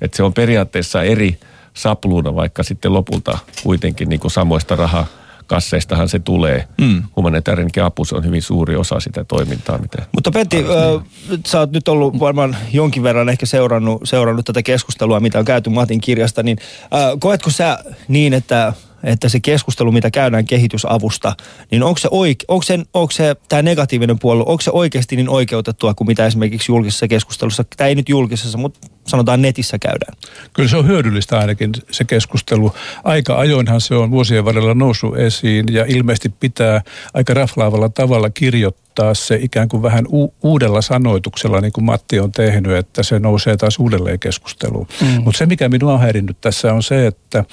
Et 0.00 0.14
se 0.14 0.22
on 0.22 0.32
periaatteessa 0.32 1.02
eri 1.02 1.38
sapluuna, 1.74 2.34
vaikka 2.34 2.62
sitten 2.62 2.92
lopulta 2.92 3.38
kuitenkin 3.62 4.08
niin 4.08 4.20
kuin 4.20 4.30
samoista 4.30 4.76
rahaa 4.76 5.06
kasseistahan 5.50 6.08
se 6.08 6.18
tulee. 6.18 6.68
Mm. 6.80 7.02
Humanitaarinen 7.16 7.84
apu 7.84 8.04
se 8.04 8.16
on 8.16 8.24
hyvin 8.24 8.42
suuri 8.42 8.76
osa 8.76 9.00
sitä 9.00 9.24
toimintaa. 9.24 9.78
Mitä 9.78 10.02
Mutta 10.12 10.30
Pentti, 10.30 10.56
äh, 10.56 11.04
sä 11.46 11.58
oot 11.58 11.70
nyt 11.70 11.88
ollut 11.88 12.20
varmaan 12.20 12.56
jonkin 12.72 13.02
verran 13.02 13.28
ehkä 13.28 13.46
seurannut, 13.46 14.00
seurannut 14.04 14.44
tätä 14.44 14.62
keskustelua, 14.62 15.20
mitä 15.20 15.38
on 15.38 15.44
käyty 15.44 15.70
Matin 15.70 16.00
kirjasta, 16.00 16.42
niin 16.42 16.58
äh, 16.82 17.18
koetko 17.18 17.50
sä 17.50 17.78
niin, 18.08 18.34
että 18.34 18.72
että 19.04 19.28
se 19.28 19.40
keskustelu, 19.40 19.92
mitä 19.92 20.10
käydään 20.10 20.44
kehitysavusta, 20.44 21.32
niin 21.70 21.82
onko 21.82 21.98
se, 21.98 22.08
oike, 22.10 22.44
onko 22.48 22.64
onko 22.94 23.10
se 23.10 23.36
tämä 23.48 23.62
negatiivinen 23.62 24.18
puoli, 24.18 24.40
onko 24.46 24.60
se 24.60 24.70
oikeasti 24.70 25.16
niin 25.16 25.28
oikeutettua 25.28 25.94
kuin 25.94 26.08
mitä 26.08 26.26
esimerkiksi 26.26 26.72
julkisessa 26.72 27.08
keskustelussa, 27.08 27.64
tai 27.76 27.88
ei 27.88 27.94
nyt 27.94 28.08
julkisessa, 28.08 28.58
mutta 28.58 28.88
sanotaan 29.06 29.42
netissä 29.42 29.78
käydään? 29.78 30.16
Kyllä 30.52 30.68
se 30.68 30.76
on 30.76 30.86
hyödyllistä 30.86 31.38
ainakin 31.38 31.70
se 31.90 32.04
keskustelu. 32.04 32.72
Aika 33.04 33.38
ajoinhan 33.38 33.80
se 33.80 33.94
on 33.94 34.10
vuosien 34.10 34.44
varrella 34.44 34.74
noussut 34.74 35.16
esiin 35.16 35.66
ja 35.70 35.84
ilmeisesti 35.88 36.28
pitää 36.28 36.82
aika 37.14 37.34
raflaavalla 37.34 37.88
tavalla 37.88 38.30
kirjoittaa 38.30 38.89
nostaa 39.04 39.26
se 39.26 39.38
ikään 39.42 39.68
kuin 39.68 39.82
vähän 39.82 40.06
u- 40.12 40.34
uudella 40.42 40.82
sanoituksella, 40.82 41.60
niin 41.60 41.72
kuin 41.72 41.84
Matti 41.84 42.20
on 42.20 42.32
tehnyt, 42.32 42.72
että 42.72 43.02
se 43.02 43.18
nousee 43.18 43.56
taas 43.56 43.78
uudelleen 43.78 44.18
keskusteluun. 44.18 44.86
Mm. 45.00 45.22
Mutta 45.24 45.38
se, 45.38 45.46
mikä 45.46 45.68
minua 45.68 45.92
on 45.92 46.00
häirinnyt 46.00 46.40
tässä 46.40 46.74
on 46.74 46.82
se, 46.82 47.06
että 47.06 47.44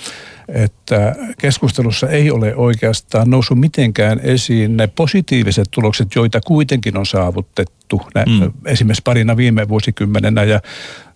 että 0.47 1.15
keskustelussa 1.37 2.09
ei 2.09 2.31
ole 2.31 2.55
oikeastaan 2.55 3.29
noussut 3.29 3.59
mitenkään 3.59 4.19
esiin 4.23 4.77
ne 4.77 4.87
positiiviset 4.87 5.67
tulokset, 5.71 6.07
joita 6.15 6.41
kuitenkin 6.41 6.97
on 6.97 7.05
saavutettu 7.05 8.01
mm. 8.15 8.51
esimerkiksi 8.65 9.01
parina 9.03 9.37
viime 9.37 9.69
vuosikymmenenä 9.69 10.43
ja 10.43 10.61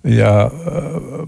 ja 0.04 0.42
äh, 0.42 0.52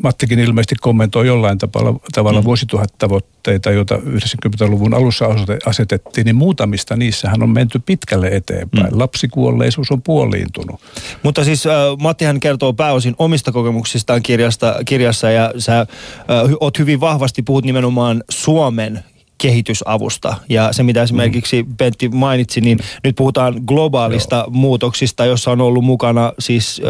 Mattikin 0.04 0.40
ilmeisesti 0.40 0.76
kommentoi 0.82 1.28
jollain 1.28 1.58
tavalla, 1.58 2.00
tavalla 2.14 2.42
mm. 2.42 2.46
vuosituhattavoitteita, 2.46 3.72
joita 3.72 3.96
90-luvun 3.96 4.94
alussa 4.94 5.26
asetettiin, 5.66 6.26
niin 6.26 6.36
muutamista 6.36 6.96
niissähän 6.96 7.44
on 7.44 7.50
menty 7.50 7.80
pitkälle 7.80 8.28
eteenpäin. 8.28 8.94
Mm. 8.94 9.00
Lapsikuolleisuus 9.00 9.92
on 9.92 10.02
puoliintunut. 10.02 10.82
Mutta 11.24 11.44
siis 11.44 11.68
äh, 11.68 11.74
Mattihan 12.00 12.40
kertoo 12.40 12.74
pääosin 12.74 13.16
omista 13.20 13.52
kokemuksistaan 13.52 14.24
kirjasta, 14.24 14.76
kirjassa 14.86 15.32
ja 15.32 15.54
sä 15.58 15.80
äh, 15.80 15.88
oot 16.60 16.80
hyvin 16.80 17.00
vahvasti 17.00 17.42
puhut 17.42 17.66
nimenomaan 17.66 18.24
Suomen 18.30 19.04
kehitysavusta. 19.38 20.36
Ja 20.50 20.74
se, 20.74 20.84
mitä 20.84 21.04
esimerkiksi 21.04 21.64
mm. 21.64 21.76
Pentti 21.78 22.10
mainitsi, 22.10 22.62
niin 22.62 22.80
nyt 23.04 23.16
puhutaan 23.16 23.62
globaalista 23.68 24.36
Joo. 24.36 24.50
muutoksista, 24.50 25.26
jossa 25.26 25.52
on 25.52 25.62
ollut 25.62 25.84
mukana 25.84 26.34
siis 26.40 26.82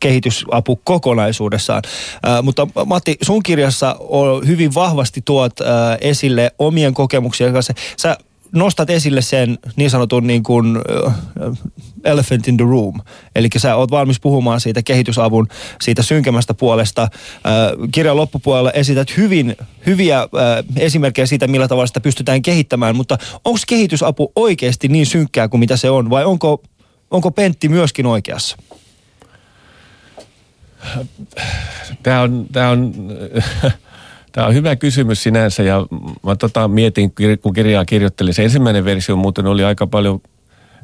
kehitysapu 0.00 0.76
kokonaisuudessaan. 0.76 1.82
Äh, 2.26 2.42
mutta 2.42 2.66
Matti, 2.86 3.16
sun 3.22 3.42
kirjassa 3.42 3.96
on 3.98 4.46
hyvin 4.46 4.74
vahvasti 4.74 5.22
tuot 5.24 5.60
äh, 5.60 5.66
esille 6.00 6.52
omien 6.58 6.94
kokemuksia 6.94 7.52
kanssa. 7.52 7.74
Sä 7.96 8.16
nostat 8.52 8.90
esille 8.90 9.22
sen 9.22 9.58
niin 9.76 9.90
sanotun 9.90 10.26
niin 10.26 10.42
kuin, 10.42 10.78
elephant 12.04 12.48
in 12.48 12.56
the 12.56 12.66
room. 12.66 13.00
Eli 13.34 13.48
sä 13.56 13.76
oot 13.76 13.90
valmis 13.90 14.20
puhumaan 14.20 14.60
siitä 14.60 14.82
kehitysavun, 14.82 15.48
siitä 15.82 16.02
synkemmästä 16.02 16.54
puolesta. 16.54 17.08
Kirjan 17.92 18.16
loppupuolella 18.16 18.70
esität 18.70 19.16
hyvin, 19.16 19.56
hyviä 19.86 20.28
esimerkkejä 20.76 21.26
siitä, 21.26 21.46
millä 21.46 21.68
tavalla 21.68 21.86
sitä 21.86 22.00
pystytään 22.00 22.42
kehittämään, 22.42 22.96
mutta 22.96 23.18
onko 23.44 23.58
kehitysapu 23.66 24.32
oikeasti 24.36 24.88
niin 24.88 25.06
synkkää 25.06 25.48
kuin 25.48 25.60
mitä 25.60 25.76
se 25.76 25.90
on, 25.90 26.10
vai 26.10 26.24
onko, 26.24 26.62
onko 27.10 27.30
Pentti 27.30 27.68
myöskin 27.68 28.06
oikeassa? 28.06 28.56
Tämä 32.02 32.20
on, 32.20 32.46
tämä 32.52 32.70
on 32.70 32.94
Tämä 34.32 34.46
on 34.46 34.54
hyvä 34.54 34.76
kysymys 34.76 35.22
sinänsä 35.22 35.62
ja 35.62 35.86
mä 36.22 36.36
tota 36.36 36.68
mietin, 36.68 37.12
kun 37.42 37.54
kirjaa 37.54 37.84
kirjoittelin. 37.84 38.34
Se 38.34 38.44
ensimmäinen 38.44 38.84
versio 38.84 39.16
muuten 39.16 39.46
oli 39.46 39.64
aika 39.64 39.86
paljon 39.86 40.20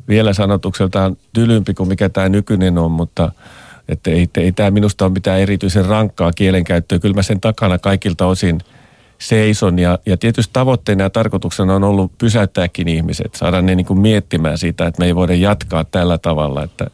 vielä 0.09 0.33
sanotukseltaan 0.33 1.17
tylympi 1.33 1.75
kuin 1.75 1.89
mikä 1.89 2.09
tämä 2.09 2.29
nykyinen 2.29 2.79
on, 2.79 2.91
mutta 2.91 3.33
että 3.89 4.11
ei, 4.11 4.29
ei 4.37 4.53
tämä 4.53 4.71
minusta 4.71 5.05
ole 5.05 5.13
mitään 5.13 5.41
erityisen 5.41 5.85
rankkaa 5.87 6.33
kielenkäyttöä. 6.33 6.99
Kyllä 6.99 7.15
mä 7.15 7.23
sen 7.23 7.41
takana 7.41 7.79
kaikilta 7.79 8.27
osin 8.27 8.61
seison 9.19 9.79
ja, 9.79 9.99
ja 10.07 10.17
tietysti 10.17 10.53
tavoitteena 10.53 11.03
ja 11.03 11.11
tarkoituksena 11.11 11.75
on 11.75 11.85
ollut 11.85 12.19
pysäyttääkin 12.19 12.89
ihmiset, 12.89 13.35
saada 13.35 13.63
ne 13.63 13.75
niin 13.75 13.87
kuin 13.87 14.01
miettimään 14.01 14.59
sitä, 14.59 14.87
että 14.87 15.01
me 15.01 15.07
ei 15.07 15.15
voida 15.15 15.35
jatkaa 15.35 15.85
tällä 15.85 16.19
tavalla, 16.19 16.63
että 16.63 16.87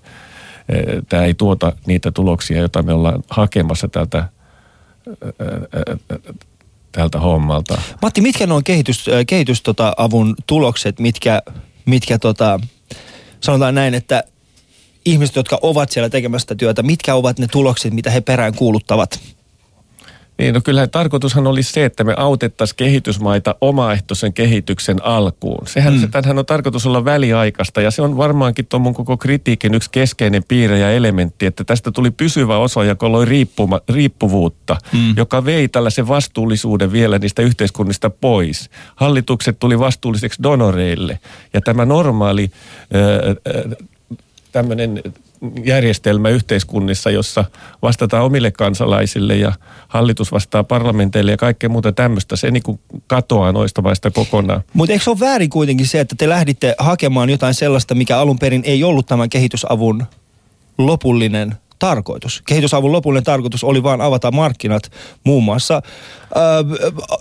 e, 0.69 0.83
tämä 1.09 1.25
ei 1.25 1.35
tuota 1.35 1.73
niitä 1.87 2.11
tuloksia, 2.11 2.59
joita 2.59 2.83
me 2.83 2.93
ollaan 2.93 3.23
hakemassa 3.31 3.89
tältä 3.89 4.25
tältä 6.93 7.21
hommalta. 7.21 7.81
Matti, 8.03 8.21
mitkä 8.21 8.47
ne 8.47 8.55
on 8.55 8.65
kehitys, 8.65 9.07
kehitysavun 9.27 9.65
tota, 9.65 9.93
avun 9.97 10.35
tulokset, 10.47 10.99
mitkä, 10.99 11.43
mitkä 11.87 12.19
tota, 12.19 12.61
sanotaan 13.41 13.75
näin, 13.75 13.95
että 13.95 14.25
ihmiset, 15.05 15.37
jotka 15.37 15.59
ovat 15.63 15.91
siellä 15.91 16.09
tekemästä 16.11 16.55
työtä, 16.55 16.83
mitkä 16.83 17.15
ovat 17.15 17.39
ne 17.39 17.47
tulokset, 17.53 17.95
mitä 17.95 18.11
he 18.11 18.21
perään 18.21 18.55
kuuluttavat? 18.55 19.21
Niin, 20.41 20.55
no 20.55 20.61
kyllä 20.65 20.87
tarkoitushan 20.87 21.47
oli 21.47 21.63
se, 21.63 21.85
että 21.85 22.05
me 22.05 22.15
autettaisiin 22.17 22.77
kehitysmaita 22.77 23.55
omaehtoisen 23.61 24.33
kehityksen 24.33 25.05
alkuun. 25.05 25.67
Sehän, 25.67 25.95
mm. 25.95 26.09
Sehän 26.23 26.39
on 26.39 26.47
tarkoitus 26.47 26.87
olla 26.87 27.05
väliaikaista 27.05 27.81
ja 27.81 27.91
se 27.91 28.03
on 28.03 28.17
varmaankin 28.17 28.67
tuon 28.67 28.83
mun 28.83 28.95
koko 28.95 29.17
kritiikin 29.17 29.75
yksi 29.75 29.91
keskeinen 29.91 30.43
piirre 30.49 30.79
ja 30.79 30.91
elementti, 30.91 31.47
että 31.47 31.65
tästä 31.65 31.91
tuli 31.91 32.11
pysyvä 32.11 32.59
osa, 32.59 32.85
joka 32.85 33.13
loi 33.13 33.25
riippuma, 33.25 33.81
riippuvuutta, 33.89 34.77
mm. 34.93 35.17
joka 35.17 35.45
vei 35.45 35.69
tällaisen 35.69 36.09
vastuullisuuden 36.09 36.93
vielä 36.93 37.19
niistä 37.19 37.43
yhteiskunnista 37.43 38.11
pois. 38.11 38.71
Hallitukset 38.97 39.59
tuli 39.59 39.79
vastuulliseksi 39.79 40.43
donoreille 40.43 41.19
ja 41.55 41.61
tämä 41.61 41.85
normaali 41.85 42.51
tämmöinen 44.53 45.03
järjestelmä 45.65 46.29
yhteiskunnissa, 46.29 47.11
jossa 47.11 47.45
vastataan 47.83 48.25
omille 48.25 48.51
kansalaisille 48.51 49.37
ja 49.37 49.53
hallitus 49.89 50.33
vastaa 50.33 50.65
parlamenteille 50.65 51.31
ja 51.31 51.37
kaikkea 51.37 51.69
muuta 51.69 51.93
tämmöistä. 51.93 52.37
Se 52.37 52.51
niin 52.51 52.63
kuin 52.63 52.81
katoaa 53.07 53.53
noista 53.53 53.83
vaista 53.83 54.11
kokonaan. 54.11 54.63
Mutta 54.73 54.93
eikö 54.93 55.05
se 55.05 55.11
ole 55.11 55.21
väärin 55.21 55.51
kuitenkin 55.51 55.87
se, 55.87 56.01
että 56.01 56.15
te 56.19 56.29
lähditte 56.29 56.75
hakemaan 56.79 57.31
jotain 57.31 57.55
sellaista, 57.55 57.95
mikä 57.95 58.19
alun 58.19 58.39
perin 58.39 58.63
ei 58.65 58.85
ollut 58.85 59.07
tämän 59.07 59.31
kehitysavun 59.31 60.07
lopullinen 60.79 61.55
tarkoitus. 61.81 62.43
Kehitysavun 62.47 62.93
lopullinen 62.93 63.25
tarkoitus 63.25 63.65
oli 63.65 63.83
vain 63.83 64.01
avata 64.01 64.31
markkinat 64.31 64.83
muun 65.25 65.45
muassa 65.45 65.75
äh, 65.77 66.43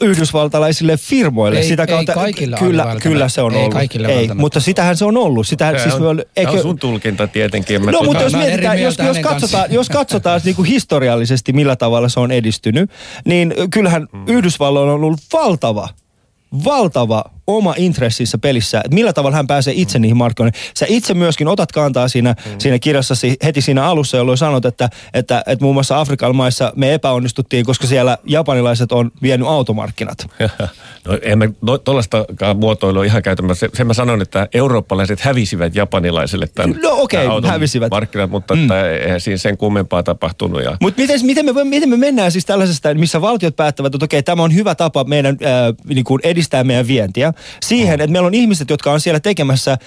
yhdysvaltalaisille 0.01 0.97
firmoille. 0.97 1.59
Ei, 1.59 1.67
Sitä 1.67 1.87
kautta, 1.87 2.11
ei 2.11 2.15
kaikilla 2.15 2.57
kyllä, 2.57 2.95
kyllä 3.01 3.29
se 3.29 3.41
on 3.41 3.55
ei 3.55 3.63
ollut. 3.63 3.77
Ei, 4.07 4.29
mutta 4.33 4.59
sitähän 4.59 4.97
se 4.97 5.05
on 5.05 5.17
ollut. 5.17 5.47
Sitä, 5.47 5.71
se 5.71 5.83
siis 5.83 5.95
on, 5.95 6.05
oli, 6.05 6.21
eikö... 6.35 6.51
on 6.51 6.61
sun 6.61 6.79
tulkinta 6.79 7.27
tietenkin. 7.27 7.81
no, 7.81 8.03
mutta 8.03 8.23
jos 8.23 8.33
mietitään, 8.33 8.81
jos, 8.81 8.97
jos 8.97 9.17
katsotaan, 9.19 9.73
jos 9.73 9.89
katsotaan 9.89 10.41
niin 10.43 10.55
kuin 10.55 10.67
historiallisesti, 10.67 11.53
millä 11.53 11.75
tavalla 11.75 12.09
se 12.09 12.19
on 12.19 12.31
edistynyt, 12.31 12.91
niin 13.25 13.53
kyllähän 13.71 14.07
hmm. 14.11 14.23
Yhdysvalloilla 14.27 14.93
on 14.93 15.03
ollut 15.03 15.19
valtava 15.33 15.89
valtava 16.65 17.23
oma 17.57 17.73
intressissä 17.77 18.37
pelissä, 18.37 18.81
että 18.85 18.95
millä 18.95 19.13
tavalla 19.13 19.37
hän 19.37 19.47
pääsee 19.47 19.73
itse 19.77 19.99
niihin 19.99 20.17
markkinoihin. 20.17 20.53
Sä 20.77 20.85
itse 20.89 21.13
myöskin 21.13 21.47
otat 21.47 21.71
kantaa 21.71 22.07
siinä, 22.07 22.35
mm. 22.45 22.51
siinä 22.57 22.79
kirjassasi 22.79 23.35
heti 23.43 23.61
siinä 23.61 23.85
alussa, 23.85 24.17
jolloin 24.17 24.37
sanot, 24.37 24.65
että, 24.65 24.89
että, 25.13 25.43
että 25.47 25.65
muun 25.65 25.75
muassa 25.75 25.99
Afrikan 25.99 26.35
maissa 26.35 26.73
me 26.75 26.93
epäonnistuttiin, 26.93 27.65
koska 27.65 27.87
siellä 27.87 28.17
japanilaiset 28.25 28.91
on 28.91 29.11
vienyt 29.21 29.47
automarkkinat. 29.47 30.27
no 31.07 31.17
emme 31.21 31.49
no, 31.61 31.77
tuollaistakaan 31.77 32.57
muotoilua 32.57 33.03
ihan 33.03 33.21
käytämässä. 33.21 33.69
Sen 33.73 33.87
mä 33.87 33.93
sanon, 33.93 34.21
että 34.21 34.47
eurooppalaiset 34.53 35.19
hävisivät 35.19 35.75
japanilaisille 35.75 36.47
tämän, 36.55 36.79
no, 36.81 36.89
okay, 37.01 37.25
tämän 37.25 37.45
hävisivät. 37.45 37.91
markkinat, 37.91 38.29
mutta 38.29 38.55
mm. 38.55 38.61
että 38.61 38.89
eihän 38.89 39.21
siinä 39.21 39.37
sen 39.37 39.57
kummempaa 39.57 40.03
tapahtunut. 40.03 40.63
Ja... 40.63 40.77
Mutta 40.81 41.01
miten, 41.01 41.19
miten, 41.25 41.45
me, 41.45 41.63
miten 41.63 41.89
me 41.89 41.97
mennään 41.97 42.31
siis 42.31 42.45
tällaisesta, 42.45 42.93
missä 42.93 43.21
valtiot 43.21 43.55
päättävät, 43.55 43.95
että 43.95 44.05
okei, 44.05 44.23
tämä 44.23 44.43
on 44.43 44.55
hyvä 44.55 44.75
tapa 44.75 45.03
meidän 45.03 45.37
äh, 45.45 45.75
niin 45.87 46.03
kuin 46.03 46.21
edistää 46.23 46.63
meidän 46.63 46.87
vientiä, 46.87 47.33
siihen, 47.61 48.01
että 48.01 48.11
meillä 48.11 48.27
on 48.27 48.33
ihmiset, 48.33 48.69
jotka 48.69 48.91
on 48.91 48.99
siellä 48.99 49.19
tekemässä 49.19 49.71
äh, 49.71 49.79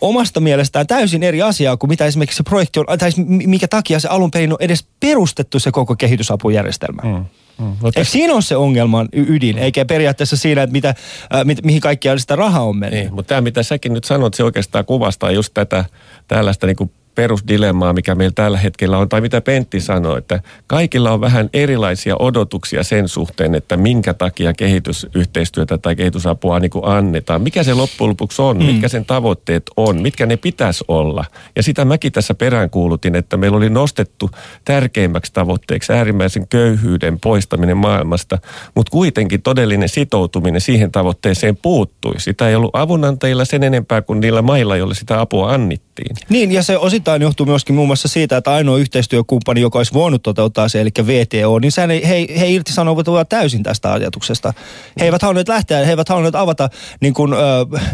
omasta 0.00 0.40
mielestään 0.40 0.86
täysin 0.86 1.22
eri 1.22 1.42
asiaa 1.42 1.76
kuin 1.76 1.90
mitä 1.90 2.06
esimerkiksi 2.06 2.36
se 2.36 2.42
projekti 2.42 2.80
on, 2.80 2.98
tai 2.98 3.10
mikä 3.26 3.68
takia 3.68 4.00
se 4.00 4.08
alun 4.08 4.30
perin 4.30 4.52
on 4.52 4.58
edes 4.60 4.86
perustettu 5.00 5.58
se 5.58 5.70
koko 5.70 5.96
kehitysapujärjestelmä. 5.96 7.02
Mm. 7.02 7.24
Mm. 7.58 7.72
Eikö 7.84 8.04
siinä 8.04 8.34
on 8.34 8.42
se 8.42 8.56
ongelman 8.56 9.08
ydin, 9.12 9.56
mm. 9.56 9.62
eikä 9.62 9.84
periaatteessa 9.84 10.36
siinä, 10.36 10.62
että 10.62 10.72
mitä, 10.72 10.88
äh, 10.88 11.44
mit, 11.44 11.64
mihin 11.64 11.80
kaikkiaan 11.80 12.20
sitä 12.20 12.36
rahaa 12.36 12.62
on 12.62 12.76
mennyt. 12.76 13.00
Niin, 13.00 13.14
mutta 13.14 13.28
tämä 13.28 13.40
mitä 13.40 13.62
säkin 13.62 13.92
nyt 13.92 14.04
sanot, 14.04 14.34
se 14.34 14.44
oikeastaan 14.44 14.84
kuvastaa 14.84 15.30
just 15.30 15.54
tätä 15.54 15.84
tällaista 16.28 16.66
niin 16.66 16.76
kuin 16.76 16.90
perusdilemmaa, 17.16 17.92
mikä 17.92 18.14
meillä 18.14 18.32
tällä 18.34 18.58
hetkellä 18.58 18.98
on, 18.98 19.08
tai 19.08 19.20
mitä 19.20 19.40
Pentti 19.40 19.80
sanoi, 19.80 20.18
että 20.18 20.40
kaikilla 20.66 21.12
on 21.12 21.20
vähän 21.20 21.50
erilaisia 21.52 22.16
odotuksia 22.18 22.82
sen 22.82 23.08
suhteen, 23.08 23.54
että 23.54 23.76
minkä 23.76 24.14
takia 24.14 24.52
kehitysyhteistyötä 24.52 25.78
tai 25.78 25.96
kehitysapua 25.96 26.60
niin 26.60 26.70
kuin 26.70 26.84
annetaan. 26.84 27.42
Mikä 27.42 27.62
se 27.62 27.74
loppujen 27.74 28.08
lopuksi 28.08 28.42
on, 28.42 28.56
mm. 28.56 28.64
mitkä 28.64 28.88
sen 28.88 29.04
tavoitteet 29.04 29.62
on, 29.76 30.02
mitkä 30.02 30.26
ne 30.26 30.36
pitäisi 30.36 30.84
olla. 30.88 31.24
Ja 31.56 31.62
sitä 31.62 31.84
mäkin 31.84 32.12
tässä 32.12 32.34
peräänkuulutin, 32.34 33.14
että 33.14 33.36
meillä 33.36 33.56
oli 33.56 33.70
nostettu 33.70 34.30
tärkeimmäksi 34.64 35.32
tavoitteeksi 35.32 35.92
äärimmäisen 35.92 36.48
köyhyyden 36.48 37.20
poistaminen 37.20 37.76
maailmasta, 37.76 38.38
mutta 38.74 38.90
kuitenkin 38.90 39.42
todellinen 39.42 39.88
sitoutuminen 39.88 40.60
siihen 40.60 40.92
tavoitteeseen 40.92 41.56
puuttui. 41.56 42.20
Sitä 42.20 42.48
ei 42.48 42.54
ollut 42.54 42.76
avunantajilla 42.76 43.44
sen 43.44 43.62
enempää 43.62 44.02
kuin 44.02 44.20
niillä 44.20 44.42
mailla, 44.42 44.76
joille 44.76 44.94
sitä 44.94 45.20
apua 45.20 45.52
annettiin. 45.52 46.16
Niin, 46.28 46.52
ja 46.52 46.62
se 46.62 46.78
osit 46.78 47.05
osittain 47.06 47.22
johtuu 47.22 47.46
myöskin 47.46 47.74
muun 47.74 47.88
muassa 47.88 48.08
siitä, 48.08 48.36
että 48.36 48.52
ainoa 48.52 48.78
yhteistyökumppani, 48.78 49.60
joka 49.60 49.78
olisi 49.78 49.94
voinut 49.94 50.22
toteuttaa 50.22 50.68
se, 50.68 50.80
eli 50.80 50.90
VTO, 51.06 51.58
niin 51.58 51.72
sen, 51.72 51.90
he, 51.90 52.26
he 52.40 52.48
irtisanoutuvat 52.48 53.28
täysin 53.28 53.62
tästä 53.62 53.92
ajatuksesta. 53.92 54.54
He 55.00 55.04
eivät 55.04 55.22
halunneet 55.22 55.48
lähteä, 55.48 55.84
he 55.84 55.90
eivät 55.90 56.08
halunneet 56.08 56.34
avata 56.34 56.68
niin 57.00 57.14
kuin, 57.14 57.32
ö, 57.32 57.36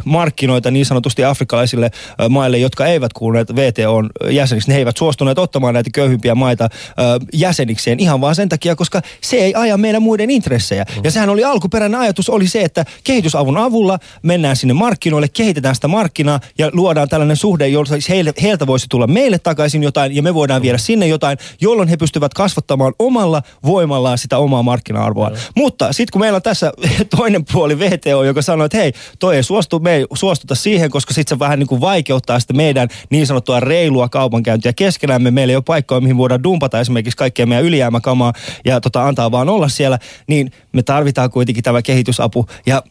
markkinoita 0.05 0.71
niin 0.71 0.87
sanotusti 0.87 1.25
afrikkalaisille 1.25 1.91
ö, 2.21 2.29
maille, 2.29 2.59
jotka 2.59 2.87
eivät 2.87 3.13
kuuluneet 3.13 3.57
VTOn 3.57 4.11
jäseniksi. 4.31 4.73
He 4.73 4.79
eivät 4.79 4.97
suostuneet 4.97 5.39
ottamaan 5.39 5.75
näitä 5.75 5.91
köyhimpiä 5.95 6.35
maita 6.35 6.65
ö, 6.65 6.69
jäsenikseen 7.33 8.01
ihan 8.01 8.21
vaan 8.21 8.35
sen 8.35 8.49
takia, 8.49 8.77
koska 8.77 9.03
se 9.21 9.37
ei 9.37 9.55
aja 9.55 9.77
meidän 9.77 10.03
muiden 10.03 10.31
intressejä. 10.31 10.85
Ja 11.05 11.11
sehän 11.11 11.29
oli 11.29 11.45
alkuperäinen 11.45 12.01
ajatus 12.01 12.29
oli 12.29 12.47
se, 12.47 12.63
että 12.63 12.85
kehitysavun 13.05 13.59
avulla 13.59 13.99
mennään 14.23 14.57
sinne 14.57 14.75
markkinoille, 14.75 15.29
kehitetään 15.29 15.75
sitä 15.75 15.89
markkinaa 15.89 16.41
ja 16.59 16.71
luodaan 16.73 17.09
tällainen 17.09 17.37
suhde, 17.37 17.69
jolla 17.69 17.97
heille, 18.09 18.33
heiltä 18.43 18.67
voisi 18.67 18.87
tulla 18.89 19.02
meille 19.07 19.39
takaisin 19.39 19.83
jotain 19.83 20.17
ja 20.17 20.23
me 20.23 20.35
voidaan 20.35 20.63
viedä 20.63 20.79
sinne 20.79 21.07
jotain, 21.07 21.39
jolloin 21.61 21.89
he 21.89 21.97
pystyvät 21.97 22.35
kasvattamaan 22.35 22.93
omalla 22.99 23.43
voimallaan 23.67 24.19
sitä 24.19 24.39
omaa 24.39 24.63
markkina-arvoa. 24.63 25.31
Mutta 25.57 25.93
sitten 25.93 26.13
kun 26.13 26.21
meillä 26.21 26.37
on 26.37 26.43
tässä 26.43 26.73
toinen 27.17 27.45
puoli 27.53 27.79
VTO, 27.79 28.25
joka 28.25 28.43
sanoo, 28.43 28.65
että 28.65 28.79
hei, 28.79 28.93
toi 29.19 29.37
ei 29.37 29.43
suostu, 29.43 29.81
me 29.81 29.95
ei 29.95 30.07
suostuta 30.15 30.55
siihen, 30.55 30.91
koska 30.91 31.15
sitten 31.15 31.37
se 31.37 31.39
vähän 31.39 31.59
niin 31.59 31.67
kuin 31.67 31.81
vaikeuttaa 31.81 32.41
sitä 32.41 32.53
meidän 32.53 32.89
niin 33.11 33.27
sanottua 33.27 33.61
reilua 33.61 34.09
kaupankäyntiä 34.09 34.73
keskenämme. 34.73 35.31
Meillä 35.31 35.53
ei 35.53 35.57
ole 35.57 35.65
paikkoja, 35.67 36.01
mihin 36.01 36.17
voidaan 36.17 36.43
dumpata 36.43 36.81
esimerkiksi 36.81 37.17
kaikkea 37.17 37.47
meidän 37.47 37.65
ylijäämäkamaa 37.65 38.33
ja 38.65 38.81
tota, 38.81 39.07
antaa 39.07 39.31
vaan 39.31 39.49
olla 39.49 39.69
siellä, 39.69 39.99
niin 40.27 40.51
me 40.73 40.83
tarvitaan 40.83 41.31
kuitenkin 41.31 41.65
tämä 41.65 41.83
kehitysapu. 41.83 42.47
Ja 42.67 42.83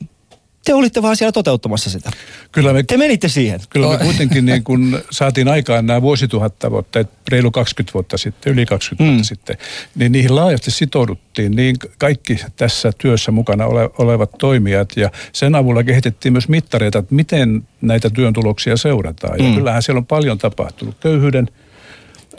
te 0.66 0.74
olitte 0.74 1.02
vaan 1.02 1.16
siellä 1.16 1.32
toteuttamassa 1.32 1.90
sitä. 1.90 2.12
Kyllä 2.52 2.74
me, 2.74 2.84
Te 2.84 2.98
menitte 2.98 3.28
siihen. 3.28 3.60
kyllä 3.70 3.88
me 3.88 3.98
kuitenkin 3.98 4.46
niin 4.46 4.64
kun 4.64 5.00
saatiin 5.12 5.48
aikaan 5.48 5.86
nämä 5.86 6.02
vuosituhat 6.02 6.60
tavoitteet 6.60 7.10
reilu 7.28 7.52
20 7.52 7.94
vuotta 7.94 8.18
sitten, 8.18 8.54
yli 8.54 8.66
20 8.66 9.04
mm. 9.04 9.08
vuotta 9.10 9.28
sitten, 9.28 9.58
niin 9.96 10.12
niihin 10.12 10.36
laajasti 10.36 10.72
sitouduttiin 10.72 11.56
niin 11.56 11.76
kaikki 11.98 12.40
tässä 12.56 12.92
työssä 12.98 13.32
mukana 13.32 13.66
ole, 13.66 13.90
olevat 13.98 14.32
toimijat 14.38 14.90
ja 14.96 15.12
sen 15.34 15.56
avulla 15.56 15.84
kehitettiin 15.84 16.32
myös 16.34 16.48
mittareita, 16.50 17.00
että 17.00 17.16
miten 17.16 17.64
näitä 17.82 18.10
työn 18.10 18.34
tuloksia 18.34 18.78
seurataan. 18.78 19.40
Ja 19.40 19.46
Mm. 19.50 19.56
kyllähän 19.56 19.84
siellä 19.84 20.00
on 20.00 20.06
paljon 20.06 20.38
tapahtunut. 20.38 20.96
Köyhyyden 21.00 21.48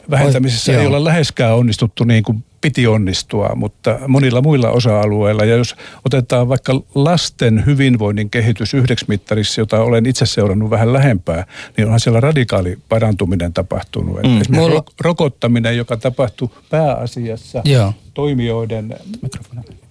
vähentämisessä 0.09 0.71
Oi, 0.71 0.77
ei 0.77 0.83
joo. 0.83 0.87
olla 0.87 1.03
läheskään 1.03 1.55
onnistuttu 1.55 2.03
niin 2.03 2.23
kuin 2.23 2.43
piti 2.63 2.87
onnistua, 2.87 3.51
mutta 3.55 3.99
monilla 4.07 4.41
muilla 4.41 4.69
osa-alueilla. 4.69 5.45
Ja 5.45 5.55
jos 5.55 5.75
otetaan 6.05 6.49
vaikka 6.49 6.81
lasten 6.95 7.65
hyvinvoinnin 7.65 8.29
kehitys 8.29 8.73
yhdeksi 8.73 9.05
mittarissa, 9.07 9.61
jota 9.61 9.81
olen 9.81 10.05
itse 10.05 10.25
seurannut 10.25 10.69
vähän 10.69 10.93
lähempää, 10.93 11.45
niin 11.77 11.85
onhan 11.85 11.99
siellä 11.99 12.19
radikaali 12.19 12.77
parantuminen 12.89 13.53
tapahtunut. 13.53 14.15
Mm. 14.15 14.19
Esimerkiksi 14.23 14.51
Mulla- 14.51 14.79
ro- 14.79 14.93
rokottaminen, 15.01 15.77
joka 15.77 15.97
tapahtui 15.97 16.49
pääasiassa 16.69 17.61
Joo. 17.65 17.93
toimijoiden, 18.13 18.95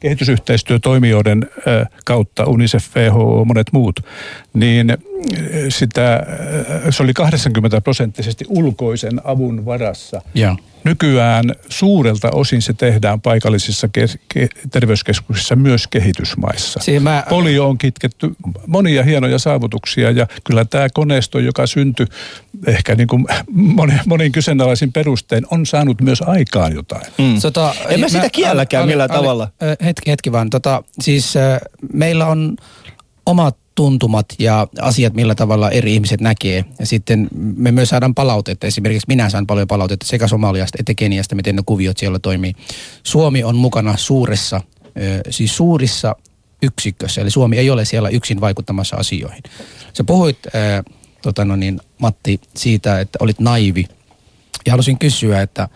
kehitysyhteistyötoimijoiden 0.00 1.50
kautta, 2.04 2.44
UNICEF, 2.46 2.96
WHO, 2.96 3.44
monet 3.44 3.66
muut, 3.72 4.00
niin 4.54 4.96
sitä, 5.68 6.26
se 6.90 7.02
oli 7.02 7.12
80 7.12 7.80
prosenttisesti 7.80 8.44
ulkoisen 8.48 9.20
avun 9.24 9.64
varassa. 9.64 10.22
Joo. 10.34 10.56
Nykyään 10.84 11.44
suurelta 11.68 12.30
osin 12.34 12.62
se 12.62 12.72
tehdään 12.72 13.20
paikallisissa 13.20 13.88
kes- 13.88 14.18
ke- 14.34 14.48
terveyskeskuksissa 14.70 15.56
myös 15.56 15.86
kehitysmaissa. 15.86 16.80
Mä- 17.00 17.24
Polio 17.28 17.68
on 17.68 17.78
kitketty 17.78 18.30
monia 18.66 19.02
hienoja 19.02 19.38
saavutuksia 19.38 20.10
ja 20.10 20.26
kyllä 20.44 20.64
tämä 20.64 20.86
koneisto, 20.94 21.38
joka 21.38 21.66
syntyi 21.66 22.06
ehkä 22.66 22.94
niin 22.94 23.08
kuin 23.08 23.26
monin, 23.52 24.00
monin 24.06 24.32
kyseenalaisin 24.32 24.92
perustein, 24.92 25.46
on 25.50 25.66
saanut 25.66 26.00
myös 26.00 26.22
aikaan 26.26 26.74
jotain. 26.74 27.06
Mm. 27.18 27.40
Tota, 27.42 27.74
En 27.88 28.00
mä 28.00 28.08
sitä 28.08 28.30
kielläkään 28.30 28.86
millään 28.86 29.10
tavalla. 29.10 29.48
Hetki, 29.84 30.10
hetki 30.10 30.32
vaan. 30.32 30.50
Tota, 30.50 30.82
siis 31.00 31.36
ö, 31.36 31.40
meillä 31.92 32.26
on 32.26 32.56
omat 33.26 33.56
tuntumat 33.74 34.26
ja 34.38 34.66
asiat, 34.80 35.14
millä 35.14 35.34
tavalla 35.34 35.70
eri 35.70 35.94
ihmiset 35.94 36.20
näkee. 36.20 36.64
Ja 36.78 36.86
sitten 36.86 37.28
me 37.34 37.72
myös 37.72 37.88
saadaan 37.88 38.14
palautetta. 38.14 38.66
Esimerkiksi 38.66 39.08
minä 39.08 39.30
saan 39.30 39.46
paljon 39.46 39.68
palautetta 39.68 40.06
sekä 40.06 40.28
Somaliasta 40.28 40.78
että 40.80 40.94
Keniasta, 40.94 41.34
miten 41.34 41.56
ne 41.56 41.62
kuviot 41.66 41.98
siellä 41.98 42.18
toimii. 42.18 42.54
Suomi 43.02 43.44
on 43.44 43.56
mukana 43.56 43.96
suuressa, 43.96 44.60
siis 45.30 45.56
suurissa 45.56 46.16
yksikössä. 46.62 47.20
Eli 47.20 47.30
Suomi 47.30 47.58
ei 47.58 47.70
ole 47.70 47.84
siellä 47.84 48.08
yksin 48.08 48.40
vaikuttamassa 48.40 48.96
asioihin. 48.96 49.42
Sä 49.92 50.04
puhuit, 50.04 50.38
ö, 50.46 50.50
tota 51.22 51.44
no 51.44 51.56
niin, 51.56 51.80
Matti, 51.98 52.40
siitä, 52.56 53.00
että 53.00 53.18
olit 53.20 53.40
naivi. 53.40 53.86
Ja 54.66 54.72
halusin 54.72 54.98
kysyä, 54.98 55.42
että 55.42 55.68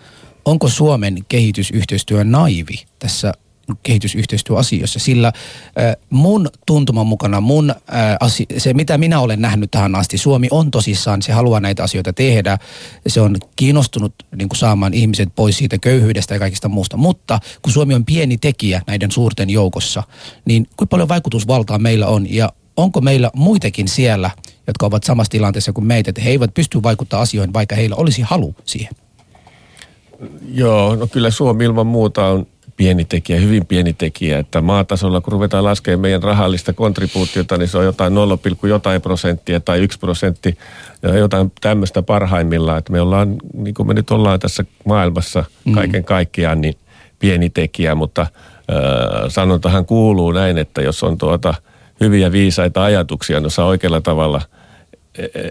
onko 0.44 0.68
Suomen 0.68 1.18
kehitysyhteistyö 1.28 2.24
naivi 2.24 2.84
tässä 2.98 3.34
kehitysyhteistyöasioissa, 3.82 4.98
sillä 4.98 5.32
mun 6.10 6.48
tuntuman 6.66 7.06
mukana, 7.06 7.40
mun 7.40 7.74
se 8.58 8.74
mitä 8.74 8.98
minä 8.98 9.20
olen 9.20 9.40
nähnyt 9.40 9.70
tähän 9.70 9.94
asti, 9.94 10.18
Suomi 10.18 10.48
on 10.50 10.70
tosissaan, 10.70 11.22
se 11.22 11.32
haluaa 11.32 11.60
näitä 11.60 11.82
asioita 11.82 12.12
tehdä, 12.12 12.58
se 13.06 13.20
on 13.20 13.36
kiinnostunut 13.56 14.14
niin 14.36 14.48
kuin 14.48 14.58
saamaan 14.58 14.94
ihmiset 14.94 15.28
pois 15.36 15.58
siitä 15.58 15.78
köyhyydestä 15.78 16.34
ja 16.34 16.38
kaikista 16.38 16.68
muusta, 16.68 16.96
mutta 16.96 17.38
kun 17.62 17.72
Suomi 17.72 17.94
on 17.94 18.04
pieni 18.04 18.38
tekijä 18.38 18.82
näiden 18.86 19.10
suurten 19.10 19.50
joukossa, 19.50 20.02
niin 20.44 20.66
kuinka 20.66 20.86
paljon 20.86 21.08
vaikutusvaltaa 21.08 21.78
meillä 21.78 22.06
on? 22.06 22.34
Ja 22.34 22.52
onko 22.76 23.00
meillä 23.00 23.30
muitakin 23.34 23.88
siellä, 23.88 24.30
jotka 24.66 24.86
ovat 24.86 25.04
samassa 25.04 25.30
tilanteessa 25.30 25.72
kuin 25.72 25.86
meitä, 25.86 26.10
että 26.10 26.22
he 26.22 26.30
eivät 26.30 26.54
pysty 26.54 26.82
vaikuttamaan 26.82 27.22
asioihin, 27.22 27.52
vaikka 27.52 27.74
heillä 27.74 27.96
olisi 27.96 28.22
halu 28.22 28.54
siihen? 28.64 28.92
Joo, 30.52 30.96
no 30.96 31.06
kyllä 31.06 31.30
Suomi 31.30 31.64
ilman 31.64 31.86
muuta 31.86 32.26
on 32.26 32.46
pieni 32.76 33.04
tekijä, 33.04 33.40
hyvin 33.40 33.66
pieni 33.66 33.92
tekijä, 33.92 34.38
että 34.38 34.60
maatasolla 34.60 35.20
kun 35.20 35.32
ruvetaan 35.32 35.64
laskemaan 35.64 36.00
meidän 36.00 36.22
rahallista 36.22 36.72
kontribuutiota, 36.72 37.56
niin 37.56 37.68
se 37.68 37.78
on 37.78 37.84
jotain 37.84 38.14
0, 38.14 38.38
jotain 38.62 39.02
prosenttia 39.02 39.60
tai 39.60 39.80
1 39.80 39.98
prosentti, 39.98 40.58
ja 41.02 41.18
jotain 41.18 41.52
tämmöistä 41.60 42.02
parhaimmillaan, 42.02 42.78
että 42.78 42.92
me 42.92 43.00
ollaan, 43.00 43.36
niin 43.54 43.74
kuin 43.74 43.86
me 43.88 43.94
nyt 43.94 44.10
ollaan 44.10 44.40
tässä 44.40 44.64
maailmassa 44.84 45.44
kaiken 45.74 46.04
kaikkiaan, 46.04 46.60
niin 46.60 46.74
pieni 47.18 47.50
tekijä, 47.50 47.94
mutta 47.94 48.22
äh, 48.22 48.28
sanontahan 49.28 49.86
kuuluu 49.86 50.32
näin, 50.32 50.58
että 50.58 50.82
jos 50.82 51.02
on 51.02 51.18
tuota 51.18 51.54
hyviä 52.00 52.32
viisaita 52.32 52.84
ajatuksia, 52.84 53.40
ne 53.40 53.46
osaa 53.46 53.66
oikealla 53.66 54.00
tavalla 54.00 54.40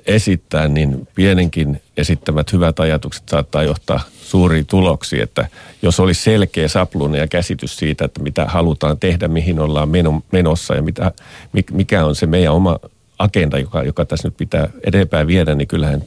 esittää, 0.08 0.68
niin 0.68 1.08
pienenkin 1.16 1.82
esittämät 1.98 2.54
hyvät 2.54 2.80
ajatukset 2.80 3.30
saattaa 3.30 3.64
johtaa 3.64 4.00
suuriin 4.22 4.66
tuloksiin, 4.66 5.24
että 5.24 5.48
jos 5.82 6.00
olisi 6.00 6.24
selkeä 6.24 6.68
sapluuna 6.68 7.18
ja 7.18 7.28
käsitys 7.28 7.78
siitä, 7.78 8.06
että 8.06 8.24
mitä 8.24 8.46
halutaan 8.46 9.00
tehdä, 9.00 9.28
mihin 9.28 9.60
ollaan 9.60 9.90
meno- 9.90 10.24
menossa 10.32 10.76
ja 10.76 10.82
mitä, 10.82 11.12
mik- 11.58 11.74
mikä 11.74 12.06
on 12.06 12.16
se 12.16 12.26
meidän 12.26 12.54
oma 12.54 12.80
agenda, 13.20 13.60
joka, 13.60 13.84
joka 13.84 14.06
tässä 14.06 14.28
nyt 14.28 14.38
pitää 14.38 14.70
eteenpäin 14.84 15.28
viedä, 15.28 15.56
niin 15.56 15.68
kyllähän 15.68 16.04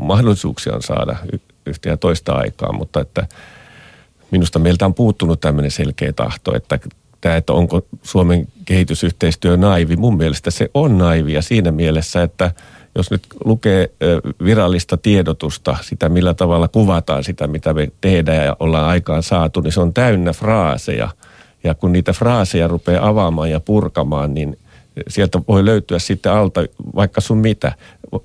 mahdollisuuksia 0.00 0.74
on 0.74 0.82
saada 0.82 1.16
yhtä 1.66 1.88
ja 1.88 1.96
toista 1.96 2.32
aikaa, 2.32 2.72
mutta 2.72 3.00
että 3.00 3.28
minusta 4.30 4.58
meiltä 4.58 4.86
on 4.86 4.94
puuttunut 4.94 5.40
tämmöinen 5.40 5.70
selkeä 5.70 6.12
tahto, 6.12 6.56
että 6.56 6.78
tämä, 7.20 7.36
että 7.36 7.52
onko 7.52 7.82
Suomen 8.02 8.46
kehitysyhteistyö 8.64 9.56
naivi, 9.56 9.96
mun 9.96 10.16
mielestä 10.16 10.50
se 10.50 10.70
on 10.74 10.98
naivia 10.98 11.42
siinä 11.42 11.72
mielessä, 11.72 12.22
että 12.22 12.50
jos 12.94 13.10
nyt 13.10 13.22
lukee 13.44 13.90
virallista 14.44 14.96
tiedotusta, 14.96 15.76
sitä 15.82 16.08
millä 16.08 16.34
tavalla 16.34 16.68
kuvataan 16.68 17.24
sitä, 17.24 17.46
mitä 17.46 17.74
me 17.74 17.88
tehdään 18.00 18.44
ja 18.44 18.56
ollaan 18.60 18.84
aikaan 18.84 19.22
saatu, 19.22 19.60
niin 19.60 19.72
se 19.72 19.80
on 19.80 19.94
täynnä 19.94 20.32
fraaseja. 20.32 21.08
Ja 21.64 21.74
kun 21.74 21.92
niitä 21.92 22.12
fraaseja 22.12 22.68
rupeaa 22.68 23.08
avaamaan 23.08 23.50
ja 23.50 23.60
purkamaan, 23.60 24.34
niin 24.34 24.58
sieltä 25.08 25.40
voi 25.48 25.64
löytyä 25.64 25.98
sitten 25.98 26.32
alta 26.32 26.60
vaikka 26.94 27.20
sun 27.20 27.38
mitä. 27.38 27.72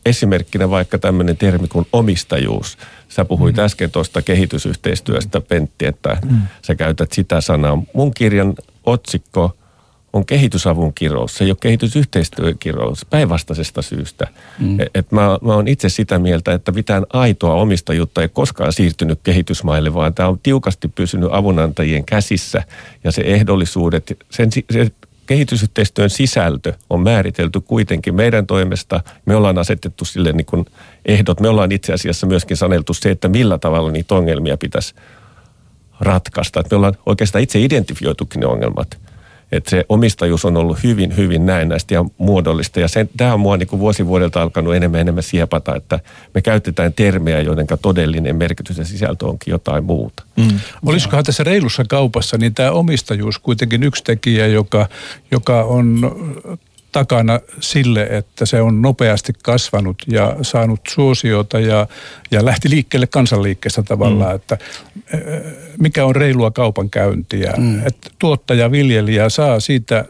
Esimerkkinä 0.05 0.69
vaikka 0.69 0.97
tämmöinen 0.97 1.37
termi 1.37 1.67
kuin 1.67 1.87
omistajuus. 1.93 2.77
Sä 3.09 3.25
puhuit 3.25 3.55
mm. 3.55 3.63
äsken 3.63 3.91
tuosta 3.91 4.21
kehitysyhteistyöstä, 4.21 5.41
Pentti, 5.41 5.85
että 5.85 6.17
mm. 6.29 6.41
sä 6.61 6.75
käytät 6.75 7.11
sitä 7.11 7.41
sanaa. 7.41 7.83
Mun 7.93 8.13
kirjan 8.13 8.53
otsikko 8.83 9.55
on 10.15 10.25
kehitysavun 10.25 10.93
kirous, 10.93 11.35
se 11.35 11.43
ei 11.43 11.51
ole 11.51 11.57
kehitysyhteistyön 11.61 12.57
kirous, 12.59 13.05
päinvastaisesta 13.05 13.81
syystä. 13.81 14.27
Mm. 14.59 14.77
Et 14.79 15.11
mä, 15.11 15.39
mä 15.41 15.53
oon 15.53 15.67
itse 15.67 15.89
sitä 15.89 16.19
mieltä, 16.19 16.53
että 16.53 16.71
mitään 16.71 17.05
aitoa 17.13 17.53
omistajuutta 17.53 18.21
ei 18.21 18.29
koskaan 18.29 18.73
siirtynyt 18.73 19.19
kehitysmaille, 19.23 19.93
vaan 19.93 20.13
tämä 20.13 20.29
on 20.29 20.39
tiukasti 20.43 20.87
pysynyt 20.87 21.29
avunantajien 21.31 22.05
käsissä 22.05 22.63
ja 23.03 23.11
se 23.11 23.21
ehdollisuudet, 23.21 24.17
sen, 24.29 24.49
se 24.71 24.91
kehitysyhteistyön 25.25 26.09
sisältö 26.09 26.73
on 26.89 27.01
määritelty 27.01 27.61
kuitenkin 27.61 28.15
meidän 28.15 28.47
toimesta. 28.47 29.01
Me 29.25 29.35
ollaan 29.35 29.57
asetettu 29.57 30.05
sille 30.05 30.31
niin 30.31 30.45
kuin 30.45 30.65
ehdot. 31.05 31.39
Me 31.39 31.49
ollaan 31.49 31.71
itse 31.71 31.93
asiassa 31.93 32.27
myöskin 32.27 32.57
saneltu 32.57 32.93
se, 32.93 33.11
että 33.11 33.29
millä 33.29 33.57
tavalla 33.57 33.91
niitä 33.91 34.15
ongelmia 34.15 34.57
pitäisi 34.57 34.95
ratkaista. 35.99 36.59
Että 36.59 36.75
me 36.75 36.77
ollaan 36.77 36.97
oikeastaan 37.05 37.43
itse 37.43 37.59
identifioitukin 37.59 38.39
ne 38.39 38.45
ongelmat. 38.45 38.97
Että 39.51 39.69
se 39.69 39.85
omistajuus 39.89 40.45
on 40.45 40.57
ollut 40.57 40.83
hyvin, 40.83 41.17
hyvin 41.17 41.45
näennäistä 41.45 41.93
ja 41.93 42.05
muodollista. 42.17 42.79
Ja 42.79 42.87
sen, 42.87 43.09
tämä 43.17 43.33
on 43.33 43.39
mua 43.39 43.57
niin 43.57 43.67
vuosi 43.71 44.07
vuodelta 44.07 44.41
alkanut 44.41 44.75
enemmän 44.75 45.01
enemmän 45.01 45.23
siepata, 45.23 45.75
että 45.75 45.99
me 46.33 46.41
käytetään 46.41 46.93
termejä, 46.93 47.41
joiden 47.41 47.67
todellinen 47.81 48.35
merkitys 48.35 48.77
ja 48.77 48.85
sisältö 48.85 49.25
onkin 49.25 49.51
jotain 49.51 49.83
muuta. 49.83 50.23
Mm. 50.35 50.59
Olisikohan 50.85 51.23
tässä 51.23 51.43
reilussa 51.43 51.83
kaupassa, 51.89 52.37
niin 52.37 52.53
tämä 52.53 52.71
omistajuus 52.71 53.39
kuitenkin 53.39 53.83
yksi 53.83 54.03
tekijä, 54.03 54.47
joka, 54.47 54.87
joka 55.31 55.63
on 55.63 56.11
takana 56.95 57.39
sille, 57.59 58.03
että 58.03 58.45
se 58.45 58.61
on 58.61 58.81
nopeasti 58.81 59.33
kasvanut 59.43 59.97
ja 60.07 60.35
saanut 60.41 60.79
suosiota 60.87 61.59
ja, 61.59 61.87
ja 62.31 62.45
lähti 62.45 62.69
liikkeelle 62.69 63.07
kansanliikkeestä 63.07 63.83
tavallaan, 63.83 64.31
mm. 64.31 64.35
että 64.35 64.57
mikä 65.79 66.05
on 66.05 66.15
reilua 66.15 66.51
kaupankäyntiä. 66.51 67.53
Mm. 67.57 67.87
Että 67.87 68.09
tuottaja, 68.19 68.71
viljelijä 68.71 69.29
saa 69.29 69.59
siitä 69.59 70.05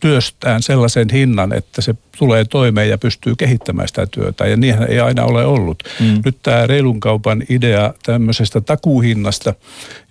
työstään 0.00 0.62
sellaisen 0.62 1.08
hinnan, 1.12 1.52
että 1.52 1.82
se 1.82 1.94
tulee 2.18 2.44
toimeen 2.44 2.88
ja 2.88 2.98
pystyy 2.98 3.34
kehittämään 3.36 3.88
sitä 3.88 4.06
työtä. 4.06 4.46
Ja 4.46 4.56
niinhän 4.56 4.88
ei 4.90 5.00
aina 5.00 5.24
ole 5.24 5.44
ollut. 5.44 5.82
Mm. 6.00 6.22
Nyt 6.24 6.36
tämä 6.42 6.66
reilun 6.66 7.00
kaupan 7.00 7.42
idea 7.48 7.94
tämmöisestä 8.02 8.60
takuuhinnasta, 8.60 9.54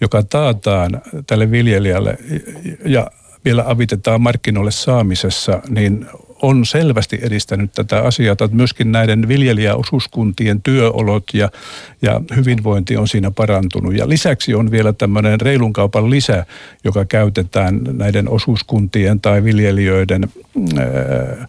joka 0.01 0.23
taataan 0.23 1.01
tälle 1.27 1.51
viljelijälle 1.51 2.17
ja 2.85 3.11
vielä 3.47 3.63
avitetaan 3.67 4.21
markkinoille 4.21 4.71
saamisessa, 4.71 5.61
niin 5.69 6.05
on 6.41 6.65
selvästi 6.65 7.19
edistänyt 7.21 7.71
tätä 7.71 8.01
asiaa, 8.01 8.31
että 8.31 8.47
myöskin 8.51 8.91
näiden 8.91 9.27
viljelijäosuuskuntien 9.27 10.61
työolot 10.61 11.23
ja, 11.33 11.49
ja 12.01 12.21
hyvinvointi 12.35 12.97
on 12.97 13.07
siinä 13.07 13.31
parantunut. 13.31 13.95
Ja 13.95 14.09
lisäksi 14.09 14.53
on 14.53 14.71
vielä 14.71 14.93
tämmöinen 14.93 15.41
reilun 15.41 15.73
kaupan 15.73 16.09
lisä, 16.09 16.45
joka 16.83 17.05
käytetään 17.05 17.81
näiden 17.91 18.29
osuuskuntien 18.29 19.21
tai 19.21 19.43
viljelijöiden 19.43 20.29
ää, 20.77 21.47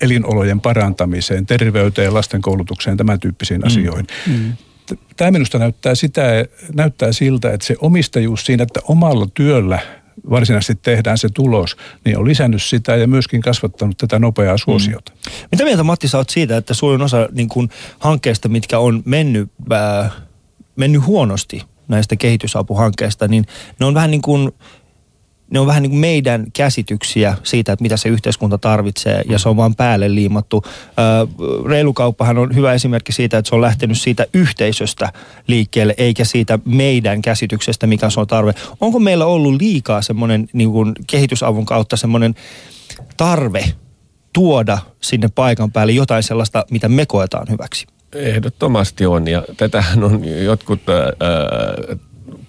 elinolojen 0.00 0.60
parantamiseen, 0.60 1.46
terveyteen, 1.46 2.14
lasten 2.14 2.40
koulutukseen, 2.40 2.96
tämän 2.96 3.20
tyyppisiin 3.20 3.60
mm. 3.60 3.66
asioihin. 3.66 4.06
Mm. 4.26 4.52
Tämä 5.16 5.30
minusta 5.30 5.58
näyttää, 5.58 5.94
sitä, 5.94 6.22
näyttää 6.74 7.12
siltä, 7.12 7.52
että 7.52 7.66
se 7.66 7.76
omistajuus 7.80 8.46
siinä, 8.46 8.62
että 8.62 8.80
omalla 8.84 9.28
työllä– 9.34 9.78
varsinaisesti 10.30 10.74
tehdään 10.74 11.18
se 11.18 11.28
tulos, 11.28 11.76
niin 12.04 12.18
on 12.18 12.24
lisännyt 12.24 12.62
sitä 12.62 12.96
ja 12.96 13.06
myöskin 13.06 13.40
kasvattanut 13.40 13.96
tätä 13.98 14.18
nopeaa 14.18 14.58
suosiota. 14.58 15.12
Mm. 15.12 15.32
Mitä 15.52 15.64
mieltä 15.64 15.82
Matti 15.82 16.08
sä 16.08 16.18
oot 16.18 16.30
siitä, 16.30 16.56
että 16.56 16.74
suurin 16.74 17.02
osa 17.02 17.28
niin 17.32 17.48
kun, 17.48 17.68
hankkeista, 17.98 18.48
mitkä 18.48 18.78
on 18.78 19.02
mennyt, 19.04 19.50
äh, 19.72 20.12
mennyt 20.76 21.06
huonosti 21.06 21.62
näistä 21.88 22.16
kehitysapuhankkeista, 22.16 23.28
niin 23.28 23.46
ne 23.80 23.86
on 23.86 23.94
vähän 23.94 24.10
niin 24.10 24.22
kuin 24.22 24.52
ne 25.50 25.60
on 25.60 25.66
vähän 25.66 25.82
niin 25.82 25.90
kuin 25.90 26.00
meidän 26.00 26.46
käsityksiä 26.52 27.36
siitä, 27.42 27.72
että 27.72 27.82
mitä 27.82 27.96
se 27.96 28.08
yhteiskunta 28.08 28.58
tarvitsee 28.58 29.22
ja 29.28 29.38
se 29.38 29.48
on 29.48 29.56
vaan 29.56 29.74
päälle 29.74 30.14
liimattu. 30.14 30.64
Reilukauppahan 31.66 32.38
on 32.38 32.54
hyvä 32.54 32.72
esimerkki 32.72 33.12
siitä, 33.12 33.38
että 33.38 33.48
se 33.48 33.54
on 33.54 33.60
lähtenyt 33.60 34.00
siitä 34.00 34.26
yhteisöstä 34.34 35.12
liikkeelle 35.46 35.94
eikä 35.98 36.24
siitä 36.24 36.58
meidän 36.64 37.22
käsityksestä, 37.22 37.86
mikä 37.86 38.10
se 38.10 38.20
on 38.20 38.26
tarve. 38.26 38.54
Onko 38.80 38.98
meillä 38.98 39.26
ollut 39.26 39.60
liikaa 39.60 40.02
semmoinen 40.02 40.48
niin 40.52 40.70
kuin 40.70 40.92
kehitysavun 41.06 41.66
kautta 41.66 41.96
semmoinen 41.96 42.34
tarve 43.16 43.64
tuoda 44.32 44.78
sinne 45.00 45.28
paikan 45.34 45.72
päälle 45.72 45.92
jotain 45.92 46.22
sellaista, 46.22 46.64
mitä 46.70 46.88
me 46.88 47.06
koetaan 47.06 47.46
hyväksi? 47.50 47.86
Ehdottomasti 48.14 49.06
on 49.06 49.28
ja 49.28 49.44
tätähän 49.56 50.04
on 50.04 50.24
jotkut 50.24 50.80
ää, 50.88 50.96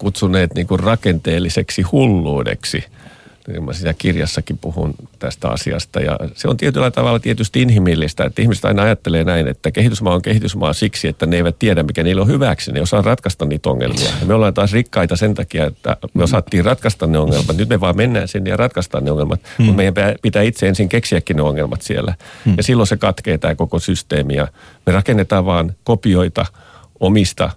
kutsuneet 0.01 0.53
niin 0.53 0.67
kuin 0.67 0.79
rakenteelliseksi 0.79 1.81
hulluudeksi. 1.81 2.83
Niin 3.47 3.63
mä 3.63 3.73
siinä 3.73 3.93
kirjassakin 3.93 4.57
puhun 4.57 4.93
tästä 5.19 5.49
asiasta 5.49 5.99
ja 5.99 6.19
se 6.35 6.47
on 6.47 6.57
tietyllä 6.57 6.91
tavalla 6.91 7.19
tietysti 7.19 7.61
inhimillistä, 7.61 8.25
että 8.25 8.41
ihmiset 8.41 8.65
aina 8.65 8.83
ajattelee 8.83 9.23
näin, 9.23 9.47
että 9.47 9.71
kehitysmaa 9.71 10.15
on 10.15 10.21
kehitysmaa 10.21 10.73
siksi, 10.73 11.07
että 11.07 11.25
ne 11.25 11.35
eivät 11.35 11.59
tiedä, 11.59 11.83
mikä 11.83 12.03
niillä 12.03 12.21
on 12.21 12.27
hyväksi, 12.27 12.71
ne 12.71 12.81
osaa 12.81 13.01
ratkaista 13.01 13.45
niitä 13.45 13.69
ongelmia. 13.69 14.09
Ja 14.19 14.25
me 14.25 14.33
ollaan 14.33 14.53
taas 14.53 14.73
rikkaita 14.73 15.15
sen 15.15 15.33
takia, 15.33 15.65
että 15.65 15.97
me 16.13 16.23
osattiin 16.23 16.65
ratkaista 16.65 17.07
ne 17.07 17.17
ongelmat. 17.17 17.57
Nyt 17.57 17.69
me 17.69 17.79
vaan 17.79 17.97
mennään 17.97 18.27
sinne 18.27 18.49
ja 18.49 18.57
ratkaistaan 18.57 19.05
ne 19.05 19.11
ongelmat, 19.11 19.41
hmm. 19.57 19.65
mutta 19.65 19.77
meidän 19.77 20.15
pitää 20.21 20.41
itse 20.41 20.67
ensin 20.67 20.89
keksiäkin 20.89 21.35
ne 21.35 21.41
ongelmat 21.41 21.81
siellä. 21.81 22.15
Hmm. 22.45 22.53
Ja 22.57 22.63
silloin 22.63 22.87
se 22.87 22.97
katkee 22.97 23.37
tämä 23.37 23.55
koko 23.55 23.79
systeemi 23.79 24.35
ja 24.35 24.47
me 24.85 24.93
rakennetaan 24.93 25.45
vaan 25.45 25.73
kopioita 25.83 26.45
omista 26.99 27.49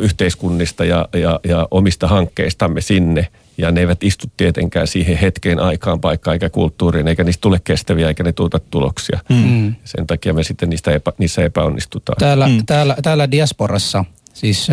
yhteiskunnista 0.00 0.84
ja, 0.84 1.08
ja, 1.12 1.40
ja 1.48 1.68
omista 1.70 2.08
hankkeistamme 2.08 2.80
sinne. 2.80 3.26
Ja 3.58 3.70
ne 3.70 3.80
eivät 3.80 4.02
istu 4.04 4.26
tietenkään 4.36 4.86
siihen 4.86 5.16
hetkeen, 5.16 5.58
aikaan, 5.58 6.00
paikkaan 6.00 6.34
eikä 6.34 6.50
kulttuuriin, 6.50 7.08
eikä 7.08 7.24
niistä 7.24 7.40
tule 7.40 7.60
kestäviä, 7.64 8.08
eikä 8.08 8.22
ne 8.22 8.32
tuota 8.32 8.58
tuloksia. 8.58 9.20
Mm. 9.28 9.74
Sen 9.84 10.06
takia 10.06 10.32
me 10.32 10.44
sitten 10.44 10.70
niistä 10.70 10.90
epä, 10.90 11.12
niissä 11.18 11.44
epäonnistutaan. 11.44 12.16
Täällä, 12.18 12.48
mm. 12.48 12.66
täällä, 12.66 12.96
täällä 13.02 13.30
diasporassa, 13.30 14.04
siis 14.34 14.68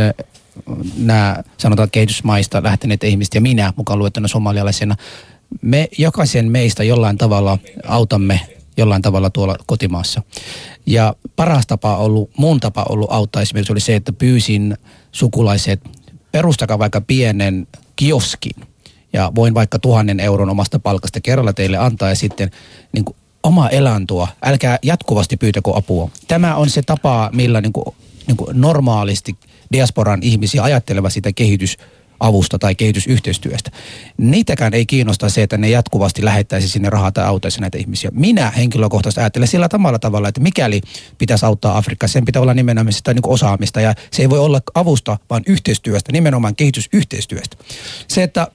nämä 0.97 1.43
sanotaan 1.57 1.89
kehitysmaista 1.91 2.63
lähteneet 2.63 3.03
ihmiset 3.03 3.35
ja 3.35 3.41
minä 3.41 3.73
mukaan 3.75 3.99
luettuna 3.99 4.27
somalialaisena, 4.27 4.95
me 5.61 5.87
jokaisen 5.97 6.51
meistä 6.51 6.83
jollain 6.83 7.17
tavalla 7.17 7.57
autamme 7.87 8.41
jollain 8.77 9.01
tavalla 9.01 9.29
tuolla 9.29 9.55
kotimaassa. 9.65 10.21
Ja 10.85 11.15
paras 11.35 11.67
tapa 11.67 11.97
ollut, 11.97 12.29
mun 12.37 12.59
tapa 12.59 12.85
ollut 12.89 13.11
auttaa 13.11 13.41
esimerkiksi 13.41 13.73
oli 13.73 13.79
se, 13.79 13.95
että 13.95 14.13
pyysin 14.13 14.77
sukulaiset, 15.11 15.81
perustakaa 16.31 16.79
vaikka 16.79 17.01
pienen 17.01 17.67
kioskin 17.95 18.55
ja 19.13 19.31
voin 19.35 19.53
vaikka 19.53 19.79
tuhannen 19.79 20.19
euron 20.19 20.49
omasta 20.49 20.79
palkasta 20.79 21.21
kerralla 21.21 21.53
teille 21.53 21.77
antaa 21.77 22.09
ja 22.09 22.15
sitten 22.15 22.51
niin 22.91 23.05
kuin 23.05 23.15
oma 23.43 23.69
elantua, 23.69 24.27
älkää 24.45 24.79
jatkuvasti 24.83 25.37
pyytäkö 25.37 25.71
apua. 25.75 26.09
Tämä 26.27 26.55
on 26.55 26.69
se 26.69 26.81
tapa, 26.81 27.29
millä 27.33 27.61
niin 27.61 27.73
kuin, 27.73 27.85
niin 28.27 28.37
kuin 28.37 28.61
normaalisti 28.61 29.35
diasporan 29.71 30.23
ihmisiä 30.23 30.63
ajattelevat 30.63 31.13
sitä 31.13 31.31
kehitys 31.33 31.77
avusta 32.19 32.59
tai 32.59 32.75
kehitysyhteistyöstä. 32.75 33.71
Niitäkään 34.17 34.73
ei 34.73 34.85
kiinnosta 34.85 35.29
se, 35.29 35.43
että 35.43 35.57
ne 35.57 35.69
jatkuvasti 35.69 36.25
lähettäisi 36.25 36.69
sinne 36.69 36.89
rahaa 36.89 37.11
tai 37.11 37.25
auttaisi 37.25 37.61
näitä 37.61 37.77
ihmisiä. 37.77 38.11
Minä 38.13 38.51
henkilökohtaisesti 38.51 39.21
ajattelen 39.21 39.47
sillä 39.47 39.69
tavalla 39.69 39.99
tavalla, 39.99 40.27
että 40.27 40.41
mikäli 40.41 40.81
pitäisi 41.17 41.45
auttaa 41.45 41.77
Afrikkaa, 41.77 42.07
sen 42.07 42.25
pitää 42.25 42.41
olla 42.41 42.53
nimenomaan 42.53 42.93
sitä 42.93 43.13
niin 43.13 43.27
osaamista 43.27 43.81
ja 43.81 43.93
se 44.11 44.21
ei 44.21 44.29
voi 44.29 44.39
olla 44.39 44.61
avusta, 44.75 45.17
vaan 45.29 45.43
yhteistyöstä, 45.47 46.11
nimenomaan 46.11 46.55
kehitysyhteistyöstä. 46.55 47.57
Se, 48.07 48.23
että 48.23 48.47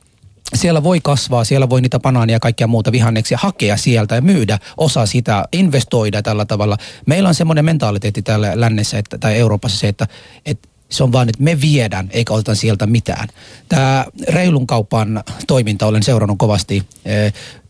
siellä 0.54 0.82
voi 0.82 1.00
kasvaa, 1.02 1.44
siellä 1.44 1.70
voi 1.70 1.80
niitä 1.80 2.00
banaania 2.00 2.36
ja 2.36 2.40
kaikkia 2.40 2.66
muuta 2.66 2.92
vihanneksia 2.92 3.38
hakea 3.40 3.76
sieltä 3.76 4.14
ja 4.14 4.20
myydä 4.20 4.58
osa 4.76 5.06
sitä, 5.06 5.44
investoida 5.52 6.22
tällä 6.22 6.44
tavalla. 6.44 6.76
Meillä 7.06 7.28
on 7.28 7.34
semmoinen 7.34 7.64
mentaliteetti 7.64 8.22
täällä 8.22 8.52
lännessä 8.54 8.98
että, 8.98 9.18
tai 9.18 9.36
Euroopassa 9.36 9.78
se, 9.78 9.88
että, 9.88 10.06
että 10.46 10.68
se 10.90 11.04
on 11.04 11.12
vaan, 11.12 11.28
että 11.28 11.42
me 11.42 11.60
viedään 11.60 12.08
eikä 12.12 12.32
oteta 12.34 12.54
sieltä 12.54 12.86
mitään. 12.86 13.28
Tämä 13.68 14.04
reilun 14.28 14.66
kaupan 14.66 15.22
toiminta 15.46 15.86
olen 15.86 16.02
seurannut 16.02 16.38
kovasti. 16.38 16.82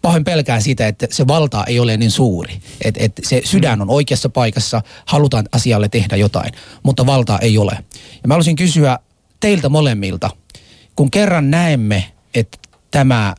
Pahoin 0.03 0.25
pelkään 0.25 0.63
sitä, 0.63 0.89
että 0.89 1.07
se 1.11 1.27
valta 1.27 1.65
ei 1.65 1.81
ole 1.81 1.97
niin 1.97 2.11
suuri. 2.11 2.61
Että 2.85 3.05
et 3.05 3.13
se 3.23 3.43
sydän 3.45 3.83
on 3.83 3.91
oikeassa 3.91 4.29
paikassa, 4.29 4.83
halutaan 5.05 5.49
asialle 5.53 5.89
tehdä 5.89 6.17
jotain, 6.17 6.53
mutta 6.83 7.07
valtaa 7.07 7.39
ei 7.39 7.59
ole. 7.59 7.73
Ja 8.23 8.29
mä 8.29 8.35
haluaisin 8.35 8.57
kysyä 8.57 8.99
teiltä 9.41 9.69
molemmilta, 9.69 10.31
kun 10.97 11.11
kerran 11.11 11.51
näemme, 11.51 12.13
että 12.35 12.59
tämä 12.91 13.35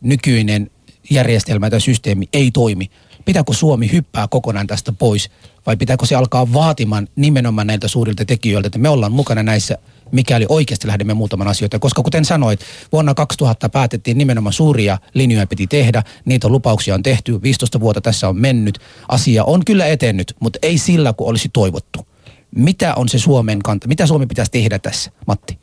nykyinen 0.00 0.70
järjestelmä 1.10 1.70
tai 1.70 1.80
systeemi 1.80 2.28
ei 2.32 2.50
toimi, 2.50 2.90
pitääkö 3.24 3.52
Suomi 3.52 3.92
hyppää 3.92 4.28
kokonaan 4.28 4.66
tästä 4.66 4.92
pois 4.92 5.30
vai 5.66 5.76
pitääkö 5.76 6.06
se 6.06 6.14
alkaa 6.14 6.52
vaatimaan 6.52 7.08
nimenomaan 7.16 7.66
näiltä 7.66 7.88
suurilta 7.88 8.24
tekijöiltä, 8.24 8.66
että 8.66 8.78
me 8.78 8.88
ollaan 8.88 9.12
mukana 9.12 9.42
näissä, 9.42 9.78
mikäli 10.12 10.46
oikeasti 10.48 10.86
lähdemme 10.86 11.14
muutaman 11.14 11.48
asioita. 11.48 11.78
Koska 11.78 12.02
kuten 12.02 12.24
sanoit, 12.24 12.60
vuonna 12.92 13.14
2000 13.14 13.68
päätettiin 13.68 14.18
nimenomaan 14.18 14.52
suuria 14.52 14.98
linjoja 15.14 15.46
piti 15.46 15.66
tehdä, 15.66 16.02
niitä 16.24 16.48
lupauksia 16.48 16.94
on 16.94 17.02
tehty, 17.02 17.42
15 17.42 17.80
vuotta 17.80 18.00
tässä 18.00 18.28
on 18.28 18.36
mennyt, 18.36 18.78
asia 19.08 19.44
on 19.44 19.64
kyllä 19.64 19.86
etennyt, 19.86 20.36
mutta 20.40 20.58
ei 20.62 20.78
sillä 20.78 21.12
kuin 21.12 21.28
olisi 21.28 21.48
toivottu. 21.52 22.06
Mitä 22.56 22.94
on 22.94 23.08
se 23.08 23.18
Suomen 23.18 23.62
kanta, 23.62 23.88
mitä 23.88 24.06
Suomi 24.06 24.26
pitäisi 24.26 24.50
tehdä 24.50 24.78
tässä, 24.78 25.10
Matti? 25.26 25.58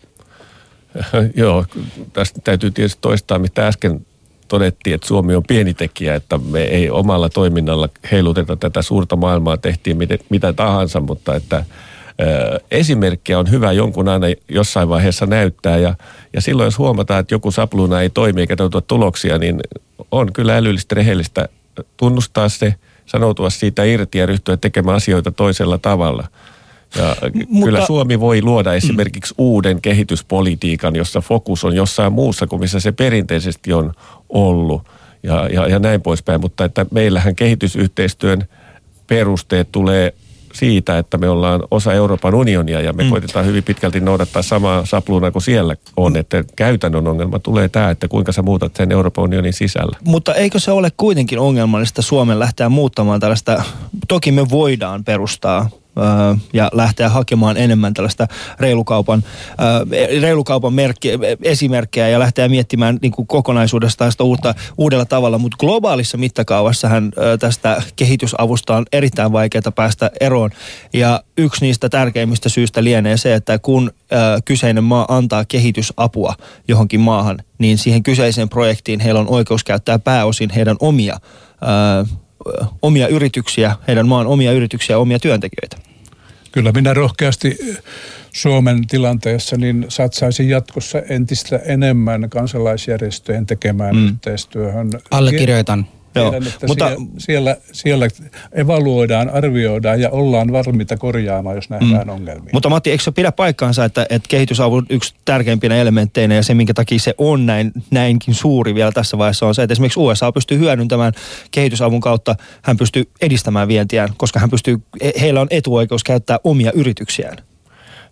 Joo, 1.35 1.65
tästä 2.13 2.41
täytyy 2.43 2.71
tietysti 2.71 2.97
toistaa, 3.01 3.39
mitä 3.39 3.67
äsken 3.67 4.05
todettiin, 4.49 4.93
että 4.93 5.07
Suomi 5.07 5.35
on 5.35 5.43
pieni 5.47 5.73
tekijä, 5.73 6.15
että 6.15 6.37
me 6.37 6.63
ei 6.63 6.89
omalla 6.89 7.29
toiminnalla 7.29 7.89
heiluteta 8.11 8.55
tätä 8.55 8.81
suurta 8.81 9.15
maailmaa, 9.15 9.57
tehtiin 9.57 9.97
mitä 10.29 10.53
tahansa, 10.53 10.99
mutta 10.99 11.35
että 11.35 11.65
esimerkkiä 12.71 13.39
on 13.39 13.51
hyvä 13.51 13.71
jonkun 13.71 14.09
aina 14.09 14.27
jossain 14.49 14.89
vaiheessa 14.89 15.25
näyttää 15.25 15.77
ja, 15.77 15.95
ja 16.33 16.41
silloin 16.41 16.67
jos 16.67 16.77
huomataan, 16.77 17.19
että 17.19 17.33
joku 17.33 17.51
sapluuna 17.51 18.01
ei 18.01 18.09
toimi 18.09 18.41
eikä 18.41 18.55
tuota 18.55 18.81
tuloksia, 18.81 19.37
niin 19.37 19.59
on 20.11 20.33
kyllä 20.33 20.57
älyllistä 20.57 20.95
rehellistä 20.95 21.49
tunnustaa 21.97 22.49
se, 22.49 22.75
sanoutua 23.05 23.49
siitä 23.49 23.83
irti 23.83 24.17
ja 24.17 24.25
ryhtyä 24.25 24.57
tekemään 24.57 24.97
asioita 24.97 25.31
toisella 25.31 25.77
tavalla. 25.77 26.27
Ja 26.97 27.15
Mutta- 27.47 27.65
kyllä 27.65 27.85
Suomi 27.85 28.19
voi 28.19 28.41
luoda 28.41 28.73
esimerkiksi 28.73 29.33
uuden 29.37 29.81
kehityspolitiikan, 29.81 30.95
jossa 30.95 31.21
fokus 31.21 31.63
on 31.63 31.75
jossain 31.75 32.13
muussa 32.13 32.47
kuin 32.47 32.59
missä 32.59 32.79
se 32.79 32.91
perinteisesti 32.91 33.73
on 33.73 33.93
ollut 34.29 34.81
ja, 35.23 35.47
ja, 35.47 35.67
ja 35.67 35.79
näin 35.79 36.01
poispäin. 36.01 36.41
Mutta 36.41 36.65
että 36.65 36.85
meillähän 36.91 37.35
kehitysyhteistyön 37.35 38.47
perusteet 39.07 39.71
tulee 39.71 40.13
siitä, 40.53 40.97
että 40.97 41.17
me 41.17 41.29
ollaan 41.29 41.63
osa 41.71 41.93
Euroopan 41.93 42.35
unionia 42.35 42.81
ja 42.81 42.93
me 42.93 43.03
mm. 43.03 43.09
koitetaan 43.09 43.45
hyvin 43.45 43.63
pitkälti 43.63 43.99
noudattaa 43.99 44.41
samaa 44.41 44.85
sapluunaa 44.85 45.31
kuin 45.31 45.41
siellä 45.41 45.75
on. 45.97 46.17
Että 46.17 46.43
käytännön 46.55 47.07
ongelma 47.07 47.39
tulee 47.39 47.69
tämä, 47.69 47.89
että 47.89 48.07
kuinka 48.07 48.31
sä 48.31 48.41
muutat 48.41 48.75
sen 48.75 48.91
Euroopan 48.91 49.23
unionin 49.23 49.53
sisällä. 49.53 49.97
Mutta 50.03 50.35
eikö 50.35 50.59
se 50.59 50.71
ole 50.71 50.91
kuitenkin 50.97 51.39
ongelmallista 51.39 52.01
Suomen 52.01 52.39
lähteä 52.39 52.69
muuttamaan 52.69 53.19
tällaista, 53.19 53.63
toki 54.07 54.31
me 54.31 54.49
voidaan 54.49 55.03
perustaa 55.03 55.69
ja 56.53 56.69
lähteä 56.73 57.09
hakemaan 57.09 57.57
enemmän 57.57 57.93
tällaista 57.93 58.27
reilukaupan, 58.59 59.23
reilukaupan 60.21 60.73
merkki, 60.73 61.11
esimerkkejä 61.43 62.09
ja 62.09 62.19
lähteä 62.19 62.49
miettimään 62.49 62.99
niin 63.01 63.11
kuin 63.11 63.27
kokonaisuudestaan 63.27 64.11
sitä 64.11 64.23
uutta, 64.23 64.55
uudella 64.77 65.05
tavalla, 65.05 65.37
mutta 65.37 65.57
globaalissa 65.57 66.17
mittakaavassahan 66.17 67.11
tästä 67.39 67.81
kehitysavusta 67.95 68.75
on 68.77 68.85
erittäin 68.93 69.31
vaikeaa 69.31 69.71
päästä 69.75 70.11
eroon 70.19 70.49
ja 70.93 71.23
yksi 71.37 71.65
niistä 71.65 71.89
tärkeimmistä 71.89 72.49
syistä 72.49 72.83
lienee 72.83 73.17
se, 73.17 73.33
että 73.33 73.59
kun 73.59 73.91
kyseinen 74.45 74.83
maa 74.83 75.05
antaa 75.09 75.45
kehitysapua 75.45 76.33
johonkin 76.67 76.99
maahan, 76.99 77.39
niin 77.57 77.77
siihen 77.77 78.03
kyseiseen 78.03 78.49
projektiin 78.49 78.99
heillä 78.99 79.19
on 79.19 79.29
oikeus 79.29 79.63
käyttää 79.63 79.99
pääosin 79.99 80.49
heidän 80.49 80.77
omia, 80.79 81.19
omia 82.81 83.07
yrityksiä, 83.07 83.75
heidän 83.87 84.07
maan 84.07 84.27
omia 84.27 84.51
yrityksiä 84.51 84.93
ja 84.93 84.99
omia 84.99 85.19
työntekijöitä. 85.19 85.88
Kyllä 86.51 86.71
minä 86.71 86.93
rohkeasti 86.93 87.57
Suomen 88.31 88.87
tilanteessa 88.87 89.57
niin 89.57 89.85
satsaisin 89.89 90.49
jatkossa 90.49 91.01
entistä 91.09 91.57
enemmän 91.57 92.29
kansalaisjärjestöjen 92.29 93.45
tekemään 93.45 93.95
mm. 93.95 94.07
yhteistyöhön. 94.07 94.89
Allekirjoitan. 95.11 95.87
Joo, 96.21 96.31
Tiedän, 96.31 96.47
että 96.47 96.67
mutta- 96.67 96.85
siellä, 96.85 97.05
siellä, 97.17 97.55
siellä 97.71 98.07
evaluoidaan, 98.51 99.29
arvioidaan 99.29 100.01
ja 100.01 100.09
ollaan 100.09 100.51
valmiita 100.51 100.97
korjaamaan, 100.97 101.55
jos 101.55 101.69
nähdään 101.69 102.07
mm. 102.07 102.13
ongelmia. 102.13 102.49
Mutta 102.53 102.69
Matti, 102.69 102.91
eikö 102.91 103.03
se 103.03 103.11
pidä 103.11 103.31
paikkaansa, 103.31 103.85
että, 103.85 104.05
että 104.09 104.29
kehitysavun 104.29 104.85
yksi 104.89 105.13
tärkeimpinä 105.25 105.75
elementteinä 105.75 106.35
ja 106.35 106.43
se, 106.43 106.53
minkä 106.53 106.73
takia 106.73 106.99
se 106.99 107.13
on 107.17 107.45
näin, 107.45 107.71
näinkin 107.91 108.33
suuri 108.33 108.75
vielä 108.75 108.91
tässä 108.91 109.17
vaiheessa 109.17 109.45
on 109.45 109.55
se, 109.55 109.63
että 109.63 109.71
esimerkiksi 109.71 109.99
USA 109.99 110.31
pystyy 110.31 110.57
hyödyntämään 110.59 111.13
kehitysavun 111.51 112.01
kautta, 112.01 112.35
hän 112.61 112.77
pystyy 112.77 113.09
edistämään 113.21 113.67
vientiään, 113.67 114.09
koska 114.17 114.39
hän 114.39 114.49
pystyy, 114.49 114.77
he- 115.03 115.13
heillä 115.21 115.41
on 115.41 115.47
etuoikeus 115.49 116.03
käyttää 116.03 116.39
omia 116.43 116.71
yrityksiään. 116.71 117.37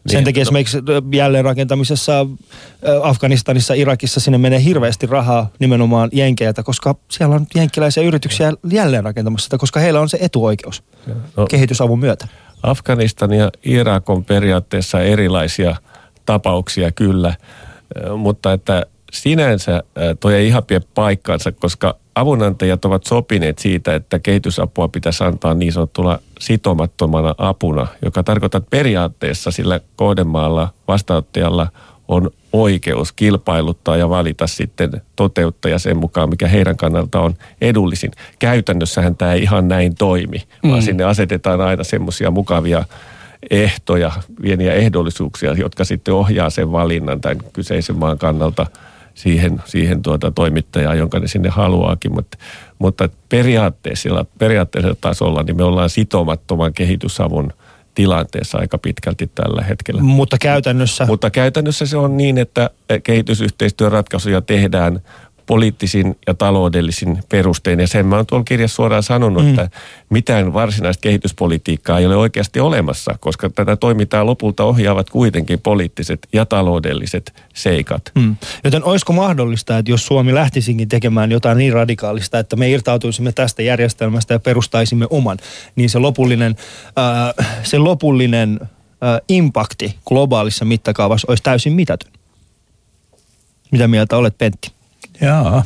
Sen 0.07 0.17
Niin, 0.17 0.25
takia 0.25 0.41
no- 0.41 0.41
esimerkiksi 0.41 0.77
jälleenrakentamisessa 1.13 2.25
Afganistanissa, 3.03 3.73
Irakissa 3.73 4.19
sinne 4.19 4.37
menee 4.37 4.63
hirveästi 4.63 5.07
rahaa 5.07 5.49
nimenomaan 5.59 6.09
jenkeiltä, 6.13 6.63
koska 6.63 6.95
siellä 7.11 7.35
on 7.35 7.47
jenkkiläisiä 7.55 8.03
yrityksiä 8.03 8.53
jälleenrakentamassa 8.71 9.43
sitä, 9.43 9.57
koska 9.57 9.79
heillä 9.79 9.99
on 9.99 10.09
se 10.09 10.17
etuoikeus 10.21 10.83
No, 11.37 11.45
kehitysavun 11.47 11.99
myötä. 11.99 12.27
Afganistan 12.63 13.33
ja 13.33 13.51
Irak 13.63 14.09
on 14.09 14.25
periaatteessa 14.25 15.01
erilaisia 15.01 15.75
tapauksia 16.25 16.91
kyllä, 16.91 17.35
mutta 18.17 18.53
että 18.53 18.85
sinänsä 19.11 19.83
toi 20.19 20.35
ei 20.35 20.47
ihan 20.47 20.63
pidä 20.63 20.81
paikkaansa, 20.95 21.51
koska 21.51 21.95
avunantajat 22.19 22.85
ovat 22.85 23.03
sopineet 23.03 23.59
siitä, 23.59 23.95
että 23.95 24.19
kehitysapua 24.19 24.87
pitäisi 24.87 25.23
antaa 25.23 25.53
niin 25.53 25.73
sanottuna 25.73 26.19
sitomattomana 26.39 27.35
apuna, 27.37 27.87
joka 28.05 28.23
tarkoittaa 28.23 28.57
että 28.57 28.69
periaatteessa 28.69 29.51
sillä 29.51 29.79
kohdemaalla 29.95 30.69
vastaanottajalla 30.87 31.67
on 32.07 32.31
oikeus 32.53 33.11
kilpailuttaa 33.11 33.97
ja 33.97 34.09
valita 34.09 34.47
sitten 34.47 35.01
toteuttaja 35.15 35.79
sen 35.79 35.97
mukaan, 35.97 36.29
mikä 36.29 36.47
heidän 36.47 36.77
kannalta 36.77 37.19
on 37.19 37.33
edullisin. 37.61 38.11
Käytännössähän 38.39 39.15
tämä 39.15 39.33
ei 39.33 39.43
ihan 39.43 39.67
näin 39.67 39.95
toimi, 39.95 40.43
vaan 40.63 40.79
Mm. 40.79 40.81
sinne 40.81 41.03
asetetaan 41.03 41.61
aina 41.61 41.83
semmoisia 41.83 42.31
mukavia 42.31 42.85
ehtoja, 43.49 44.11
pieniä 44.41 44.73
ehdollisuuksia, 44.73 45.53
jotka 45.53 45.85
sitten 45.85 46.13
ohjaa 46.13 46.49
sen 46.49 46.71
valinnan 46.71 47.21
tämän 47.21 47.37
kyseisen 47.53 47.97
maan 47.97 48.17
kannalta 48.17 48.65
siihen, 49.17 49.61
siihen 49.65 50.01
tuota 50.01 50.31
toimittajaan, 50.31 50.97
jonka 50.97 51.19
ne 51.19 51.27
sinne 51.27 51.49
haluaakin. 51.49 52.13
Mutta, 52.13 52.37
mutta 52.79 53.09
periaatteessa, 53.29 54.25
periaatteessa 54.37 54.95
tasolla 55.01 55.43
niin 55.43 55.57
me 55.57 55.63
ollaan 55.63 55.89
sitomattoman 55.89 56.73
kehitysavun 56.73 57.53
tilanteessa 57.95 58.57
aika 58.57 58.77
pitkälti 58.77 59.31
tällä 59.35 59.61
hetkellä. 59.61 60.01
Mutta 60.01 60.37
käytännössä... 60.41 61.05
Mutta 61.05 61.29
käytännössä 61.29 61.85
se 61.85 61.97
on 61.97 62.17
niin, 62.17 62.37
että 62.37 62.69
kehitysyhteistyöratkaisuja 63.03 64.41
tehdään 64.41 64.99
poliittisin 65.47 66.15
ja 66.27 66.33
taloudellisin 66.33 67.19
perustein. 67.29 67.79
Ja 67.79 67.87
sen 67.87 68.05
mä 68.05 68.15
oon 68.15 68.25
tuolla 68.25 68.43
kirjassa 68.43 68.75
suoraan 68.75 69.03
sanonut, 69.03 69.43
mm. 69.43 69.49
että 69.49 69.69
mitään 70.09 70.53
varsinaista 70.53 71.01
kehityspolitiikkaa 71.01 71.99
ei 71.99 72.05
ole 72.05 72.15
oikeasti 72.15 72.59
olemassa, 72.59 73.15
koska 73.19 73.49
tätä 73.49 73.75
toimintaa 73.75 74.25
lopulta 74.25 74.63
ohjaavat 74.63 75.09
kuitenkin 75.09 75.59
poliittiset 75.59 76.27
ja 76.33 76.45
taloudelliset 76.45 77.33
seikat. 77.53 78.11
Mm. 78.15 78.35
Joten 78.63 78.83
olisiko 78.83 79.13
mahdollista, 79.13 79.77
että 79.77 79.91
jos 79.91 80.05
Suomi 80.05 80.33
lähtisikin 80.33 80.87
tekemään 80.87 81.31
jotain 81.31 81.57
niin 81.57 81.73
radikaalista, 81.73 82.39
että 82.39 82.55
me 82.55 82.69
irtautuisimme 82.69 83.31
tästä 83.31 83.61
järjestelmästä 83.61 84.33
ja 84.33 84.39
perustaisimme 84.39 85.07
oman, 85.09 85.37
niin 85.75 85.89
se 85.89 85.99
lopullinen, 85.99 86.55
äh, 87.39 87.47
se 87.63 87.77
lopullinen 87.77 88.59
äh, 88.61 89.21
impakti 89.29 89.95
globaalissa 90.07 90.65
mittakaavassa 90.65 91.25
olisi 91.29 91.43
täysin 91.43 91.73
mitätön. 91.73 92.11
Mitä 93.71 93.87
mieltä 93.87 94.17
olet, 94.17 94.37
Pentti? 94.37 94.76
Jaa. 95.21 95.63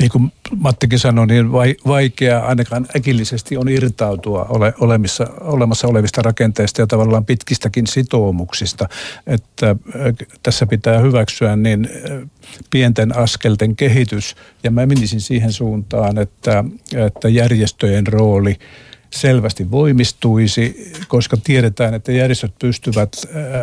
Niin 0.00 0.10
kuin 0.10 0.32
Mattikin 0.56 0.98
sanoi, 0.98 1.26
niin 1.26 1.52
vai, 1.52 1.76
vaikea 1.86 2.38
ainakaan 2.38 2.86
äkillisesti 2.96 3.56
on 3.56 3.68
irtautua 3.68 4.46
ole, 4.48 4.74
olemissa, 4.80 5.26
olemassa 5.40 5.88
olevista 5.88 6.22
rakenteista 6.22 6.80
ja 6.80 6.86
tavallaan 6.86 7.24
pitkistäkin 7.24 7.86
sitoumuksista. 7.86 8.88
Että 9.26 9.70
äh, 9.70 9.76
tässä 10.42 10.66
pitää 10.66 10.98
hyväksyä 10.98 11.56
niin 11.56 11.88
äh, 12.10 12.28
pienten 12.70 13.16
askelten 13.16 13.76
kehitys. 13.76 14.36
Ja 14.62 14.70
mä 14.70 14.86
menisin 14.86 15.20
siihen 15.20 15.52
suuntaan, 15.52 16.18
että, 16.18 16.64
että 17.06 17.28
järjestöjen 17.28 18.06
rooli 18.06 18.58
selvästi 19.12 19.70
voimistuisi, 19.70 20.92
koska 21.08 21.36
tiedetään, 21.44 21.94
että 21.94 22.12
järjestöt 22.12 22.52
pystyvät 22.58 23.16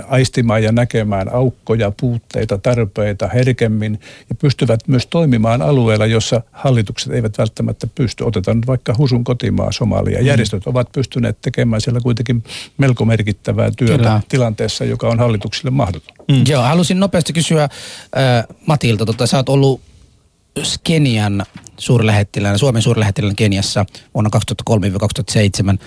aistimaan 0.07 0.63
ja 0.63 0.71
näkemään 0.71 1.33
aukkoja, 1.33 1.91
puutteita, 1.99 2.57
tarpeita 2.57 3.27
herkemmin 3.27 3.99
ja 4.29 4.35
pystyvät 4.35 4.87
myös 4.87 5.07
toimimaan 5.07 5.61
alueella, 5.61 6.05
jossa 6.05 6.41
hallitukset 6.51 7.13
eivät 7.13 7.37
välttämättä 7.37 7.87
pysty. 7.95 8.23
Otetaan 8.23 8.57
nyt 8.57 8.67
vaikka 8.67 8.95
Husun 8.97 9.23
kotimaa 9.23 9.71
Somalia. 9.71 10.21
Järjestöt 10.21 10.67
ovat 10.67 10.91
pystyneet 10.91 11.37
tekemään 11.41 11.81
siellä 11.81 11.99
kuitenkin 11.99 12.43
melko 12.77 13.05
merkittävää 13.05 13.71
työtä 13.77 13.97
Kyllä. 13.97 14.21
tilanteessa, 14.29 14.85
joka 14.85 15.09
on 15.09 15.19
hallituksille 15.19 15.71
mahdoton. 15.71 16.15
Mm. 16.27 16.43
Joo, 16.47 16.63
halusin 16.63 16.99
nopeasti 16.99 17.33
kysyä 17.33 17.63
äh, 17.63 17.69
Matilta. 18.65 19.05
Tota, 19.05 19.27
sä 19.27 19.37
oot 19.37 19.49
ollut 19.49 19.81
Kenian 20.83 21.45
suurlähettilään, 21.77 22.59
Suomen 22.59 22.81
suurlähettilään 22.81 23.35
Keniassa 23.35 23.85
vuonna 24.13 24.29
2003-2007 24.69 25.77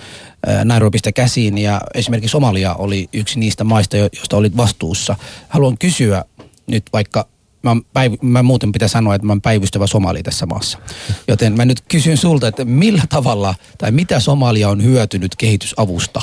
äh, 0.47 0.65
Nairobista 0.65 1.11
käsiin 1.11 1.57
ja 1.57 1.81
esimerkiksi 1.93 2.31
Somalia 2.31 2.73
oli 2.73 3.09
yksi 3.13 3.39
niistä 3.39 3.63
maista, 3.63 3.97
jo- 3.97 4.09
joista 4.15 4.37
olit 4.37 4.57
vastuussa. 4.57 5.15
Haluan 5.49 5.77
kysyä 5.77 6.25
nyt 6.67 6.83
vaikka 6.93 7.27
Mä, 7.63 7.75
päiv- 7.75 8.17
mä 8.21 8.43
muuten 8.43 8.71
pitää 8.71 8.87
sanoa, 8.87 9.15
että 9.15 9.27
mä 9.27 9.31
oon 9.31 9.41
päivystävä 9.41 9.87
somali 9.87 10.23
tässä 10.23 10.45
maassa. 10.45 10.77
Joten 11.27 11.57
mä 11.57 11.65
nyt 11.65 11.81
kysyn 11.87 12.17
sulta, 12.17 12.47
että 12.47 12.65
millä 12.65 13.03
tavalla 13.09 13.55
tai 13.77 13.91
mitä 13.91 14.19
Somalia 14.19 14.69
on 14.69 14.83
hyötynyt 14.83 15.35
kehitysavusta? 15.35 16.21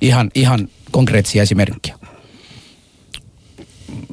Ihan, 0.00 0.30
ihan 0.34 0.68
konkreettisia 0.90 1.42
esimerkkejä. 1.42 1.98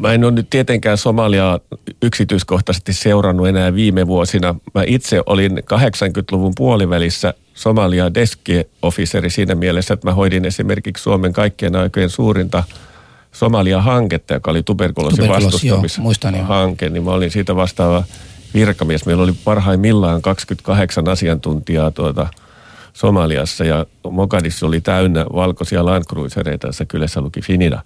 Mä 0.02 0.14
en 0.14 0.24
ole 0.24 0.32
nyt 0.32 0.50
tietenkään 0.50 0.98
Somaliaa 0.98 1.60
yksityiskohtaisesti 2.02 2.94
seurannut 2.94 3.48
enää 3.48 3.76
viime 3.76 4.08
vuosina. 4.08 4.56
Mä 4.74 4.84
itse 4.88 5.22
olin 5.26 5.58
80-luvun 5.58 6.54
puolivälissä 6.58 7.34
Somalia 7.54 8.14
deski-officeri 8.14 9.30
siinä 9.30 9.56
mielessä, 9.56 9.94
että 9.94 10.08
mä 10.08 10.14
hoidin 10.14 10.46
esimerkiksi 10.46 11.04
Suomen 11.04 11.34
kaikkien 11.34 11.76
aikojen 11.76 12.10
suurinta 12.10 12.64
Somalia-hanketta, 13.32 14.34
joka 14.34 14.52
oli 14.52 14.64
tuberkuloosin 14.64 15.28
vastustamishanke, 15.28 16.90
niin 16.90 17.04
mä 17.04 17.12
olin 17.12 17.32
siitä 17.32 17.56
vastaava 17.56 18.04
virkamies. 18.54 19.06
Meillä 19.06 19.24
oli 19.24 19.34
parhaimmillaan 19.44 20.22
28 20.22 21.08
asiantuntijaa 21.08 21.92
tuota 21.92 22.28
Somaliassa 22.94 23.64
ja 23.64 23.86
Mogadishu 24.12 24.66
oli 24.66 24.82
täynnä 24.82 25.26
valkoisia 25.34 25.86
Land 25.86 26.04
Cruisereita, 26.04 26.68
jossa 26.68 26.86
kylässä 26.86 27.22
luki 27.22 27.42
Finida. 27.42 27.82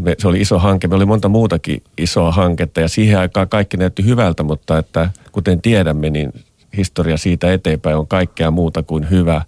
Me, 0.00 0.14
se 0.18 0.28
oli 0.28 0.40
iso 0.40 0.58
hanke. 0.58 0.88
Me 0.88 0.94
oli 0.94 1.06
monta 1.06 1.28
muutakin 1.28 1.82
isoa 1.98 2.32
hanketta 2.32 2.80
ja 2.80 2.88
siihen 2.88 3.18
aikaan 3.18 3.48
kaikki 3.48 3.76
näytti 3.76 4.04
hyvältä, 4.04 4.42
mutta 4.42 4.78
että 4.78 5.10
kuten 5.32 5.62
tiedämme, 5.62 6.10
niin 6.10 6.32
historia 6.76 7.16
siitä 7.16 7.52
eteenpäin 7.52 7.96
on 7.96 8.06
kaikkea 8.06 8.50
muuta 8.50 8.82
kuin 8.82 9.10
hyvä. 9.10 9.42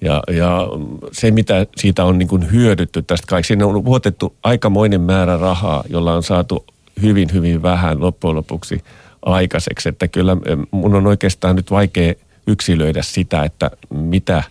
Ja, 0.00 0.22
ja 0.30 0.68
se, 1.12 1.30
mitä 1.30 1.66
siitä 1.76 2.04
on 2.04 2.18
niin 2.18 2.28
kuin 2.28 2.52
hyödytty 2.52 3.02
tästä 3.02 3.26
kaikki, 3.26 3.46
siinä 3.46 3.66
on 3.66 3.84
vuotettu 3.84 4.36
aikamoinen 4.42 5.00
määrä 5.00 5.36
rahaa, 5.36 5.84
jolla 5.88 6.14
on 6.14 6.22
saatu 6.22 6.64
hyvin, 7.02 7.28
hyvin 7.32 7.62
vähän 7.62 8.00
loppujen 8.00 8.36
lopuksi 8.36 8.84
aikaiseksi. 9.22 9.88
Että 9.88 10.08
kyllä 10.08 10.36
mun 10.70 10.94
on 10.94 11.06
oikeastaan 11.06 11.56
nyt 11.56 11.70
vaikea 11.70 12.14
yksilöidä 12.46 13.02
sitä, 13.02 13.44
että 13.44 13.70
mitä 13.94 14.42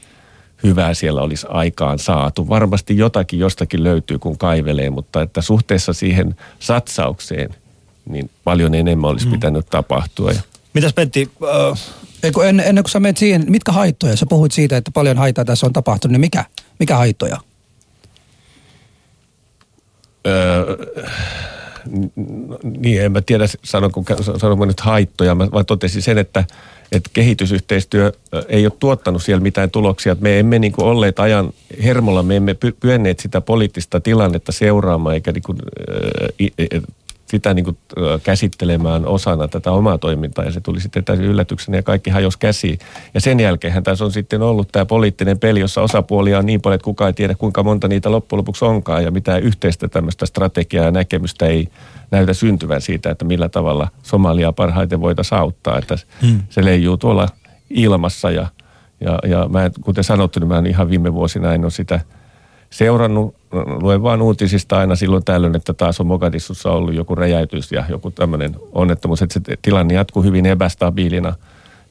hyvää 0.63 0.93
siellä 0.93 1.21
olisi 1.21 1.47
aikaan 1.49 1.99
saatu. 1.99 2.49
Varmasti 2.49 2.97
jotakin 2.97 3.39
jostakin 3.39 3.83
löytyy, 3.83 4.19
kun 4.19 4.37
kaivelee, 4.37 4.89
mutta 4.89 5.21
että 5.21 5.41
suhteessa 5.41 5.93
siihen 5.93 6.35
satsaukseen, 6.59 7.55
niin 8.09 8.29
paljon 8.43 8.75
enemmän 8.75 9.09
olisi 9.09 9.25
mm. 9.25 9.31
pitänyt 9.31 9.65
tapahtua. 9.69 10.31
Mitäs 10.73 10.93
Pentti, 10.93 11.31
äh, 11.43 12.47
ennen, 12.47 12.67
ennen 12.67 12.83
kuin 12.83 12.91
sä 12.91 12.99
menet 12.99 13.17
siihen, 13.17 13.45
mitkä 13.49 13.71
haittoja? 13.71 14.15
Sä 14.15 14.25
puhuit 14.29 14.51
siitä, 14.51 14.77
että 14.77 14.91
paljon 14.91 15.17
haittaa 15.17 15.45
tässä 15.45 15.65
on 15.65 15.73
tapahtunut, 15.73 16.11
niin 16.11 16.21
mikä, 16.21 16.45
mikä 16.79 16.97
haittoja? 16.97 17.37
Öö, 20.27 20.77
niin, 22.63 23.01
en 23.01 23.11
mä 23.11 23.21
tiedä, 23.21 23.45
sanonko, 23.63 24.03
sanonko 24.37 24.65
nyt 24.65 24.79
haittoja. 24.79 25.35
Mä 25.35 25.51
vaan 25.51 25.65
totesin 25.65 26.01
sen, 26.01 26.17
että, 26.17 26.43
että 26.91 27.09
kehitysyhteistyö 27.13 28.11
ei 28.47 28.65
ole 28.65 28.73
tuottanut 28.79 29.23
siellä 29.23 29.43
mitään 29.43 29.71
tuloksia. 29.71 30.15
Me 30.19 30.39
emme 30.39 30.59
niin 30.59 30.71
kuin 30.71 30.85
olleet 30.85 31.19
ajan 31.19 31.53
hermolla, 31.83 32.23
me 32.23 32.35
emme 32.35 32.55
pyenneet 32.79 33.19
sitä 33.19 33.41
poliittista 33.41 33.99
tilannetta 33.99 34.51
seuraamaan 34.51 35.15
eikä 35.15 35.31
niin 35.31 35.43
kuin, 35.43 35.57
sitä 37.25 37.53
niin 37.53 37.65
kuin 37.65 37.77
käsittelemään 38.23 39.05
osana 39.05 39.47
tätä 39.47 39.71
omaa 39.71 39.97
toimintaa 39.97 40.45
ja 40.45 40.51
se 40.51 40.61
tuli 40.61 40.81
sitten 40.81 41.03
täysin 41.03 41.25
yllätyksenä 41.25 41.77
ja 41.77 41.83
kaikki 41.83 42.09
hajosi 42.09 42.39
käsiin. 42.39 42.79
Ja 43.13 43.21
sen 43.21 43.39
jälkeen 43.39 43.83
tässä 43.83 44.05
on 44.05 44.11
sitten 44.11 44.41
ollut 44.41 44.67
tämä 44.71 44.85
poliittinen 44.85 45.39
peli, 45.39 45.59
jossa 45.59 45.81
osapuolia 45.81 46.39
on 46.39 46.45
niin 46.45 46.61
paljon, 46.61 46.75
että 46.75 46.85
kukaan 46.85 47.09
ei 47.09 47.13
tiedä 47.13 47.35
kuinka 47.35 47.63
monta 47.63 47.87
niitä 47.87 48.11
loppujen 48.11 48.37
lopuksi 48.37 48.65
onkaan 48.65 49.03
ja 49.03 49.11
mitään 49.11 49.43
yhteistä 49.43 49.87
tämmöistä 49.87 50.25
strategiaa 50.25 50.85
ja 50.85 50.91
näkemystä 50.91 51.45
ei 51.45 51.67
näytä 52.11 52.33
syntyvän 52.33 52.81
siitä, 52.81 53.11
että 53.11 53.25
millä 53.25 53.49
tavalla 53.49 53.87
Somalia 54.03 54.51
parhaiten 54.51 55.01
voitaisiin 55.01 55.39
auttaa. 55.39 55.77
Että 55.77 55.97
hmm. 56.21 56.39
se 56.49 56.65
leijuu 56.65 56.97
tuolla 56.97 57.27
ilmassa 57.69 58.31
ja, 58.31 58.47
ja, 58.99 59.19
ja 59.27 59.47
mä, 59.49 59.71
kuten 59.81 60.03
sanottu, 60.03 60.39
niin 60.39 60.47
mä 60.47 60.63
ihan 60.67 60.89
viime 60.89 61.13
vuosina 61.13 61.53
en 61.53 61.63
ole 61.63 61.71
sitä– 61.71 61.99
seurannut, 62.73 63.35
luen 63.81 64.03
vaan 64.03 64.21
uutisista 64.21 64.77
aina 64.77 64.95
silloin 64.95 65.25
tällöin, 65.25 65.55
että 65.55 65.73
taas 65.73 65.99
on 65.99 66.07
Mogadissussa 66.07 66.71
ollut 66.71 66.93
joku 66.93 67.15
räjäytys 67.15 67.71
ja 67.71 67.83
joku 67.89 68.11
tämmöinen 68.11 68.55
onnettomuus, 68.71 69.21
että 69.21 69.33
se 69.33 69.57
tilanne 69.61 69.93
jatkuu 69.93 70.23
hyvin 70.23 70.45
epästabiilina. 70.45 71.35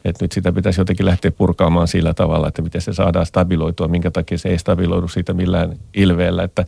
Että 0.04 0.24
nyt 0.24 0.32
sitä 0.32 0.52
pitäisi 0.52 0.80
jotenkin 0.80 1.06
lähteä 1.06 1.30
purkaamaan 1.30 1.88
sillä 1.88 2.14
tavalla, 2.14 2.48
että 2.48 2.62
miten 2.62 2.80
se 2.80 2.92
saadaan 2.92 3.26
stabiloitua, 3.26 3.88
minkä 3.88 4.10
takia 4.10 4.38
se 4.38 4.48
ei 4.48 4.58
stabiloidu 4.58 5.08
siitä 5.08 5.32
millään 5.32 5.76
ilveellä. 5.94 6.42
Että 6.42 6.64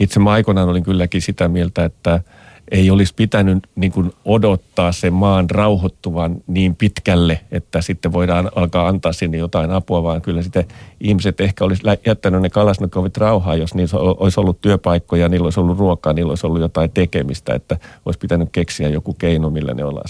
itse 0.00 0.20
mä 0.20 0.30
aikoinaan 0.30 0.68
olin 0.68 0.82
kylläkin 0.82 1.22
sitä 1.22 1.48
mieltä, 1.48 1.84
että– 1.84 2.20
ei 2.70 2.90
olisi 2.90 3.14
pitänyt 3.14 3.66
niin 3.76 3.92
kuin 3.92 4.12
odottaa 4.24 4.92
sen 4.92 5.12
maan 5.12 5.50
rauhoittuvan 5.50 6.36
niin 6.46 6.76
pitkälle, 6.76 7.40
että 7.50 7.80
sitten 7.80 8.12
voidaan 8.12 8.50
alkaa 8.56 8.88
antaa 8.88 9.12
sinne 9.12 9.38
jotain 9.38 9.70
apua, 9.70 10.02
vaan 10.02 10.22
kyllä 10.22 10.42
sitten 10.42 10.64
ihmiset 11.00 11.40
ehkä 11.40 11.64
olisi 11.64 11.82
jättänyt 12.06 12.42
ne 12.42 12.50
kalasnokovit 12.50 13.16
rauhaa, 13.16 13.56
jos 13.56 13.74
niissä 13.74 13.98
olisi 13.98 14.40
ollut 14.40 14.60
työpaikkoja, 14.60 15.28
niillä 15.28 15.44
olisi 15.44 15.60
ollut 15.60 15.78
ruokaa, 15.78 16.12
niillä 16.12 16.30
olisi 16.30 16.46
ollut 16.46 16.60
jotain 16.60 16.90
tekemistä, 16.90 17.54
että 17.54 17.76
olisi 18.04 18.18
pitänyt 18.18 18.48
keksiä 18.52 18.88
joku 18.88 19.14
keino, 19.14 19.50
millä 19.50 19.74
ne 19.74 19.84
olla, 19.84 20.02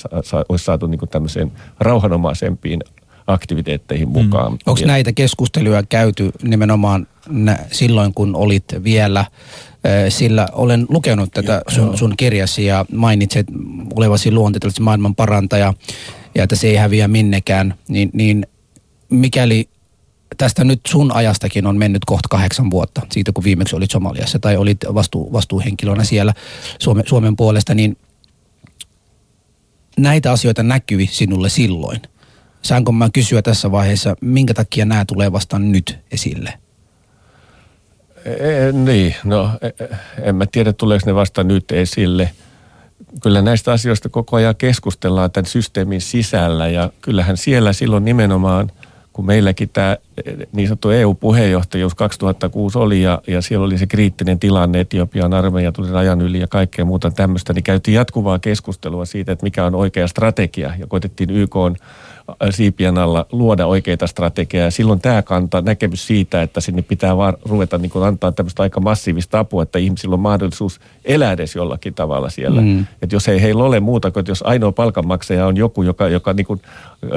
olisi 0.48 0.64
saatu 0.64 0.86
niin 0.86 0.98
kuin 0.98 1.08
tämmöiseen 1.08 1.52
rauhanomaisempiin 1.80 2.80
aktiviteetteihin 3.28 4.08
mukaan. 4.08 4.52
Mm. 4.52 4.58
Onko 4.66 4.80
näitä 4.84 5.12
keskusteluja 5.12 5.82
käyty 5.82 6.30
nimenomaan 6.42 7.06
silloin, 7.72 8.14
kun 8.14 8.36
olit 8.36 8.64
vielä 8.84 9.24
sillä 10.08 10.48
olen 10.52 10.86
lukenut 10.88 11.30
tätä 11.32 11.62
sun, 11.68 11.98
sun 11.98 12.14
kirjasi 12.16 12.64
ja 12.64 12.84
mainitset 12.92 13.46
olevasi 13.94 14.30
luonteellisesti 14.30 14.82
maailman 14.82 15.14
parantaja 15.14 15.74
ja 16.34 16.42
että 16.42 16.56
se 16.56 16.68
ei 16.68 16.76
häviä 16.76 17.08
minnekään, 17.08 17.74
niin, 17.88 18.10
niin 18.12 18.46
mikäli 19.10 19.68
tästä 20.36 20.64
nyt 20.64 20.80
sun 20.88 21.12
ajastakin 21.12 21.66
on 21.66 21.78
mennyt 21.78 22.04
kohta 22.04 22.28
kahdeksan 22.28 22.70
vuotta 22.70 23.00
siitä, 23.12 23.32
kun 23.32 23.44
viimeksi 23.44 23.76
olit 23.76 23.90
Somaliassa 23.90 24.38
tai 24.38 24.56
olit 24.56 24.78
vastu, 24.94 25.32
vastuuhenkilönä 25.32 26.04
siellä 26.04 26.34
Suomen, 26.78 27.04
Suomen 27.06 27.36
puolesta, 27.36 27.74
niin 27.74 27.96
näitä 29.98 30.32
asioita 30.32 30.62
näkyi 30.62 31.06
sinulle 31.06 31.48
silloin. 31.48 32.00
Saanko 32.62 32.92
mä 32.92 33.08
kysyä 33.12 33.42
tässä 33.42 33.72
vaiheessa, 33.72 34.16
minkä 34.20 34.54
takia 34.54 34.84
nämä 34.84 35.04
tulee 35.04 35.32
vasta 35.32 35.58
nyt 35.58 35.98
esille? 36.10 36.52
E, 38.24 38.72
niin, 38.72 39.14
no 39.24 39.50
e, 39.60 39.66
e, 39.84 39.88
en 40.22 40.34
mä 40.34 40.46
tiedä 40.46 40.72
tuleeko 40.72 41.06
ne 41.06 41.14
vasta 41.14 41.44
nyt 41.44 41.72
esille. 41.72 42.30
Kyllä 43.22 43.42
näistä 43.42 43.72
asioista 43.72 44.08
koko 44.08 44.36
ajan 44.36 44.56
keskustellaan 44.56 45.30
tämän 45.30 45.46
systeemin 45.46 46.00
sisällä 46.00 46.68
ja 46.68 46.90
kyllähän 47.02 47.36
siellä 47.36 47.72
silloin 47.72 48.04
nimenomaan, 48.04 48.70
kun 49.12 49.26
meilläkin 49.26 49.70
tämä 49.72 49.96
niin 50.52 50.68
sanottu 50.68 50.90
EU-puheenjohtajuus 50.90 51.94
2006 51.94 52.78
oli 52.78 53.02
ja, 53.02 53.22
ja 53.26 53.42
siellä 53.42 53.66
oli 53.66 53.78
se 53.78 53.86
kriittinen 53.86 54.38
tilanne, 54.38 54.80
Etiopian 54.80 55.34
armeija 55.34 55.72
tuli 55.72 55.90
rajan 55.90 56.20
yli 56.20 56.40
ja 56.40 56.46
kaikkea 56.46 56.84
muuta 56.84 57.10
tämmöistä, 57.10 57.52
niin 57.52 57.62
käytiin 57.62 57.94
jatkuvaa 57.94 58.38
keskustelua 58.38 59.04
siitä, 59.04 59.32
että 59.32 59.44
mikä 59.44 59.64
on 59.64 59.74
oikea 59.74 60.08
strategia 60.08 60.72
ja 60.78 60.86
koitettiin 60.86 61.30
YK 61.30 61.56
on 61.56 61.76
siipien 62.50 62.98
alla 62.98 63.26
luoda 63.32 63.66
oikeita 63.66 64.06
strategiaa. 64.06 64.70
Silloin 64.70 65.00
tämä 65.00 65.22
kanta 65.22 65.62
näkemys 65.62 66.06
siitä, 66.06 66.42
että 66.42 66.60
sinne 66.60 66.82
pitää 66.82 67.16
vaan 67.16 67.36
ruveta 67.44 67.78
niin 67.78 67.90
kuin 67.90 68.04
antaa 68.04 68.32
tämmöistä 68.32 68.62
aika 68.62 68.80
massiivista 68.80 69.38
apua, 69.38 69.62
että 69.62 69.78
ihmisillä 69.78 70.14
on 70.14 70.20
mahdollisuus 70.20 70.80
elää 71.04 71.32
edes 71.32 71.54
jollakin 71.54 71.94
tavalla 71.94 72.30
siellä. 72.30 72.60
Mm. 72.60 72.86
Että 73.02 73.16
jos 73.16 73.28
ei 73.28 73.42
heillä 73.42 73.64
ole 73.64 73.80
muuta 73.80 74.10
kuin, 74.10 74.20
että 74.20 74.30
jos 74.30 74.42
ainoa 74.42 74.72
palkanmaksaja 74.72 75.46
on 75.46 75.56
joku, 75.56 75.82
joka, 75.82 76.08
joka 76.08 76.32
niin 76.32 76.46
kuin 76.46 76.62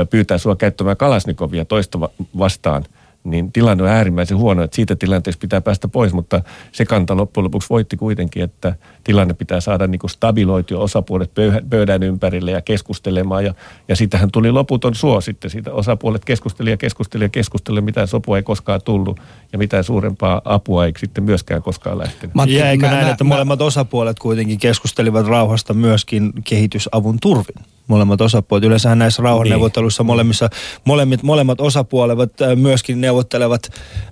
pyytää 0.09 0.37
sua 0.37 0.55
käyttämään 0.55 0.97
kalasnikovia 0.97 1.65
toista 1.65 1.99
vastaan– 2.37 2.85
niin 3.23 3.51
tilanne 3.51 3.83
on 3.83 3.89
äärimmäisen 3.89 4.37
huono, 4.37 4.63
että 4.63 4.75
siitä 4.75 4.95
tilanteesta 4.95 5.41
pitää 5.41 5.61
päästä 5.61 5.87
pois, 5.87 6.13
mutta 6.13 6.43
se 6.71 6.85
kanta 6.85 7.17
loppujen 7.17 7.45
lopuksi 7.45 7.69
voitti 7.69 7.97
kuitenkin, 7.97 8.43
että 8.43 8.75
tilanne 9.03 9.33
pitää 9.33 9.61
saada 9.61 9.87
niin 9.87 9.99
kuin 9.99 10.11
stabiloitua 10.11 10.79
osapuolet 10.79 11.31
pöydän 11.69 12.03
ympärille 12.03 12.51
ja 12.51 12.61
keskustelemaan 12.61 13.45
ja, 13.45 13.53
ja 13.87 13.95
siitähän 13.95 14.31
tuli 14.31 14.51
loputon 14.51 14.95
suo 14.95 15.21
sitten, 15.21 15.51
siitä 15.51 15.73
osapuolet 15.73 16.25
keskusteli 16.25 16.69
ja 16.69 16.77
keskusteli 16.77 17.23
ja 17.23 17.29
keskusteli, 17.29 17.81
mitään 17.81 18.07
sopua 18.07 18.37
ei 18.37 18.43
koskaan 18.43 18.81
tullut 18.85 19.19
ja 19.51 19.57
mitään 19.57 19.83
suurempaa 19.83 20.41
apua 20.45 20.85
ei 20.85 20.93
sitten 20.97 21.23
myöskään 21.23 21.61
koskaan 21.61 21.97
lähtenyt. 21.97 22.35
Matti, 22.35 22.55
Jäikö 22.55 22.87
näin, 22.87 23.05
mä, 23.05 23.11
että 23.11 23.23
mä, 23.23 23.27
molemmat 23.27 23.61
osapuolet 23.61 24.19
kuitenkin 24.19 24.59
keskustelivat 24.59 25.27
rauhasta 25.27 25.73
myöskin 25.73 26.33
kehitysavun 26.43 27.17
turvin? 27.21 27.65
Molemmat 27.91 28.21
osapuolet. 28.21 28.63
Yleensä 28.63 28.95
näissä 28.95 29.23
rauhanneuvotteluissa 29.23 30.03
niin. 30.03 30.07
molemmissa, 30.07 30.49
molemmat, 30.85 31.23
molemmat 31.23 31.61
osapuolet 31.61 32.41
äh, 32.41 32.55
myöskin 32.55 33.01
neuvottelevat 33.01 33.61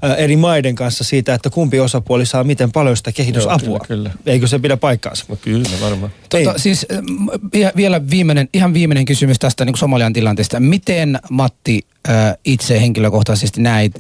äh, 0.04 0.16
eri 0.18 0.38
maiden 0.38 0.76
kanssa 0.76 1.04
siitä, 1.04 1.34
että 1.34 1.50
kumpi 1.50 1.80
osapuoli 1.80 2.26
saa 2.26 2.44
miten 2.44 2.72
paljon 2.72 2.98
sitä 2.98 3.12
kehitysapua. 3.12 3.70
Joo, 3.70 3.86
kyllä, 3.88 4.10
kyllä. 4.10 4.34
Eikö 4.34 4.48
se 4.48 4.60
pidä 4.60 4.78
paikkaansa? 4.78 5.26
No, 5.30 5.36
kyllä, 5.42 5.70
varmaan. 5.82 6.12
Tota, 6.30 6.58
siis 6.58 6.86
äh, 6.92 7.72
vielä 7.76 8.02
viimeinen, 8.10 8.50
ihan 8.54 8.74
viimeinen 8.74 9.06
kysymys 9.06 9.40
tästä 9.40 9.66
niin 9.66 9.78
Somalian 9.78 10.14
tilanteesta. 10.14 10.60
Miten 10.60 11.20
Matti 11.30 11.82
itse 12.46 12.82
henkilökohtaisesti 12.82 13.62
näit, 13.62 13.94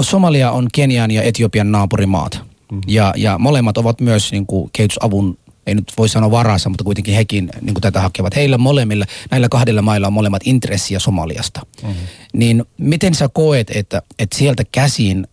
Somalia 0.00 0.50
on 0.50 0.68
Kenian 0.74 1.10
ja 1.10 1.22
Etiopian 1.22 1.72
naapurimaat. 1.72 2.40
Mm-hmm. 2.72 2.80
Ja, 2.86 3.12
ja 3.16 3.38
molemmat 3.38 3.78
ovat 3.78 4.00
myös 4.00 4.32
niin 4.32 4.46
kuin, 4.46 4.70
kehitysavun 4.72 5.38
ei 5.68 5.74
nyt 5.74 5.92
voi 5.98 6.08
sanoa 6.08 6.30
varassa, 6.30 6.68
mutta 6.68 6.84
kuitenkin 6.84 7.14
hekin 7.14 7.50
niin 7.60 7.74
kuin 7.74 7.82
tätä 7.82 8.00
hakevat. 8.00 8.36
Heillä 8.36 8.58
molemmilla, 8.58 9.04
näillä 9.30 9.48
kahdella 9.48 9.82
mailla 9.82 10.06
on 10.06 10.12
molemmat 10.12 10.42
intressiä 10.44 10.98
Somaliasta. 10.98 11.60
Mm-hmm. 11.82 12.02
Niin 12.32 12.64
miten 12.78 13.14
sä 13.14 13.28
koet, 13.28 13.70
että, 13.74 14.02
että 14.18 14.38
sieltä 14.38 14.62
käsin, 14.72 15.26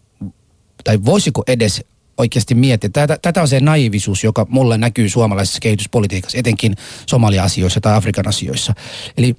tai 0.83 0.99
voisiko 1.05 1.43
edes 1.47 1.85
oikeasti 2.17 2.55
miettiä. 2.55 2.89
Tätä, 2.89 3.17
tätä 3.21 3.41
on 3.41 3.47
se 3.47 3.59
naivisuus, 3.59 4.23
joka 4.23 4.47
mulle 4.49 4.77
näkyy 4.77 5.09
suomalaisessa 5.09 5.59
kehityspolitiikassa, 5.61 6.37
etenkin 6.37 6.75
Somalia-asioissa 7.09 7.81
tai 7.81 7.95
Afrikan 7.95 8.27
asioissa. 8.27 8.73
Eli 9.17 9.35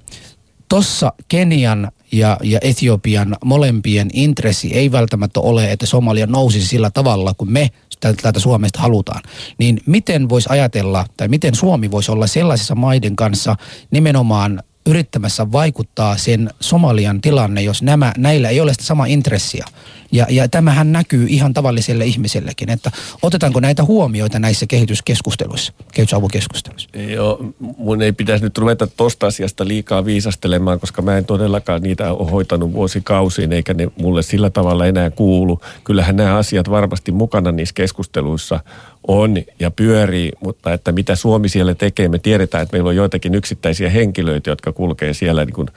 tossa 0.69 1.13
Kenian 1.27 1.91
ja, 2.11 2.37
ja 2.43 2.59
Etiopian 2.61 3.35
molempien 3.45 4.09
intressi 4.13 4.73
ei 4.73 4.91
välttämättä 4.91 5.39
ole, 5.39 5.71
että 5.71 5.85
Somalia 5.85 6.27
nousisi 6.27 6.67
sillä 6.67 6.91
tavalla, 6.91 7.33
kuin 7.33 7.51
me 7.51 7.69
täältä 7.99 8.39
Suomesta 8.39 8.79
halutaan. 8.79 9.23
Niin 9.57 9.81
miten 9.85 10.29
voisi 10.29 10.49
ajatella, 10.51 11.05
tai 11.17 11.27
miten 11.27 11.55
Suomi 11.55 11.91
voisi 11.91 12.11
olla 12.11 12.27
sellaisissa 12.27 12.75
maiden 12.75 13.15
kanssa 13.15 13.55
nimenomaan 13.91 14.63
yrittämässä 14.87 15.51
vaikuttaa 15.51 16.17
sen 16.17 16.49
Somalian 16.59 17.21
tilanne, 17.21 17.61
jos 17.61 17.81
nämä, 17.81 18.13
näillä 18.17 18.49
ei 18.49 18.61
ole 18.61 18.73
sitä 18.73 18.85
sama 18.85 19.05
intressiä. 19.05 19.65
Ja, 20.11 20.25
ja 20.29 20.47
tämähän 20.47 20.91
näkyy 20.91 21.25
ihan 21.29 21.53
tavalliselle 21.53 22.05
ihmisellekin, 22.05 22.69
että 22.69 22.91
otetaanko 23.21 23.59
näitä 23.59 23.83
huomioita 23.83 24.39
näissä 24.39 24.65
kehityskeskusteluissa, 24.67 25.73
kehitysavukeskusteluissa? 25.93 26.89
Joo, 26.93 27.53
mun 27.77 28.01
ei 28.01 28.11
pitäisi 28.11 28.43
nyt 28.43 28.57
ruveta 28.57 28.87
tosta 28.87 29.27
asiasta 29.27 29.67
liikaa 29.67 30.05
viisastelemaan, 30.05 30.79
koska 30.79 31.01
mä 31.01 31.17
en 31.17 31.25
todellakaan 31.25 31.81
niitä 31.81 32.13
ole 32.13 32.31
hoitanut 32.31 32.73
vuosikausiin, 32.73 33.53
eikä 33.53 33.73
ne 33.73 33.87
mulle 33.97 34.23
sillä 34.23 34.49
tavalla 34.49 34.85
enää 34.85 35.09
kuulu. 35.09 35.61
Kyllähän 35.83 36.15
nämä 36.15 36.37
asiat 36.37 36.69
varmasti 36.69 37.11
mukana 37.11 37.51
niissä 37.51 37.73
keskusteluissa 37.75 38.59
on 39.07 39.37
ja 39.59 39.71
pyörii, 39.71 40.31
mutta 40.43 40.73
että 40.73 40.91
mitä 40.91 41.15
Suomi 41.15 41.49
siellä 41.49 41.75
tekee, 41.75 42.09
me 42.09 42.19
tiedetään, 42.19 42.63
että 42.63 42.75
meillä 42.75 42.89
on 42.89 42.95
joitakin 42.95 43.35
yksittäisiä 43.35 43.89
henkilöitä, 43.89 44.49
jotka 44.49 44.71
kulkee 44.73 45.13
siellä 45.13 45.45
niin 45.45 45.53
kuin 45.53 45.67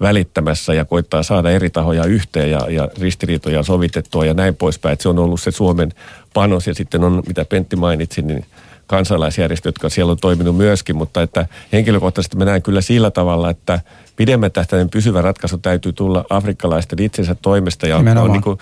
välittämässä 0.00 0.74
ja 0.74 0.84
koittaa 0.84 1.22
saada 1.22 1.50
eri 1.50 1.70
tahoja 1.70 2.04
yhteen 2.04 2.50
ja, 2.50 2.60
ja 2.70 2.88
ristiriitoja 3.00 3.62
sovitettua 3.62 4.24
ja 4.24 4.34
näin 4.34 4.56
poispäin. 4.56 4.92
Että 4.92 5.02
se 5.02 5.08
on 5.08 5.18
ollut 5.18 5.40
se 5.40 5.50
Suomen 5.50 5.92
panos 6.34 6.66
ja 6.66 6.74
sitten 6.74 7.04
on, 7.04 7.22
mitä 7.26 7.44
Pentti 7.44 7.76
mainitsi, 7.76 8.22
niin 8.22 8.44
kansalaisjärjestöt, 8.90 9.68
jotka 9.68 9.88
siellä 9.88 10.10
on 10.10 10.18
toiminut 10.18 10.56
myöskin, 10.56 10.96
mutta 10.96 11.22
että 11.22 11.46
henkilökohtaisesti 11.72 12.36
mä 12.36 12.44
näen 12.44 12.62
kyllä 12.62 12.80
sillä 12.80 13.10
tavalla, 13.10 13.50
että 13.50 13.80
pidemmän 14.16 14.52
tähtäimen 14.52 14.90
pysyvä 14.90 15.22
ratkaisu 15.22 15.58
täytyy 15.58 15.92
tulla 15.92 16.24
afrikkalaisten 16.30 17.02
itsensä 17.02 17.36
toimesta 17.42 17.86
ja 17.86 17.98
Nimenomaan. 17.98 18.26
on 18.26 18.32
niin 18.32 18.42
kuin, 18.42 18.58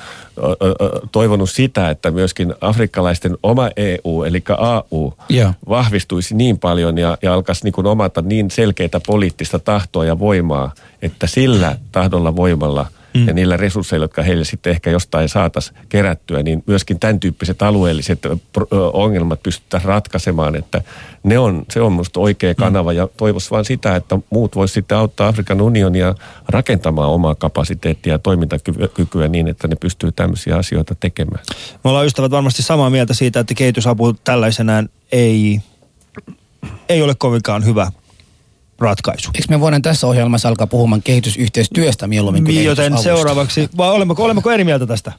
toivonut 1.12 1.50
sitä, 1.50 1.90
että 1.90 2.10
myöskin 2.10 2.54
afrikkalaisten 2.60 3.36
oma 3.42 3.70
EU, 3.76 4.22
eli 4.22 4.42
AU, 4.58 5.14
Joo. 5.28 5.52
vahvistuisi 5.68 6.34
niin 6.34 6.58
paljon 6.58 6.98
ja, 6.98 7.18
ja 7.22 7.34
alkaisi 7.34 7.64
niin 7.64 7.72
kuin 7.72 7.86
omata 7.86 8.22
niin 8.22 8.50
selkeitä 8.50 9.00
poliittista 9.06 9.58
tahtoa 9.58 10.04
ja 10.04 10.18
voimaa, 10.18 10.72
että 11.02 11.26
sillä 11.26 11.76
tahdolla 11.92 12.36
voimalla 12.36 12.86
mm. 13.14 13.26
ja 13.26 13.32
niillä 13.32 13.56
resursseilla, 13.56 14.04
jotka 14.04 14.22
heille 14.22 14.44
sitten 14.44 14.70
ehkä 14.70 14.90
jostain 14.90 15.28
saataisiin 15.28 15.78
kerättyä, 15.88 16.42
niin 16.42 16.62
myöskin 16.66 16.98
tämän 16.98 17.20
tyyppiset 17.20 17.62
alueelliset 17.62 18.18
ongelmat 18.92 19.42
pystyttäisiin 19.42 19.88
ratkaisemaan, 19.88 20.56
että 20.56 20.82
ne 21.22 21.38
on, 21.38 21.64
se 21.70 21.80
on 21.80 21.92
minusta 21.92 22.20
oikea 22.20 22.54
kanava 22.54 22.92
ja 22.92 23.08
toivoisi 23.16 23.50
vaan 23.50 23.64
sitä, 23.64 23.96
että 23.96 24.18
muut 24.30 24.56
voisivat 24.56 24.74
sitten 24.74 24.98
auttaa 24.98 25.28
Afrikan 25.28 25.60
unionia 25.60 26.14
rakentamaan 26.48 27.10
omaa 27.10 27.34
kapasiteettia 27.34 28.12
ja 28.12 28.18
toimintakykyä 28.18 29.28
niin, 29.28 29.48
että 29.48 29.68
ne 29.68 29.76
pystyy 29.76 30.12
tämmöisiä 30.12 30.56
asioita 30.56 30.94
tekemään. 30.94 31.44
Me 31.84 31.90
ollaan 31.90 32.06
ystävät 32.06 32.30
varmasti 32.30 32.62
samaa 32.62 32.90
mieltä 32.90 33.14
siitä, 33.14 33.40
että 33.40 33.54
kehitysapu 33.54 34.12
tällaisenään 34.12 34.88
ei, 35.12 35.60
ei 36.88 37.02
ole 37.02 37.14
kovinkaan 37.14 37.64
hyvä 37.64 37.92
ratkaisu. 38.78 39.30
Eikö 39.34 39.46
me 39.50 39.60
voidaan 39.60 39.82
tässä 39.82 40.06
ohjelmassa 40.06 40.48
alkaa 40.48 40.66
puhumaan 40.66 41.02
kehitysyhteistyöstä 41.02 42.06
mieluummin 42.06 42.44
kuin 42.44 42.64
Joten 42.64 42.76
kehitysavusta? 42.92 43.02
seuraavaksi, 43.16 43.68
vai 43.76 43.90
olemmeko, 43.90 44.24
olemmeko 44.24 44.50
eri 44.50 44.64
mieltä 44.64 44.86
tästä? 44.86 45.12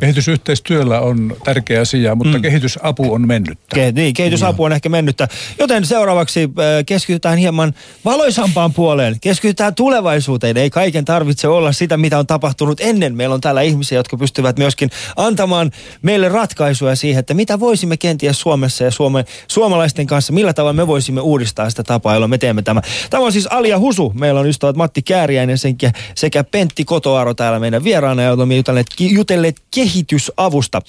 Kehitysyhteistyöllä 0.00 1.00
on 1.00 1.36
tärkeä 1.44 1.80
asia, 1.80 2.14
mutta 2.14 2.38
mm. 2.38 2.42
kehitysapu 2.42 3.12
on 3.12 3.26
mennyttä. 3.26 3.74
Ke, 3.74 3.92
niin, 3.92 4.14
kehitysapu 4.14 4.64
on 4.64 4.72
ehkä 4.72 4.88
mennyttä. 4.88 5.28
Joten 5.58 5.84
seuraavaksi 5.84 6.42
äh, 6.42 6.84
keskitytään 6.86 7.38
hieman 7.38 7.74
valoisampaan 8.04 8.72
puoleen. 8.72 9.20
Keskitytään 9.20 9.74
tulevaisuuteen. 9.74 10.56
Ei 10.56 10.70
kaiken 10.70 11.04
tarvitse 11.04 11.48
olla 11.48 11.72
sitä, 11.72 11.96
mitä 11.96 12.18
on 12.18 12.26
tapahtunut 12.26 12.80
ennen. 12.80 13.16
Meillä 13.16 13.34
on 13.34 13.40
täällä 13.40 13.62
ihmisiä, 13.62 13.98
jotka 13.98 14.16
pystyvät 14.16 14.58
myöskin 14.58 14.90
antamaan 15.16 15.70
meille 16.02 16.28
ratkaisuja 16.28 16.96
siihen, 16.96 17.20
että 17.20 17.34
mitä 17.34 17.60
voisimme 17.60 17.96
kenties 17.96 18.40
Suomessa 18.40 18.84
ja 18.84 18.90
Suome, 18.90 19.24
suomalaisten 19.48 20.06
kanssa, 20.06 20.32
millä 20.32 20.52
tavalla 20.52 20.72
me 20.72 20.86
voisimme 20.86 21.20
uudistaa 21.20 21.70
sitä 21.70 21.82
tapaa, 21.82 22.14
jolla 22.14 22.28
me 22.28 22.38
teemme 22.38 22.62
tämä. 22.62 22.82
Tämä 23.10 23.24
on 23.24 23.32
siis 23.32 23.46
Alia 23.46 23.78
Husu. 23.78 24.12
Meillä 24.14 24.40
on 24.40 24.46
ystävät 24.46 24.76
Matti 24.76 25.02
Kääriäinen 25.02 25.58
sekä, 25.58 25.92
sekä 26.14 26.44
Pentti 26.44 26.84
Kotoaro 26.84 27.34
täällä 27.34 27.58
meidän 27.58 27.84
vieraana, 27.84 28.22
ja 28.22 28.32
olemme 28.32 28.56
jutelleet, 28.56 28.86
jutelleet 28.98 29.56
kehitysavusta. 29.86 30.82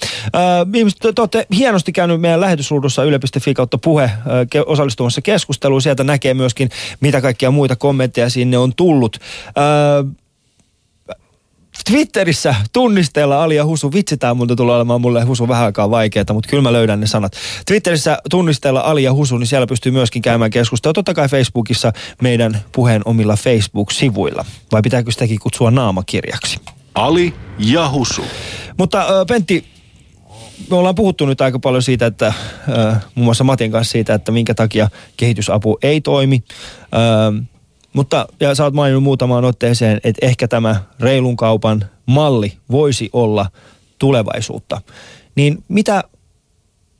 Ihmiset, 0.74 0.98
te, 0.98 1.12
te 1.12 1.20
olette 1.22 1.46
hienosti 1.56 1.92
käynyt 1.92 2.20
meidän 2.20 2.40
lähetysruudussa 2.40 3.04
yle.fi 3.04 3.54
kautta 3.54 3.78
puhe 3.78 4.10
osallistumassa 4.66 5.20
keskusteluun. 5.20 5.82
Sieltä 5.82 6.04
näkee 6.04 6.34
myöskin, 6.34 6.70
mitä 7.00 7.20
kaikkia 7.20 7.50
muita 7.50 7.76
kommentteja 7.76 8.30
sinne 8.30 8.58
on 8.58 8.74
tullut. 8.74 9.18
Twitterissä 11.90 12.54
tunnisteella 12.72 13.42
Alia 13.42 13.64
Husu. 13.64 13.92
Vitsi, 13.92 14.16
tää 14.16 14.34
multa 14.34 14.56
tulee 14.56 14.76
olemaan 14.76 15.00
mulle 15.00 15.24
Husu 15.24 15.48
vähän 15.48 15.64
aikaa 15.64 15.90
vaikeaa, 15.90 16.32
mutta 16.32 16.50
kyllä 16.50 16.62
mä 16.62 16.72
löydän 16.72 17.00
ne 17.00 17.06
sanat. 17.06 17.32
Twitterissä 17.66 18.18
tunnisteella 18.30 18.80
Alia 18.80 19.12
Husu, 19.12 19.38
niin 19.38 19.46
siellä 19.46 19.66
pystyy 19.66 19.92
myöskin 19.92 20.22
käymään 20.22 20.50
keskustelua. 20.50 20.92
Totta 20.92 21.14
kai 21.14 21.28
Facebookissa 21.28 21.92
meidän 22.22 22.60
puheen 22.72 23.02
omilla 23.04 23.36
Facebook-sivuilla. 23.36 24.44
Vai 24.72 24.82
pitääkö 24.82 25.10
sitäkin 25.10 25.38
kutsua 25.38 25.70
naamakirjaksi? 25.70 26.60
Ali 26.94 27.34
ja 27.58 27.90
Husu. 27.90 28.22
Mutta 28.78 29.06
ö, 29.06 29.24
Pentti, 29.28 29.64
me 30.70 30.76
ollaan 30.76 30.94
puhuttu 30.94 31.26
nyt 31.26 31.40
aika 31.40 31.58
paljon 31.58 31.82
siitä, 31.82 32.06
että 32.06 32.32
ö, 32.68 32.72
muun 33.14 33.24
muassa 33.24 33.44
Matin 33.44 33.72
kanssa 33.72 33.92
siitä, 33.92 34.14
että 34.14 34.32
minkä 34.32 34.54
takia 34.54 34.88
kehitysapu 35.16 35.78
ei 35.82 36.00
toimi. 36.00 36.42
Ö, 36.82 37.42
mutta, 37.92 38.26
ja 38.40 38.54
sä 38.54 38.64
oot 38.64 38.74
maininnut 38.74 39.02
muutamaan 39.02 39.44
otteeseen, 39.44 40.00
että 40.04 40.26
ehkä 40.26 40.48
tämä 40.48 40.82
reilun 41.00 41.36
kaupan 41.36 41.84
malli 42.06 42.52
voisi 42.70 43.10
olla 43.12 43.50
tulevaisuutta. 43.98 44.80
Niin 45.34 45.64
mitä, 45.68 46.04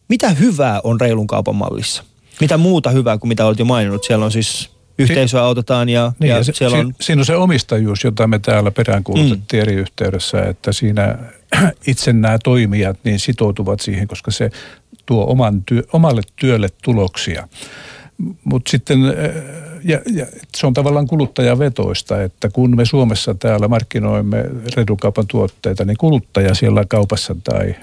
mitä 0.09 0.29
hyvää 0.29 0.81
on 0.85 1.01
reilun 1.01 1.27
kaupan 1.27 1.57
mallissa? 1.57 2.05
Mitä 2.41 2.57
muuta 2.57 2.91
hyvää 2.91 3.19
kuin 3.19 3.29
mitä 3.29 3.47
olet 3.47 3.59
jo 3.59 3.65
maininnut? 3.65 4.05
Siellä 4.05 4.25
on 4.25 4.33
siis 4.33 4.71
yhteisöä 4.99 5.43
autetaan 5.43 5.89
ja, 5.89 6.13
Niin, 6.19 6.31
ja, 6.31 6.37
ja 6.37 6.45
se, 6.45 6.53
siellä 6.53 6.79
on... 6.79 6.87
si, 6.87 7.07
siinä 7.07 7.21
on 7.21 7.27
se 7.27 7.37
omistajuus, 7.37 8.05
jota 8.05 8.27
me 8.27 8.39
täällä 8.39 8.71
peräänkuulutettiin 8.71 9.61
mm. 9.61 9.63
eri 9.63 9.75
yhteydessä, 9.75 10.43
että 10.43 10.73
siinä 10.73 11.19
itse 11.87 12.13
nämä 12.13 12.39
toimijat 12.45 12.99
niin 13.05 13.19
sitoutuvat 13.19 13.81
siihen, 13.81 14.09
koska 14.09 14.31
se 14.31 14.51
tuo 15.07 15.27
oman 15.27 15.63
työ, 15.63 15.83
omalle 15.93 16.23
työlle 16.37 16.69
tuloksia. 16.83 17.49
Mutta 18.45 18.71
sitten, 18.71 18.99
ja, 19.85 20.01
ja 20.15 20.27
se 20.57 20.67
on 20.67 20.75
tavallaan 20.75 21.07
kuluttajavetoista, 21.07 22.23
että 22.23 22.49
kun 22.49 22.77
me 22.77 22.85
Suomessa 22.85 23.35
täällä 23.35 23.69
markkinoimme 23.69 24.45
redukaupan 24.77 25.27
tuotteita, 25.27 25.85
niin 25.85 25.97
kuluttaja 25.97 26.55
siellä 26.55 26.85
kaupassa 26.89 27.37
tai 27.45 27.75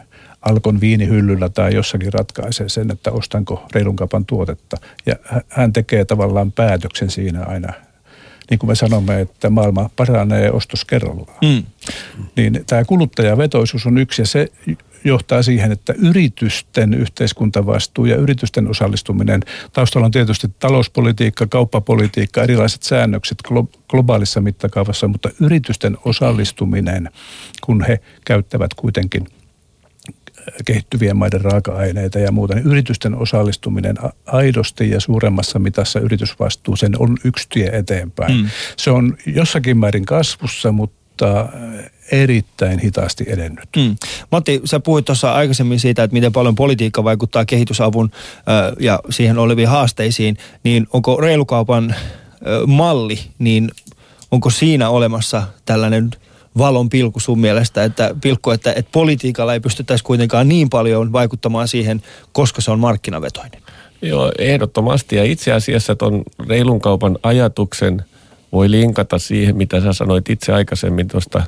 Alkon 0.45 0.81
viinihyllyllä 0.81 1.49
tai 1.49 1.75
jossakin 1.75 2.13
ratkaisee 2.13 2.69
sen, 2.69 2.91
että 2.91 3.11
ostanko 3.11 3.65
reilun 3.73 3.95
kaupan 3.95 4.25
tuotetta. 4.25 4.77
Ja 5.05 5.15
hän 5.49 5.73
tekee 5.73 6.05
tavallaan 6.05 6.51
päätöksen 6.51 7.09
siinä 7.09 7.43
aina. 7.43 7.73
Niin 8.49 8.59
kuin 8.59 8.69
me 8.69 8.75
sanomme, 8.75 9.21
että 9.21 9.49
maailma 9.49 9.89
paranee 9.95 10.51
ostos 10.51 10.85
kerrallaan. 10.85 11.37
Mm. 11.41 11.63
Niin 12.35 12.63
tämä 12.67 12.85
kuluttajavetoisuus 12.85 13.85
on 13.85 13.97
yksi 13.97 14.21
ja 14.21 14.25
se 14.25 14.47
johtaa 15.03 15.43
siihen, 15.43 15.71
että 15.71 15.93
yritysten 15.97 16.93
yhteiskuntavastuu 16.93 18.05
ja 18.05 18.15
yritysten 18.15 18.67
osallistuminen, 18.67 19.41
taustalla 19.73 20.05
on 20.05 20.11
tietysti 20.11 20.47
talouspolitiikka, 20.59 21.47
kauppapolitiikka, 21.47 22.43
erilaiset 22.43 22.83
säännökset 22.83 23.37
glo- 23.47 23.79
globaalissa 23.89 24.41
mittakaavassa, 24.41 25.07
mutta 25.07 25.29
yritysten 25.41 25.97
osallistuminen, 26.05 27.09
kun 27.61 27.83
he 27.83 27.99
käyttävät 28.25 28.73
kuitenkin 28.73 29.27
kehittyvien 30.65 31.17
maiden 31.17 31.41
raaka-aineita 31.41 32.19
ja 32.19 32.31
muuta, 32.31 32.55
niin 32.55 32.65
yritysten 32.65 33.15
osallistuminen 33.15 33.95
aidosti 34.25 34.89
ja 34.89 34.99
suuremmassa 34.99 35.59
mitassa 35.59 35.99
yritysvastuuseen 35.99 36.93
on 36.99 37.17
yksi 37.23 37.47
tie 37.49 37.69
eteenpäin. 37.73 38.37
Mm. 38.37 38.49
Se 38.77 38.91
on 38.91 39.17
jossakin 39.25 39.77
määrin 39.77 40.05
kasvussa, 40.05 40.71
mutta 40.71 41.49
erittäin 42.11 42.79
hitaasti 42.79 43.25
edennyt. 43.27 43.69
Mm. 43.77 43.95
Matti, 44.31 44.61
sä 44.65 44.79
puhuit 44.79 45.05
tuossa 45.05 45.33
aikaisemmin 45.33 45.79
siitä, 45.79 46.03
että 46.03 46.13
miten 46.13 46.31
paljon 46.31 46.55
politiikka 46.55 47.03
vaikuttaa 47.03 47.45
kehitysavun 47.45 48.11
ö, 48.11 48.75
ja 48.79 48.99
siihen 49.09 49.37
oleviin 49.37 49.67
haasteisiin, 49.67 50.37
niin 50.63 50.87
onko 50.93 51.17
reilukaupan 51.21 51.95
ö, 52.47 52.67
malli, 52.67 53.19
niin 53.39 53.71
onko 54.31 54.49
siinä 54.49 54.89
olemassa 54.89 55.43
tällainen 55.65 56.11
valon 56.57 56.89
pilku 56.89 57.19
sun 57.19 57.39
mielestä, 57.39 57.83
että 57.83 58.15
pilkku, 58.21 58.51
että, 58.51 58.73
että 58.73 58.91
politiikalla 58.91 59.53
ei 59.53 59.59
pystyttäisi 59.59 60.03
kuitenkaan 60.03 60.47
niin 60.47 60.69
paljon 60.69 61.11
vaikuttamaan 61.11 61.67
siihen, 61.67 62.01
koska 62.31 62.61
se 62.61 62.71
on 62.71 62.79
markkinavetoinen? 62.79 63.61
Joo, 64.01 64.31
ehdottomasti. 64.37 65.15
Ja 65.15 65.23
itse 65.23 65.51
asiassa 65.51 65.95
tuon 65.95 66.23
reilun 66.47 66.79
kaupan 66.79 67.17
ajatuksen 67.23 68.05
voi 68.51 68.71
linkata 68.71 69.19
siihen, 69.19 69.57
mitä 69.57 69.81
sä 69.81 69.93
sanoit 69.93 70.29
itse 70.29 70.53
aikaisemmin 70.53 71.07
tuosta 71.07 71.43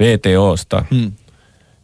VTOsta. 0.00 0.84
Hmm. 0.90 1.12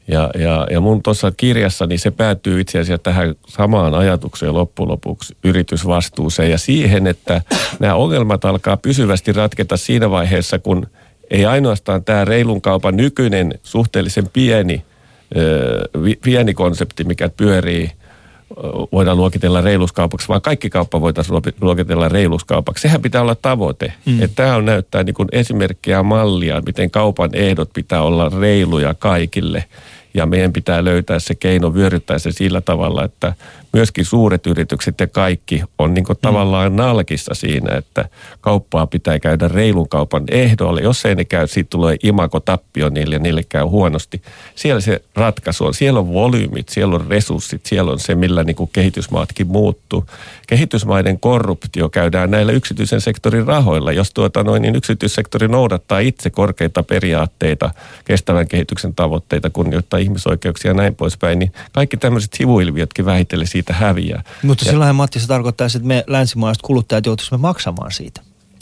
Ja, 0.08 0.30
ja, 0.38 0.66
ja 0.70 0.80
mun 0.80 1.02
tuossa 1.02 1.32
kirjassani 1.36 1.98
se 1.98 2.10
päätyy 2.10 2.60
itse 2.60 2.78
asiassa 2.78 3.02
tähän 3.02 3.34
samaan 3.48 3.94
ajatukseen 3.94 4.54
loppujen 4.54 4.88
lopuksi 4.88 5.36
yritysvastuuseen 5.44 6.50
ja 6.50 6.58
siihen, 6.58 7.06
että 7.06 7.42
nämä 7.80 7.94
ongelmat 7.94 8.44
alkaa 8.44 8.76
pysyvästi 8.76 9.32
ratketa 9.32 9.76
siinä 9.76 10.10
vaiheessa, 10.10 10.58
kun 10.58 10.86
ei 11.32 11.46
ainoastaan 11.46 12.04
tämä 12.04 12.24
reilun 12.24 12.60
kaupan 12.60 12.96
nykyinen 12.96 13.54
suhteellisen 13.62 14.28
pieni, 14.32 14.84
pieni 16.24 16.54
konsepti, 16.54 17.04
mikä 17.04 17.28
pyörii 17.28 17.92
voidaan 18.92 19.16
luokitella 19.16 19.60
reiluskaupaksi, 19.60 20.28
vaan 20.28 20.42
kaikki 20.42 20.70
kauppa 20.70 21.00
voitaisiin 21.00 21.42
luokitella 21.60 22.08
reiluskaupaksi. 22.08 22.82
Sehän 22.82 23.02
pitää 23.02 23.22
olla 23.22 23.34
tavoite. 23.34 23.92
Mm. 24.06 24.22
Että 24.22 24.42
tämä 24.42 24.56
on 24.56 24.64
näyttää 24.64 25.02
niin 25.02 25.14
kuin 25.14 25.28
esimerkkiä 25.32 25.96
ja 25.96 26.02
mallia, 26.02 26.62
miten 26.66 26.90
kaupan 26.90 27.30
ehdot 27.32 27.70
pitää 27.72 28.02
olla 28.02 28.30
reiluja 28.40 28.94
kaikille. 28.94 29.64
Ja 30.14 30.26
meidän 30.26 30.52
pitää 30.52 30.84
löytää 30.84 31.18
se 31.18 31.34
keino 31.34 31.74
vyöryttää 31.74 32.18
se 32.18 32.32
sillä 32.32 32.60
tavalla, 32.60 33.04
että 33.04 33.34
myöskin 33.72 34.04
suuret 34.04 34.46
yritykset 34.46 35.00
ja 35.00 35.06
kaikki 35.06 35.62
on 35.78 35.94
niin 35.94 36.04
tavallaan 36.22 36.76
nalkissa 36.76 37.34
siinä, 37.34 37.76
että 37.76 38.08
kauppaa 38.40 38.86
pitää 38.86 39.18
käydä 39.18 39.48
reilun 39.48 39.88
kaupan 39.88 40.24
ehdolle. 40.30 40.80
Jos 40.80 41.06
ei 41.06 41.14
ne 41.14 41.24
käy, 41.24 41.46
siitä 41.46 41.70
tulee 41.70 41.96
imako 42.02 42.40
tappio 42.40 42.88
niille 42.88 43.14
ja 43.14 43.18
niille 43.18 43.42
käy 43.48 43.64
huonosti. 43.64 44.22
Siellä 44.54 44.80
se 44.80 45.02
ratkaisu 45.14 45.64
on. 45.64 45.74
Siellä 45.74 46.00
on 46.00 46.12
volyymit, 46.12 46.68
siellä 46.68 46.94
on 46.94 47.06
resurssit, 47.06 47.66
siellä 47.66 47.92
on 47.92 47.98
se, 47.98 48.14
millä 48.14 48.44
niin 48.44 48.56
kehitysmaatkin 48.72 49.46
muuttuu. 49.46 50.04
Kehitysmaiden 50.46 51.20
korruptio 51.20 51.88
käydään 51.88 52.30
näillä 52.30 52.52
yksityisen 52.52 53.00
sektorin 53.00 53.46
rahoilla. 53.46 53.92
Jos 53.92 54.10
tuota 54.14 54.44
noin, 54.44 54.62
niin 54.62 54.76
yksityissektori 54.76 55.48
noudattaa 55.48 55.98
itse 55.98 56.30
korkeita 56.30 56.82
periaatteita, 56.82 57.70
kestävän 58.04 58.48
kehityksen 58.48 58.94
tavoitteita, 58.94 59.50
kunnioittaa 59.50 59.98
ihmisoikeuksia 59.98 60.70
ja 60.70 60.74
näin 60.74 60.94
poispäin, 60.94 61.38
niin 61.38 61.52
kaikki 61.72 61.96
tämmöiset 61.96 62.32
sivuilviötkin 62.32 63.04
vähitellen 63.04 63.46
siitä 63.46 63.61
häviää. 63.70 64.22
Mutta 64.42 64.64
ja, 64.64 64.70
silloinhan 64.70 64.96
Matti 64.96 65.20
se 65.20 65.26
tarkoittaa, 65.26 65.66
että 65.66 65.88
me 65.88 66.04
länsimaalaiset 66.06 66.62
kuluttajat 66.62 67.06
joutuisimme 67.06 67.38
maksamaan 67.38 67.92
siitä. 67.92 68.20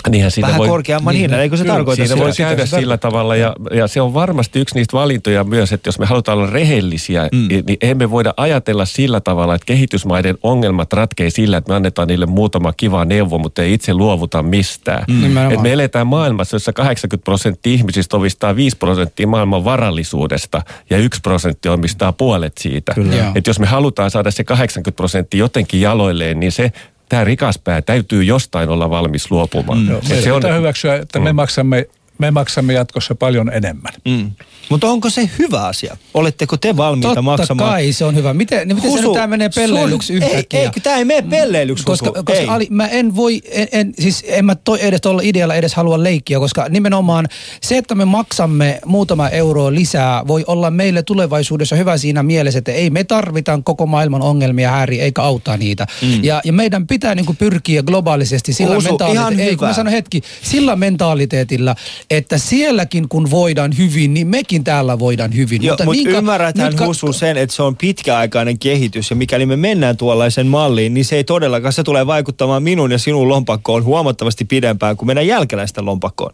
Niinhän 0.09 0.31
siitä 0.31 0.47
Vähän 0.47 0.59
voi, 0.59 0.69
korkeamman 0.69 1.15
niin, 1.15 1.21
hinnan, 1.21 1.41
eikö 1.41 1.57
se 1.57 1.65
tarkoita 1.65 1.97
Siinä 1.97 2.09
sitä? 2.09 2.25
voi 2.25 2.33
käydä 2.37 2.65
sitä, 2.65 2.81
sillä 2.81 2.99
tavalla 2.99 3.37
ja, 3.37 3.55
ja 3.75 3.89
se 3.89 4.01
on 4.01 4.15
varmasti 4.15 4.61
yksi 4.61 4.75
niistä 4.75 4.97
valintoja 4.97 5.45
myös, 5.45 5.73
että 5.73 5.89
jos 5.89 5.99
me 5.99 6.07
halutaan 6.07 6.39
olla 6.39 6.51
rehellisiä, 6.51 7.29
mm. 7.33 7.49
niin, 7.49 7.65
niin 7.67 7.79
emme 7.81 8.11
voida 8.11 8.35
ajatella 8.37 8.85
sillä 8.85 9.21
tavalla, 9.21 9.55
että 9.55 9.67
kehitysmaiden 9.67 10.39
ongelmat 10.43 10.93
ratkee 10.93 11.31
sillä, 11.31 11.57
että 11.57 11.71
me 11.71 11.77
annetaan 11.77 12.09
niille 12.09 12.27
muutama 12.27 12.73
kiva 12.73 13.05
neuvo, 13.05 13.39
mutta 13.39 13.63
ei 13.63 13.73
itse 13.73 13.95
luovuta 13.95 14.43
mistään. 14.43 15.05
Mm. 15.09 15.37
Et 15.37 15.61
me 15.63 15.73
eletään 15.73 16.07
maailmassa, 16.07 16.55
jossa 16.55 16.73
80 16.73 17.25
prosenttia 17.25 17.73
ihmisistä 17.73 18.17
omistaa 18.17 18.57
5 18.57 18.77
prosenttia 18.77 19.27
maailman 19.27 19.65
varallisuudesta 19.65 20.63
ja 20.91 20.99
1 20.99 21.21
prosentti 21.21 21.69
omistaa 21.69 22.13
puolet 22.13 22.59
siitä. 22.59 22.95
Että 23.35 23.51
jos 23.51 23.61
me 23.61 23.67
halutaan 23.67 24.11
saada 24.11 24.31
se 24.31 24.45
80 24.45 24.97
prosenttia 24.97 25.39
jotenkin 25.39 25.81
jaloilleen, 25.81 26.41
niin 26.41 26.53
se 26.53 26.73
tämä 27.11 27.25
rikas 27.25 27.59
pää 27.59 27.83
täytyy 27.83 28.25
jostain 28.25 28.69
olla 28.69 28.91
valmis 28.91 29.31
luopumaan. 29.31 29.79
Mm. 29.79 29.91
Joo, 29.91 30.01
se 30.03 30.33
on, 30.33 30.43
hyväksyä, 30.57 30.95
että 30.95 31.19
mm. 31.19 31.25
me 31.25 31.33
maksamme 31.33 31.89
me 32.21 32.31
maksamme 32.31 32.73
jatkossa 32.73 33.15
paljon 33.15 33.53
enemmän. 33.53 33.93
Mm. 34.09 34.31
Mutta 34.71 34.89
onko 34.89 35.11
se 35.11 35.31
hyvä 35.39 35.67
asia? 35.67 35.97
Oletteko 36.15 36.57
te 36.57 36.77
valmiita 36.77 37.09
Totta 37.09 37.23
maksamaan? 37.23 37.69
Totta 37.69 37.73
kai 37.73 37.93
se 37.93 38.05
on 38.05 38.15
hyvä. 38.15 38.35
Miten, 38.35 38.69
niin 38.69 38.77
miten 38.77 38.91
Husu, 38.91 39.03
se 39.03 39.09
nyt 39.09 39.15
tämä 39.15 39.27
menee 39.27 39.51
pelleilyksi 39.55 40.13
yhtäkkiä? 40.13 40.61
Ei, 40.61 40.67
ei 40.67 40.81
tämä 40.83 40.97
ei 40.97 41.05
mene 41.05 41.23
pelleilyksi. 41.31 41.85
Koska, 41.85 42.13
koska 42.13 42.33
ei. 42.33 42.47
Ali, 42.49 42.67
mä 42.71 42.87
en 42.87 43.17
voi, 43.17 43.41
en, 43.51 43.69
en, 43.73 43.95
siis 43.99 44.25
en 44.27 44.45
mä 44.45 44.55
toi 44.55 44.79
edes 44.83 45.01
tuolla 45.01 45.23
idealla 45.25 45.55
edes 45.55 45.75
halua 45.75 46.03
leikkiä, 46.03 46.39
koska 46.39 46.67
nimenomaan 46.69 47.29
se, 47.63 47.77
että 47.77 47.95
me 47.95 48.05
maksamme 48.05 48.81
muutama 48.87 49.29
euro 49.29 49.75
lisää, 49.75 50.27
voi 50.27 50.45
olla 50.47 50.71
meille 50.71 51.03
tulevaisuudessa 51.03 51.77
hyvä 51.77 51.97
siinä 51.97 52.23
mielessä, 52.23 52.59
että 52.59 52.73
ei 52.73 52.91
me 52.91 53.05
tarvitaan 53.05 53.65
koko 53.65 53.87
maailman 53.87 54.23
ongelmia 54.23 54.71
häiri, 54.71 55.01
eikä 55.01 55.23
auttaa 55.23 55.57
niitä. 55.57 55.87
Mm. 56.03 56.25
Ja, 56.25 56.41
ja 56.45 56.53
meidän 56.53 56.87
pitää 56.87 57.15
niinku 57.15 57.35
pyrkiä 57.35 57.83
globaalisesti 57.83 58.53
sillä 58.53 58.81
mentaaliteetillä, 58.81 59.45
ei 59.45 59.57
kun 59.57 59.69
mä 59.69 59.75
sanon 59.75 59.93
hetki, 59.93 60.23
sillä 60.43 60.77
mentaaliteetillä, 60.77 61.75
että 62.11 62.39
sielläkin 62.39 63.09
kun 63.09 63.31
voidaan 63.31 63.79
hyvin, 63.79 64.15
niin 64.15 64.27
mekin 64.27 64.65
täällä 64.65 64.99
voidaan 64.99 65.37
hyvin. 65.37 65.63
Joo, 65.63 65.73
mutta 65.73 65.85
mutta 65.85 66.03
niin 66.03 66.17
ymmärrätään 66.17 66.77
ka- 66.77 66.87
Husu 66.87 67.13
sen, 67.13 67.37
että 67.37 67.57
se 67.57 67.63
on 67.63 67.77
pitkäaikainen 67.77 68.59
kehitys 68.59 69.11
ja 69.11 69.17
mikäli 69.17 69.47
me 69.47 69.57
mennään 69.57 69.97
tuollaisen 69.97 70.47
malliin, 70.47 70.95
niin 70.95 71.05
se 71.05 71.17
ei 71.17 71.25
todellakaan, 71.25 71.73
se 71.73 71.83
tulee 71.83 72.07
vaikuttamaan 72.07 72.63
minun 72.63 72.91
ja 72.93 72.99
sinun 72.99 73.29
lompakkoon 73.29 73.85
huomattavasti 73.85 74.45
pidempään 74.45 74.97
kuin 74.97 75.07
meidän 75.07 75.27
jälkeläisten 75.27 75.85
lompakkoon. 75.87 76.33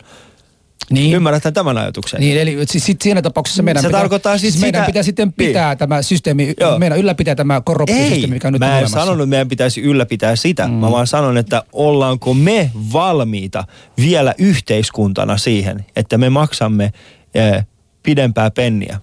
Niin. 0.90 1.14
Ymmärrätkö 1.14 1.52
tämän 1.52 1.78
ajatuksen? 1.78 2.20
Niin, 2.20 2.40
eli 2.40 2.56
siis 2.66 2.86
sit 2.86 3.02
siinä 3.02 3.22
tapauksessa 3.22 3.62
meidän, 3.62 3.82
se 3.82 3.88
pitää, 3.88 4.00
tarkoittaa 4.00 4.38
siis 4.38 4.60
meidän 4.60 4.80
sitä, 4.80 4.86
pitää 4.86 5.02
sitten 5.02 5.32
pitää 5.32 5.68
niin. 5.68 5.78
tämä 5.78 6.02
systeemi, 6.02 6.54
Joo. 6.60 6.78
meidän 6.78 6.98
ylläpitää 6.98 7.34
tämä 7.34 7.60
korruptiosysteemi, 7.60 8.26
mikä 8.34 8.48
on 8.48 8.52
nyt 8.52 8.60
mä 8.60 8.66
en 8.66 8.72
olemassa. 8.72 8.98
sanonut, 9.00 9.22
että 9.22 9.30
meidän 9.30 9.48
pitäisi 9.48 9.80
ylläpitää 9.80 10.36
sitä. 10.36 10.66
Mm. 10.66 10.74
Mä 10.74 10.90
vaan 10.90 11.06
sanon, 11.06 11.36
että 11.36 11.62
ollaanko 11.72 12.34
me 12.34 12.70
valmiita 12.92 13.64
vielä 13.98 14.34
yhteiskuntana 14.38 15.36
siihen, 15.36 15.84
että 15.96 16.18
me 16.18 16.30
maksamme 16.30 16.92
eh, 17.34 17.66
pidempää 18.02 18.50
penniä 18.50 19.00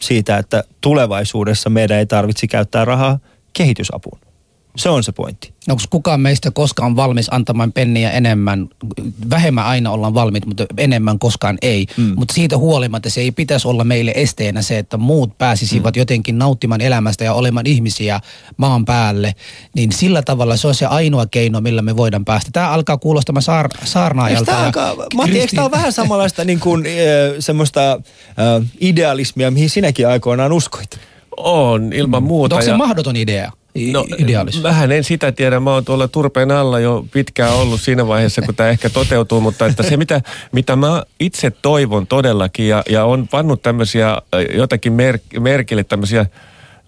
siitä, 0.00 0.38
että 0.38 0.64
tulevaisuudessa 0.80 1.70
meidän 1.70 1.98
ei 1.98 2.06
tarvitse 2.06 2.46
käyttää 2.46 2.84
rahaa 2.84 3.18
kehitysapuun. 3.52 4.18
Se 4.76 4.88
on 4.88 5.04
se 5.04 5.12
pointti. 5.12 5.52
Onko 5.68 5.82
kukaan 5.90 6.20
meistä 6.20 6.50
koskaan 6.50 6.96
valmis 6.96 7.28
antamaan 7.30 7.72
penniä 7.72 8.10
enemmän? 8.10 8.68
Vähemmän 9.30 9.64
aina 9.64 9.90
ollaan 9.90 10.14
valmiit, 10.14 10.46
mutta 10.46 10.66
enemmän 10.76 11.18
koskaan 11.18 11.58
ei. 11.62 11.86
Mm. 11.96 12.12
Mutta 12.16 12.34
siitä 12.34 12.58
huolimatta 12.58 13.10
se 13.10 13.20
ei 13.20 13.32
pitäisi 13.32 13.68
olla 13.68 13.84
meille 13.84 14.12
esteenä 14.14 14.62
se, 14.62 14.78
että 14.78 14.96
muut 14.96 15.38
pääsisivät 15.38 15.94
mm. 15.94 15.98
jotenkin 15.98 16.38
nauttimaan 16.38 16.80
elämästä 16.80 17.24
ja 17.24 17.34
olemaan 17.34 17.66
ihmisiä 17.66 18.20
maan 18.56 18.84
päälle. 18.84 19.34
Niin 19.74 19.92
sillä 19.92 20.22
tavalla 20.22 20.56
se 20.56 20.68
on 20.68 20.74
se 20.74 20.86
ainoa 20.86 21.26
keino, 21.26 21.60
millä 21.60 21.82
me 21.82 21.96
voidaan 21.96 22.24
päästä. 22.24 22.50
Tämä 22.52 22.68
alkaa 22.68 22.98
kuulostamaan 22.98 23.42
saar- 23.42 23.84
saarnaajalta. 23.86 24.50
Eikö 24.66 24.72
tämä, 24.72 24.86
alkaa, 24.88 25.06
Matti, 25.14 25.40
eikö 25.40 25.56
tämä 25.56 25.64
ole 25.64 25.70
vähän 25.70 25.92
samanlaista 25.92 26.44
niin 26.44 26.60
kuin, 26.60 26.86
e, 26.86 26.90
semmoista 27.38 28.00
e, 28.28 28.64
idealismia, 28.80 29.50
mihin 29.50 29.70
sinäkin 29.70 30.08
aikoinaan 30.08 30.52
uskoit? 30.52 31.00
On, 31.36 31.92
ilman 31.92 32.22
muuta. 32.22 32.54
Mutta 32.54 32.70
onko 32.70 32.78
se 32.78 32.86
mahdoton 32.86 33.16
idea? 33.16 33.52
No, 33.92 34.04
vähän 34.62 34.92
en 34.92 35.04
sitä 35.04 35.32
tiedä. 35.32 35.60
Mä 35.60 35.74
oon 35.74 35.84
tuolla 35.84 36.08
turpeen 36.08 36.50
alla 36.50 36.80
jo 36.80 37.04
pitkään 37.12 37.52
ollut 37.52 37.80
siinä 37.80 38.06
vaiheessa, 38.06 38.42
kun 38.42 38.54
tämä 38.54 38.68
ehkä 38.68 38.90
toteutuu, 38.90 39.40
mutta 39.40 39.66
että 39.66 39.82
se 39.82 39.96
mitä, 39.96 40.20
mitä 40.52 40.76
mä 40.76 41.02
itse 41.20 41.50
toivon 41.50 42.06
todellakin 42.06 42.68
ja, 42.68 42.82
ja 42.88 43.04
on 43.04 43.28
pannut 43.28 43.62
tämmöisiä 43.62 44.18
jotakin 44.54 44.92
merk, 44.92 45.22
merkille 45.38 45.84
tämmöisiä 45.84 46.26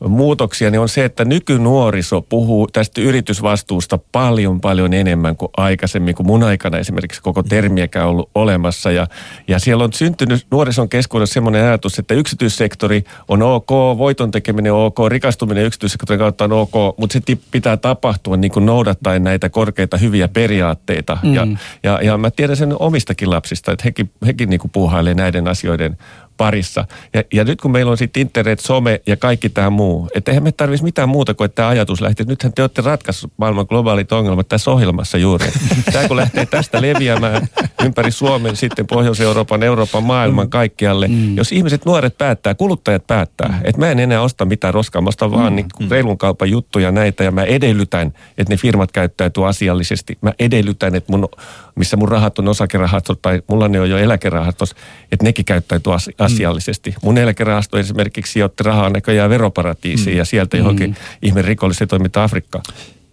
muutoksia, 0.08 0.70
niin 0.70 0.80
on 0.80 0.88
se, 0.88 1.04
että 1.04 1.24
nykynuoriso 1.24 2.22
puhuu 2.22 2.66
tästä 2.66 3.00
yritysvastuusta 3.00 3.98
paljon 4.12 4.60
paljon 4.60 4.92
enemmän 4.92 5.36
kuin 5.36 5.50
aikaisemmin, 5.56 6.14
kun 6.14 6.26
mun 6.26 6.42
aikana 6.42 6.78
esimerkiksi 6.78 7.22
koko 7.22 7.42
termiäkään 7.42 8.08
ollut 8.08 8.30
olemassa. 8.34 8.90
Ja, 8.90 9.06
ja 9.48 9.58
siellä 9.58 9.84
on 9.84 9.92
syntynyt 9.92 10.46
nuorison 10.50 10.88
keskuudessa 10.88 11.34
semmoinen 11.34 11.64
ajatus, 11.64 11.98
että 11.98 12.14
yksityissektori 12.14 13.04
on 13.28 13.42
ok, 13.42 13.70
voiton 13.70 14.30
tekeminen 14.30 14.72
on 14.72 14.84
ok, 14.84 14.98
rikastuminen 15.08 15.64
yksityissektorin 15.64 16.18
kautta 16.18 16.44
on 16.44 16.52
ok, 16.52 16.98
mutta 16.98 17.12
se 17.12 17.38
pitää 17.50 17.76
tapahtua 17.76 18.36
niin 18.36 18.52
kuin 18.52 18.66
noudattaen 18.66 19.24
näitä 19.24 19.48
korkeita 19.48 19.96
hyviä 19.96 20.28
periaatteita. 20.28 21.18
Mm. 21.22 21.34
Ja, 21.34 21.46
ja, 21.82 22.00
ja 22.02 22.18
mä 22.18 22.30
tiedän 22.30 22.56
sen 22.56 22.76
omistakin 22.78 23.30
lapsista, 23.30 23.72
että 23.72 23.84
hekin, 23.84 24.10
hekin 24.26 24.50
niin 24.50 24.60
kuin 24.60 24.70
puuhailee 24.70 25.14
näiden 25.14 25.48
asioiden 25.48 25.98
parissa. 26.36 26.84
Ja, 27.14 27.22
ja 27.32 27.44
nyt 27.44 27.60
kun 27.60 27.70
meillä 27.70 27.90
on 27.90 27.98
sitten 27.98 28.20
internet, 28.20 28.60
some 28.60 29.00
ja 29.06 29.16
kaikki 29.16 29.48
tämä 29.48 29.70
muu, 29.70 30.08
että 30.14 30.30
eihän 30.30 30.42
me 30.42 30.52
tarvitsisi 30.52 30.84
mitään 30.84 31.08
muuta 31.08 31.34
kuin, 31.34 31.44
että 31.44 31.56
tämä 31.56 31.68
ajatus 31.68 32.00
lähtee. 32.00 32.26
Nythän 32.26 32.52
te 32.52 32.62
olette 32.62 32.82
ratkaissut 32.82 33.32
maailman 33.36 33.66
globaalit 33.68 34.12
ongelmat 34.12 34.48
tässä 34.48 34.70
ohjelmassa 34.70 35.18
juuri. 35.18 35.46
Tämä 35.92 36.08
kun 36.08 36.16
lähtee 36.16 36.46
tästä 36.46 36.82
leviämään 36.82 37.48
ympäri 37.84 38.10
Suomen, 38.10 38.56
sitten 38.56 38.86
Pohjois-Euroopan, 38.86 39.62
Euroopan, 39.62 40.02
maailman 40.04 40.50
kaikkialle. 40.50 41.08
Mm. 41.08 41.36
Jos 41.36 41.52
ihmiset, 41.52 41.84
nuoret 41.84 42.18
päättää, 42.18 42.54
kuluttajat 42.54 43.06
päättää, 43.06 43.48
mm. 43.48 43.54
että 43.64 43.80
mä 43.80 43.90
en 43.90 43.98
enää 43.98 44.20
osta 44.20 44.44
mitään 44.44 44.74
roskaa, 44.74 45.02
mä 45.02 45.08
ostan 45.08 45.30
vaan 45.30 45.52
mm. 45.52 45.56
niin 45.56 45.66
mm. 45.80 45.88
reilun 45.90 46.18
kaupan 46.18 46.50
juttuja 46.50 46.92
näitä 46.92 47.24
ja 47.24 47.30
mä 47.30 47.44
edellytän, 47.44 48.12
että 48.38 48.52
ne 48.52 48.56
firmat 48.56 48.92
käyttäytyy 48.92 49.48
asiallisesti. 49.48 50.18
Mä 50.20 50.32
edellytän, 50.38 50.94
että 50.94 51.12
mun, 51.12 51.28
missä 51.74 51.96
mun 51.96 52.08
rahat 52.08 52.38
on 52.38 52.48
osakerahastot 52.48 53.22
tai 53.22 53.42
mulla 53.46 53.68
ne 53.68 53.80
on 53.80 53.90
jo 53.90 53.98
eläkerahastos, 53.98 54.74
että 55.12 55.24
nekin 55.24 55.44
käyttäytyy 55.44 55.94
asiallisesti. 55.94 56.23
Mm. 56.28 56.94
Mun 57.02 57.18
eläkerahasto 57.18 57.78
esimerkiksi 57.78 58.32
sijoitti 58.32 58.62
rahaa 58.62 58.90
näköjään 58.90 59.30
veroparatiisiin 59.30 60.14
mm. 60.14 60.18
ja 60.18 60.24
sieltä 60.24 60.56
johonkin 60.56 60.90
mm. 60.90 60.96
ihme 61.22 61.42
rikolliset 61.42 61.88
toiminta 61.88 62.24
Afrikkaan. 62.24 62.64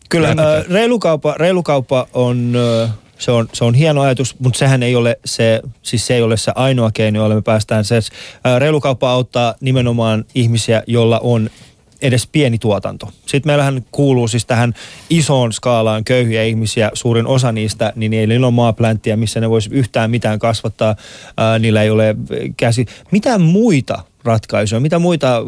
Kyllä, 0.09 0.29
äh, 0.29 0.35
reilukauppa, 0.69 1.35
reilukauppa 1.37 2.07
on... 2.13 2.53
Äh, 2.83 2.89
se 3.21 3.31
on, 3.31 3.49
se 3.53 3.65
on 3.65 3.73
hieno 3.73 4.01
ajatus, 4.01 4.39
mutta 4.39 4.59
sehän 4.59 4.83
ei 4.83 4.95
ole 4.95 5.19
se, 5.25 5.61
siis 5.81 6.07
se 6.07 6.15
ei 6.15 6.21
ole 6.21 6.37
se 6.37 6.51
ainoa 6.55 6.91
keino, 6.93 7.19
jolla 7.19 7.35
me 7.35 7.41
päästään 7.41 7.85
se. 7.85 7.99
Reilukauppa 8.59 9.11
auttaa 9.11 9.55
nimenomaan 9.59 10.25
ihmisiä, 10.35 10.83
joilla 10.87 11.19
on 11.19 11.49
edes 12.01 12.27
pieni 12.27 12.57
tuotanto. 12.57 13.09
Sitten 13.25 13.49
meillähän 13.49 13.85
kuuluu 13.91 14.27
siis 14.27 14.45
tähän 14.45 14.73
isoon 15.09 15.53
skaalaan 15.53 16.03
köyhiä 16.03 16.43
ihmisiä, 16.43 16.91
suurin 16.93 17.27
osa 17.27 17.51
niistä, 17.51 17.93
niin 17.95 18.11
niillä 18.11 18.47
on 18.47 18.53
maaplänttiä, 18.53 19.17
missä 19.17 19.39
ne 19.39 19.49
voisi 19.49 19.69
yhtään 19.73 20.11
mitään 20.11 20.39
kasvattaa, 20.39 20.95
ää, 21.37 21.59
niillä 21.59 21.83
ei 21.83 21.89
ole 21.89 22.15
käsi. 22.57 22.85
Mitä 23.11 23.37
muita 23.37 24.03
ratkaisuja, 24.23 24.79
mitä 24.79 24.99
muita 24.99 25.41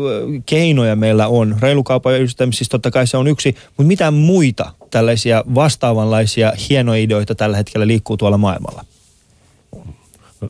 keinoja 0.46 0.96
meillä 0.96 1.28
on? 1.28 1.56
Reilukaupan 1.62 2.14
siis 2.54 2.70
totta 2.70 2.92
kai 2.92 3.08
se 3.08 3.18
on 3.18 3.28
yksi, 3.28 3.56
mutta 3.68 3.88
mitä 3.88 4.12
muita 4.12 4.72
tällaisia 4.92 5.44
vastaavanlaisia 5.56 6.54
hienoja 6.70 7.02
ideoita 7.02 7.36
tällä 7.36 7.58
hetkellä 7.58 7.88
liikkuu 7.88 8.18
tuolla 8.18 8.38
maailmalla? 8.38 8.86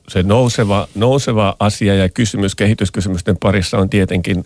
Se 0.08 0.24
nouseva, 0.24 0.88
nouseva 0.96 1.56
asia 1.60 1.96
ja 1.96 2.10
kysymys 2.10 2.56
kehityskysymysten 2.56 3.38
parissa 3.38 3.78
on 3.78 3.90
tietenkin 3.90 4.46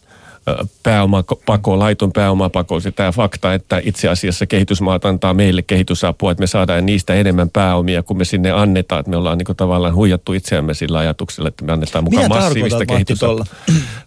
pääomapako, 0.84 1.80
laiton 1.80 2.12
pääomapako, 2.12 2.80
se 2.80 2.91
tämä 2.91 3.12
fakta, 3.12 3.54
että 3.54 3.82
itse 3.84 4.10
asiassa 4.10 4.45
kehitysmaat 4.45 5.06
antaa 5.06 5.34
meille 5.34 5.62
kehitysapua, 5.62 6.32
että 6.32 6.41
me 6.41 6.48
saadaan 6.48 6.86
niistä 6.86 7.14
enemmän 7.14 7.50
pääomia, 7.50 8.04
kun 8.04 8.18
me 8.18 8.26
sinne 8.26 8.52
annetaan, 8.52 9.00
että 9.00 9.10
me 9.10 9.18
ollaan 9.18 9.38
niin 9.38 9.58
tavallaan 9.58 9.95
huijattu 9.95 10.34
itseämme 10.34 10.74
sillä 10.74 10.98
ajatuksella, 10.98 11.48
että 11.48 11.66
me 11.66 11.74
annetaan 11.74 12.04
mukaan 12.04 12.24
Mitä 12.24 12.36
massiivista 12.36 12.86
kehitysapua. 12.86 13.45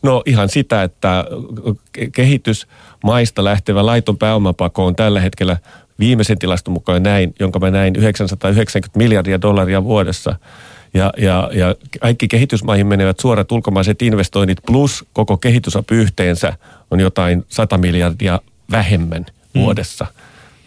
No 0.03 0.23
ihan 0.27 0.49
sitä, 0.49 0.83
että 0.83 1.25
ke- 1.99 2.11
kehitysmaista 2.13 3.45
lähtevä 3.45 3.87
laiton 3.87 4.19
pääomapako 4.19 4.87
on 4.87 4.97
tällä 4.97 5.21
hetkellä 5.21 5.57
viimeisen 5.99 6.39
tilaston 6.39 6.75
mukaan 6.75 7.03
näin, 7.03 7.35
jonka 7.41 7.59
mä 7.59 7.71
näin 7.71 7.97
990 7.97 8.99
miljardia 8.99 9.43
dollaria 9.43 9.85
vuodessa. 9.85 10.37
Ja, 10.95 11.13
ja, 11.19 11.51
ja 11.53 11.75
kaikki 12.01 12.29
kehitysmaihin 12.29 12.87
menevät 12.87 13.21
suorat 13.21 13.53
ulkomaiset 13.53 14.03
investoinnit 14.03 14.59
plus 14.67 15.05
koko 15.13 15.37
kehitysapu 15.37 15.95
yhteensä 15.95 16.53
on 16.91 17.01
jotain 17.01 17.45
100 17.49 17.79
miljardia 17.79 18.41
vähemmän 18.71 19.27
vuodessa. 19.55 20.07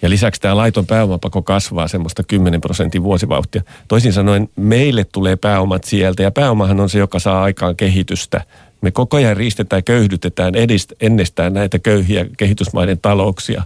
Ja 0.01 0.09
lisäksi 0.09 0.41
tämä 0.41 0.57
laiton 0.57 0.85
pääomapako 0.85 1.41
kasvaa 1.41 1.87
semmoista 1.87 2.23
10 2.23 2.61
prosentin 2.61 3.03
vuosivauhtia. 3.03 3.61
Toisin 3.87 4.13
sanoen 4.13 4.49
meille 4.55 5.03
tulee 5.03 5.35
pääomat 5.35 5.83
sieltä 5.83 6.23
ja 6.23 6.31
pääomahan 6.31 6.79
on 6.79 6.89
se, 6.89 6.99
joka 6.99 7.19
saa 7.19 7.43
aikaan 7.43 7.75
kehitystä. 7.75 8.41
Me 8.81 8.91
koko 8.91 9.17
ajan 9.17 9.37
riistetään 9.37 9.77
ja 9.77 9.81
köyhdytetään 9.81 10.55
edist, 10.55 10.93
ennestään 11.01 11.53
näitä 11.53 11.79
köyhiä 11.79 12.25
kehitysmaiden 12.37 12.99
talouksia. 13.01 13.63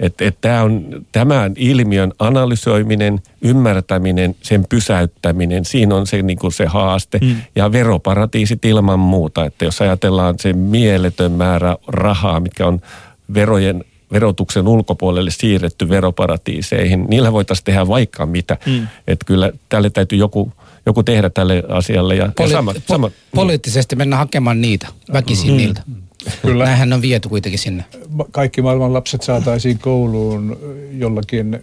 Et, 0.00 0.20
et 0.20 0.36
tää 0.40 0.62
on, 0.62 1.04
tämän 1.12 1.52
ilmiön 1.56 2.12
analysoiminen, 2.18 3.22
ymmärtäminen, 3.42 4.36
sen 4.42 4.64
pysäyttäminen, 4.68 5.64
siinä 5.64 5.94
on 5.94 6.06
se, 6.06 6.22
niin 6.22 6.38
kuin 6.38 6.52
se 6.52 6.66
haaste. 6.66 7.18
Mm. 7.22 7.36
Ja 7.56 7.72
veroparatiisit 7.72 8.64
ilman 8.64 8.98
muuta, 8.98 9.44
että 9.44 9.64
jos 9.64 9.80
ajatellaan 9.80 10.34
se 10.38 10.52
mieletön 10.52 11.32
määrä 11.32 11.76
rahaa, 11.86 12.40
mitkä 12.40 12.66
on 12.66 12.80
verojen 13.34 13.84
verotuksen 14.12 14.68
ulkopuolelle 14.68 15.30
siirretty 15.30 15.88
veroparatiiseihin, 15.88 17.06
niillä 17.08 17.32
voitaisiin 17.32 17.64
tehdä 17.64 17.88
vaikka 17.88 18.26
mitä. 18.26 18.56
Mm. 18.66 18.88
Että 19.06 19.24
kyllä 19.26 19.52
tälle 19.68 19.90
täytyy 19.90 20.18
joku, 20.18 20.52
joku 20.86 21.02
tehdä 21.02 21.30
tälle 21.30 21.62
asialle. 21.68 22.14
Ja, 22.14 22.26
Poli- 22.26 22.50
ja 22.50 22.56
sama, 22.56 22.72
po- 22.72 22.80
sama, 22.88 23.10
poliittisesti 23.34 23.96
mennä 23.96 24.16
hakemaan 24.16 24.60
niitä, 24.60 24.88
väkisin 25.12 25.50
mm. 25.50 25.56
niiltä. 25.56 25.82
Kyllä. 26.42 26.64
Näinhän 26.64 26.92
on 26.92 27.02
viety 27.02 27.28
kuitenkin 27.28 27.58
sinne. 27.58 27.84
Kaikki 28.30 28.62
maailman 28.62 28.92
lapset 28.92 29.22
saataisiin 29.22 29.78
kouluun 29.78 30.58
jollakin 30.98 31.60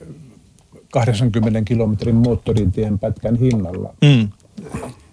80 0.91 1.61
kilometrin 1.61 2.15
moottoritien 2.15 2.99
pätkän 2.99 3.35
hinnalla. 3.35 3.93
Mm. 4.01 4.27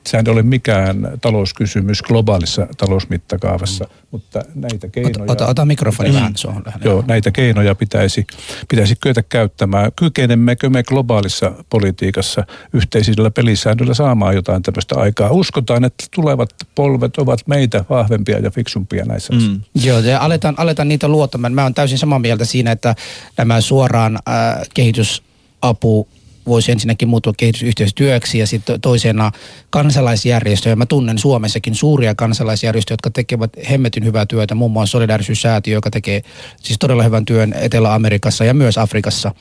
Sehän 0.08 0.26
ei 0.26 0.32
ole 0.32 0.42
mikään 0.42 1.08
talouskysymys 1.20 2.02
globaalissa 2.02 2.66
talousmittakaavassa, 2.76 3.88
mutta 4.10 4.42
näitä 4.54 4.88
keinoja... 4.88 5.22
Ota, 5.22 5.32
ota, 5.32 5.46
ota 5.46 5.64
mikrofoni 5.64 6.14
vähän 6.14 6.36
suohon 6.36 6.62
lähelle. 6.66 6.84
Joo, 6.84 7.04
näitä 7.06 7.30
keinoja 7.30 7.74
pitäisi, 7.74 8.26
pitäisi 8.68 8.96
kyetä 9.00 9.22
käyttämään. 9.22 9.92
Kykenemmekö 9.96 10.70
me 10.70 10.82
globaalissa 10.82 11.52
politiikassa 11.70 12.46
yhteisillä 12.72 13.30
pelisäännöillä 13.30 13.94
saamaan 13.94 14.34
jotain 14.34 14.62
tämmöistä 14.62 14.98
aikaa? 14.98 15.30
Uskotaan, 15.30 15.84
että 15.84 16.04
tulevat 16.10 16.50
polvet 16.74 17.16
ovat 17.16 17.40
meitä 17.46 17.84
vahvempia 17.90 18.38
ja 18.38 18.50
fiksumpia 18.50 19.04
näissä 19.04 19.32
mm. 19.32 19.38
asioissa. 19.38 19.88
Joo, 19.88 19.98
ja 19.98 20.20
aletaan, 20.20 20.54
aletaan 20.56 20.88
niitä 20.88 21.08
luottamaan. 21.08 21.52
Mä 21.52 21.62
oon 21.62 21.74
täysin 21.74 21.98
samaa 21.98 22.18
mieltä 22.18 22.44
siinä, 22.44 22.72
että 22.72 22.94
nämä 23.36 23.60
suoraan 23.60 24.18
äh, 24.28 24.68
kehitysapu 24.74 26.08
voisi 26.48 26.72
ensinnäkin 26.72 27.08
muuttua 27.08 27.32
kehitysyhteistyöksi 27.36 28.38
ja 28.38 28.46
sitten 28.46 28.80
toisena 28.80 29.32
kansalaisjärjestöjä. 29.70 30.76
Mä 30.76 30.86
tunnen 30.86 31.18
Suomessakin 31.18 31.74
suuria 31.74 32.14
kansalaisjärjestöjä, 32.14 32.94
jotka 32.94 33.10
tekevät 33.10 33.50
hemmetin 33.70 34.04
hyvää 34.04 34.26
työtä, 34.26 34.54
muun 34.54 34.70
muassa 34.70 34.92
Solidarisuussäätiö, 34.92 35.74
joka 35.74 35.90
tekee 35.90 36.22
siis 36.62 36.78
todella 36.78 37.02
hyvän 37.02 37.24
työn 37.24 37.54
Etelä-Amerikassa 37.60 38.44
ja 38.44 38.54
myös 38.54 38.78
Afrikassa. 38.78 39.34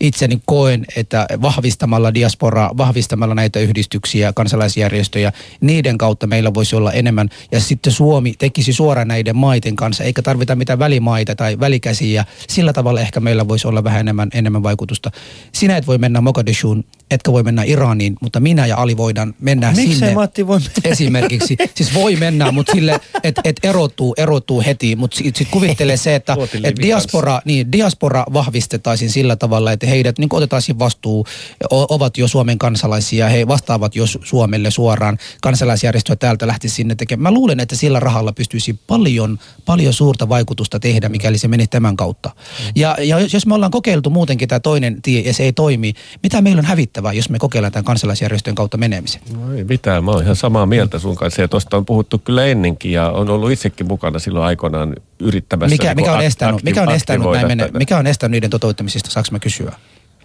Itseni 0.00 0.40
koen, 0.46 0.84
että 0.96 1.26
vahvistamalla 1.42 2.14
diasporaa, 2.14 2.76
vahvistamalla 2.76 3.34
näitä 3.34 3.60
yhdistyksiä, 3.60 4.32
kansalaisjärjestöjä, 4.32 5.32
niiden 5.60 5.98
kautta 5.98 6.26
meillä 6.26 6.54
voisi 6.54 6.76
olla 6.76 6.92
enemmän. 6.92 7.28
Ja 7.52 7.60
sitten 7.60 7.92
Suomi 7.92 8.34
tekisi 8.38 8.72
suoraan 8.72 9.08
näiden 9.08 9.36
maiden 9.36 9.76
kanssa, 9.76 10.04
eikä 10.04 10.22
tarvita 10.22 10.56
mitään 10.56 10.78
välimaita 10.78 11.34
tai 11.34 11.60
välikäsiä. 11.60 12.24
Sillä 12.48 12.72
tavalla 12.72 13.00
ehkä 13.00 13.20
meillä 13.20 13.48
voisi 13.48 13.68
olla 13.68 13.84
vähän 13.84 14.00
enemmän, 14.00 14.28
enemmän 14.34 14.62
vaikutusta. 14.62 15.10
Sinä 15.52 15.76
et 15.76 15.86
voi 15.86 15.98
mennä 15.98 16.20
Mogadishuun, 16.20 16.49
the 16.50 16.84
etkä 17.10 17.32
voi 17.32 17.42
mennä 17.42 17.62
Iraniin, 17.62 18.16
mutta 18.22 18.40
minä 18.40 18.66
ja 18.66 18.76
Ali 18.76 18.96
voidaan 18.96 19.34
mennä 19.40 19.72
Miksei 19.76 19.94
sinne. 19.94 20.14
Matti 20.14 20.46
voi 20.46 20.58
mennä? 20.58 20.72
Esimerkiksi. 20.84 21.56
Siis 21.74 21.94
voi 21.94 22.16
mennä, 22.16 22.52
mutta 22.52 22.72
sille, 22.72 23.00
että 23.22 23.40
et 23.44 23.60
erottuu, 23.62 24.14
erottuu 24.16 24.62
heti. 24.66 24.96
Mutta 24.96 25.16
sitten 25.16 25.38
sit 25.38 25.48
kuvittelee 25.50 25.96
se, 25.96 26.14
että 26.14 26.36
et 26.64 26.76
diaspora, 26.82 27.40
niin, 27.44 27.72
diaspora 27.72 28.24
vahvistetaisiin 28.32 29.10
sillä 29.10 29.36
tavalla, 29.36 29.72
että 29.72 29.86
heidät 29.86 30.18
niin 30.18 30.28
otettaisiin 30.32 30.78
vastuu, 30.78 31.26
o, 31.72 31.94
ovat 31.94 32.18
jo 32.18 32.28
Suomen 32.28 32.58
kansalaisia, 32.58 33.28
he 33.28 33.48
vastaavat 33.48 33.96
jo 33.96 34.04
Su- 34.04 34.20
Suomelle 34.24 34.70
suoraan. 34.70 35.18
Kansalaisjärjestöä 35.42 36.16
täältä 36.16 36.46
lähtisi 36.46 36.74
sinne 36.74 36.94
tekemään. 36.94 37.22
Mä 37.22 37.38
luulen, 37.38 37.60
että 37.60 37.76
sillä 37.76 38.00
rahalla 38.00 38.32
pystyisi 38.32 38.80
paljon, 38.86 39.38
paljon 39.66 39.92
suurta 39.92 40.28
vaikutusta 40.28 40.80
tehdä, 40.80 41.08
mikäli 41.08 41.38
se 41.38 41.48
menisi 41.48 41.70
tämän 41.70 41.96
kautta. 41.96 42.30
Ja, 42.74 42.96
ja 42.98 43.16
jos 43.32 43.46
me 43.46 43.54
ollaan 43.54 43.70
kokeiltu 43.70 44.10
muutenkin 44.10 44.48
tämä 44.48 44.60
toinen 44.60 45.02
tie 45.02 45.20
ja 45.20 45.34
se 45.34 45.42
ei 45.42 45.52
toimi, 45.52 45.92
mitä 46.22 46.42
meillä 46.42 46.60
on 46.60 46.64
hävittävää, 47.00 47.12
jos 47.12 47.30
me 47.30 47.38
kokeillaan 47.38 47.72
tämän 47.72 47.84
kansalaisjärjestöjen 47.84 48.54
kautta 48.54 48.76
menemisen? 48.76 49.20
No 49.36 49.54
ei 49.54 49.64
mitään, 49.64 50.04
mä 50.04 50.10
oon 50.10 50.22
ihan 50.22 50.36
samaa 50.36 50.66
mieltä 50.66 50.98
sun 50.98 51.16
kanssa 51.16 51.42
ja 51.42 51.48
tuosta 51.48 51.76
on 51.76 51.86
puhuttu 51.86 52.18
kyllä 52.18 52.46
ennenkin 52.46 52.92
ja 52.92 53.10
on 53.10 53.30
ollut 53.30 53.50
itsekin 53.50 53.86
mukana 53.86 54.18
silloin 54.18 54.46
aikoinaan 54.46 54.94
yrittämässä. 55.20 55.74
Mikä, 55.74 55.88
niin 55.88 55.96
mikä, 55.96 56.12
on 56.12 56.20
ak- 56.20 56.22
estänyt, 56.22 56.62
mikä 56.62 56.82
on 56.82 56.88
akti- 56.88 56.94
estänyt 56.94 57.26
näin 57.46 57.70
mikä 57.72 57.98
on 57.98 58.06
estänyt 58.06 58.32
niiden 58.32 58.50
toteuttamisesta, 58.50 59.10
saanko 59.10 59.28
mä 59.32 59.38
kysyä? 59.38 59.72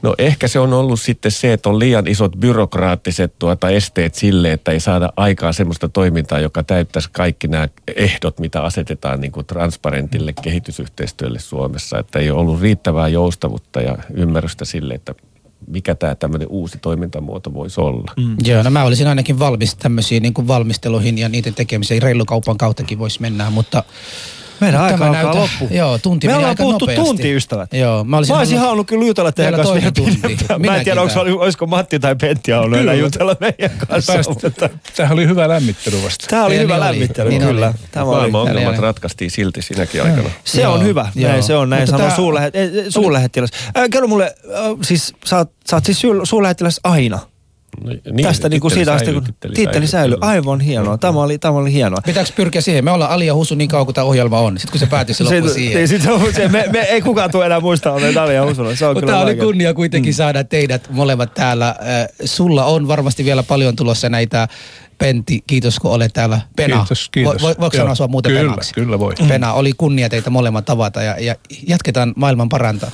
No 0.02 0.16
ehkä 0.18 0.48
se 0.48 0.60
on 0.60 0.74
ollut 0.74 1.02
sitten 1.02 1.32
se, 1.32 1.54
että 1.54 1.70
on 1.70 1.80
liian 1.80 2.08
isot 2.08 2.32
byrokraattiset 2.36 3.34
tuota 3.40 3.70
esteet 3.70 4.16
sille, 4.16 4.52
että 4.52 4.72
ei 4.72 4.80
saada 4.80 5.10
aikaa 5.18 5.54
semmoista 5.54 5.90
toimintaa, 5.90 6.40
joka 6.40 6.64
täyttäisi 6.64 7.10
kaikki 7.12 7.48
nämä 7.48 7.68
ehdot, 7.96 8.40
mitä 8.40 8.62
asetetaan 8.62 9.22
niin 9.22 9.32
kuin 9.32 9.46
transparentille 9.46 10.34
kehitysyhteistyölle 10.42 11.40
Suomessa. 11.40 12.00
Että 12.00 12.20
ei 12.20 12.32
ole 12.32 12.40
ollut 12.40 12.62
riittävää 12.62 13.08
joustavuutta 13.08 13.82
ja 13.82 13.98
ymmärrystä 14.14 14.66
sille, 14.66 14.94
että 14.94 15.16
mikä 15.68 15.96
tämä 15.96 16.16
tämmöinen 16.16 16.48
uusi 16.48 16.78
toimintamuoto 16.78 17.54
voisi 17.54 17.82
olla. 17.82 18.14
Mm. 18.18 18.36
Joo, 18.46 18.64
no 18.64 18.70
mä 18.70 18.84
olisin 18.84 19.08
ainakin 19.08 19.40
valmis 19.40 19.76
tämmöisiin 19.76 20.24
niin 20.24 20.34
kuin 20.34 20.48
valmisteluihin 20.48 21.18
ja 21.18 21.30
niiden 21.30 21.54
tekemiseen. 21.54 22.02
Reilukaupan 22.02 22.58
kauttakin 22.58 23.00
voisi 23.00 23.22
mennä, 23.22 23.50
mutta... 23.50 23.84
Meidän 24.60 24.74
Tämä 24.80 24.84
aika 24.86 25.06
alkaa 25.06 25.24
näytä- 25.24 25.40
loppu. 25.40 25.68
Joo, 25.76 25.98
tunti 25.98 26.28
Me 26.28 26.34
meni 26.34 26.38
ollaan 26.44 26.56
puhuttu 26.58 26.86
nopeasti. 26.86 27.06
tunti, 27.06 27.36
ystävät. 27.36 27.74
Joo, 27.74 28.04
mä 28.04 28.18
olisin 28.18 28.34
Mä 28.36 28.40
olisin 28.40 28.58
halunnut- 28.58 28.66
halunnut 28.68 28.88
kyllä 28.88 29.06
jutella 29.06 29.32
teidän 29.32 29.54
kanssa 29.56 29.74
vielä 29.76 29.92
tunti. 29.92 30.20
pidempään. 30.22 30.62
Mä 30.62 30.76
en 30.78 30.84
tiedä, 30.84 31.02
onko, 31.02 31.20
olisiko 31.20 31.66
Matti 31.68 32.00
tai 32.00 32.16
Pentti 32.16 32.52
halunnut 32.52 32.80
enää 32.80 32.94
jutella 32.94 33.36
meidän 33.40 33.72
kanssa. 33.88 34.14
mutta 34.30 34.52
Tämähän 34.96 35.14
oli 35.18 35.28
hyvä 35.28 35.50
lämmittely 35.50 36.04
vasta. 36.04 36.26
Tämä 36.30 36.46
oli 36.46 36.56
Ja 36.56 36.62
hyvä 36.62 36.74
niin 36.74 36.84
oli. 36.84 36.92
lämmittely, 36.92 37.30
Niin 37.30 37.42
kyllä. 37.42 37.68
oli. 37.68 37.76
Tämä 37.92 38.06
oli. 38.06 38.16
Maailman 38.16 38.42
ongelmat 38.42 38.62
Tällainen. 38.64 38.84
ratkaistiin 38.84 39.32
silti 39.32 39.62
sinäkin 39.62 40.04
aikana. 40.04 40.30
Se 40.44 40.68
on 40.68 40.84
hyvä, 40.84 41.12
näin 41.16 41.44
se 41.44 41.56
on, 41.56 41.70
näin 41.70 41.88
sanoo 41.88 42.10
suurlähettiläs. 42.90 43.50
Äh, 43.78 43.84
kerro 43.92 44.08
mulle, 44.08 44.36
siis 44.84 45.14
sä 45.26 45.38
oot, 45.38 45.86
siis 45.86 46.02
suur- 46.02 46.26
suurlähettiläs 46.26 46.80
aina. 46.84 47.20
Niin, 47.84 48.26
Tästä 48.26 48.50
niinku 48.50 48.70
titteli 48.70 48.86
siitä 48.86 48.94
asti, 48.94 49.14
kun 49.14 49.24
titteli 49.24 49.54
titteli 49.54 49.88
säilyy. 49.88 50.18
Aivan 50.22 50.60
hienoa, 50.60 50.98
tämä 50.98 51.24
oli, 51.24 51.38
tämä 51.38 51.58
oli 51.58 51.74
hienoa. 51.74 52.00
Pitääkö 52.06 52.30
pyrkiä 52.36 52.62
siihen? 52.62 52.86
Me 52.86 52.92
ollaan 52.92 53.12
Ali 53.12 53.26
ja 53.28 53.34
Husu 53.36 53.56
niin 53.56 53.70
kauan 53.70 53.86
kuin 53.86 53.96
tämä 53.96 54.06
ohjelma 54.06 54.40
on. 54.40 54.58
Sitten 54.60 54.72
kun 54.72 54.80
se 54.80 54.86
päätyy, 54.86 55.16
se 55.16 55.24
loppuu 55.24 55.50
siihen. 55.50 55.76
niin, 55.78 55.88
sit 55.88 56.02
se, 56.02 56.10
se, 56.36 56.48
me, 56.48 56.66
me, 56.74 56.80
ei 56.80 57.02
kukaan 57.02 57.32
tule 57.32 57.46
enää 57.46 57.60
muistaa, 57.60 57.98
että 57.98 58.14
Talia 58.14 58.34
ja 58.36 58.46
Usulla. 58.46 58.76
Se 58.76 58.86
on 58.86 58.90
Mutta 58.90 59.00
kyllä 59.02 59.12
tämä 59.12 59.24
oli 59.24 59.32
vaikea. 59.32 59.46
kunnia 59.46 59.74
kuitenkin 59.74 60.14
saada 60.14 60.44
teidät 60.44 60.88
molemmat 60.92 61.34
täällä. 61.34 61.68
Äh, 61.70 61.76
Sulla 62.26 62.66
on 62.66 62.88
varmasti 62.88 63.26
vielä 63.26 63.44
paljon 63.44 63.76
tulossa 63.76 64.10
näitä 64.10 64.48
Pentti, 64.98 65.44
kiitos 65.48 65.80
kun 65.80 65.92
olet 65.92 66.14
täällä. 66.14 66.42
Pena, 66.56 66.78
Kiitos, 66.78 67.10
kiitos. 67.10 67.42
Vo, 67.42 67.48
vo, 67.48 67.54
voiko 67.60 67.78
sanoa 67.78 67.96
sua 67.96 68.08
muuten 68.08 68.32
Kyllä, 68.32 68.42
Penaksi? 68.50 68.74
kyllä 68.74 69.00
voi. 69.00 69.14
Pena, 69.28 69.54
oli 69.54 69.74
kunnia 69.78 70.10
teitä 70.10 70.30
molemmat 70.30 70.66
tavata 70.66 71.04
ja, 71.04 71.20
ja 71.20 71.36
jatketaan 71.68 72.14
maailman 72.16 72.50
parantaa. 72.50 72.92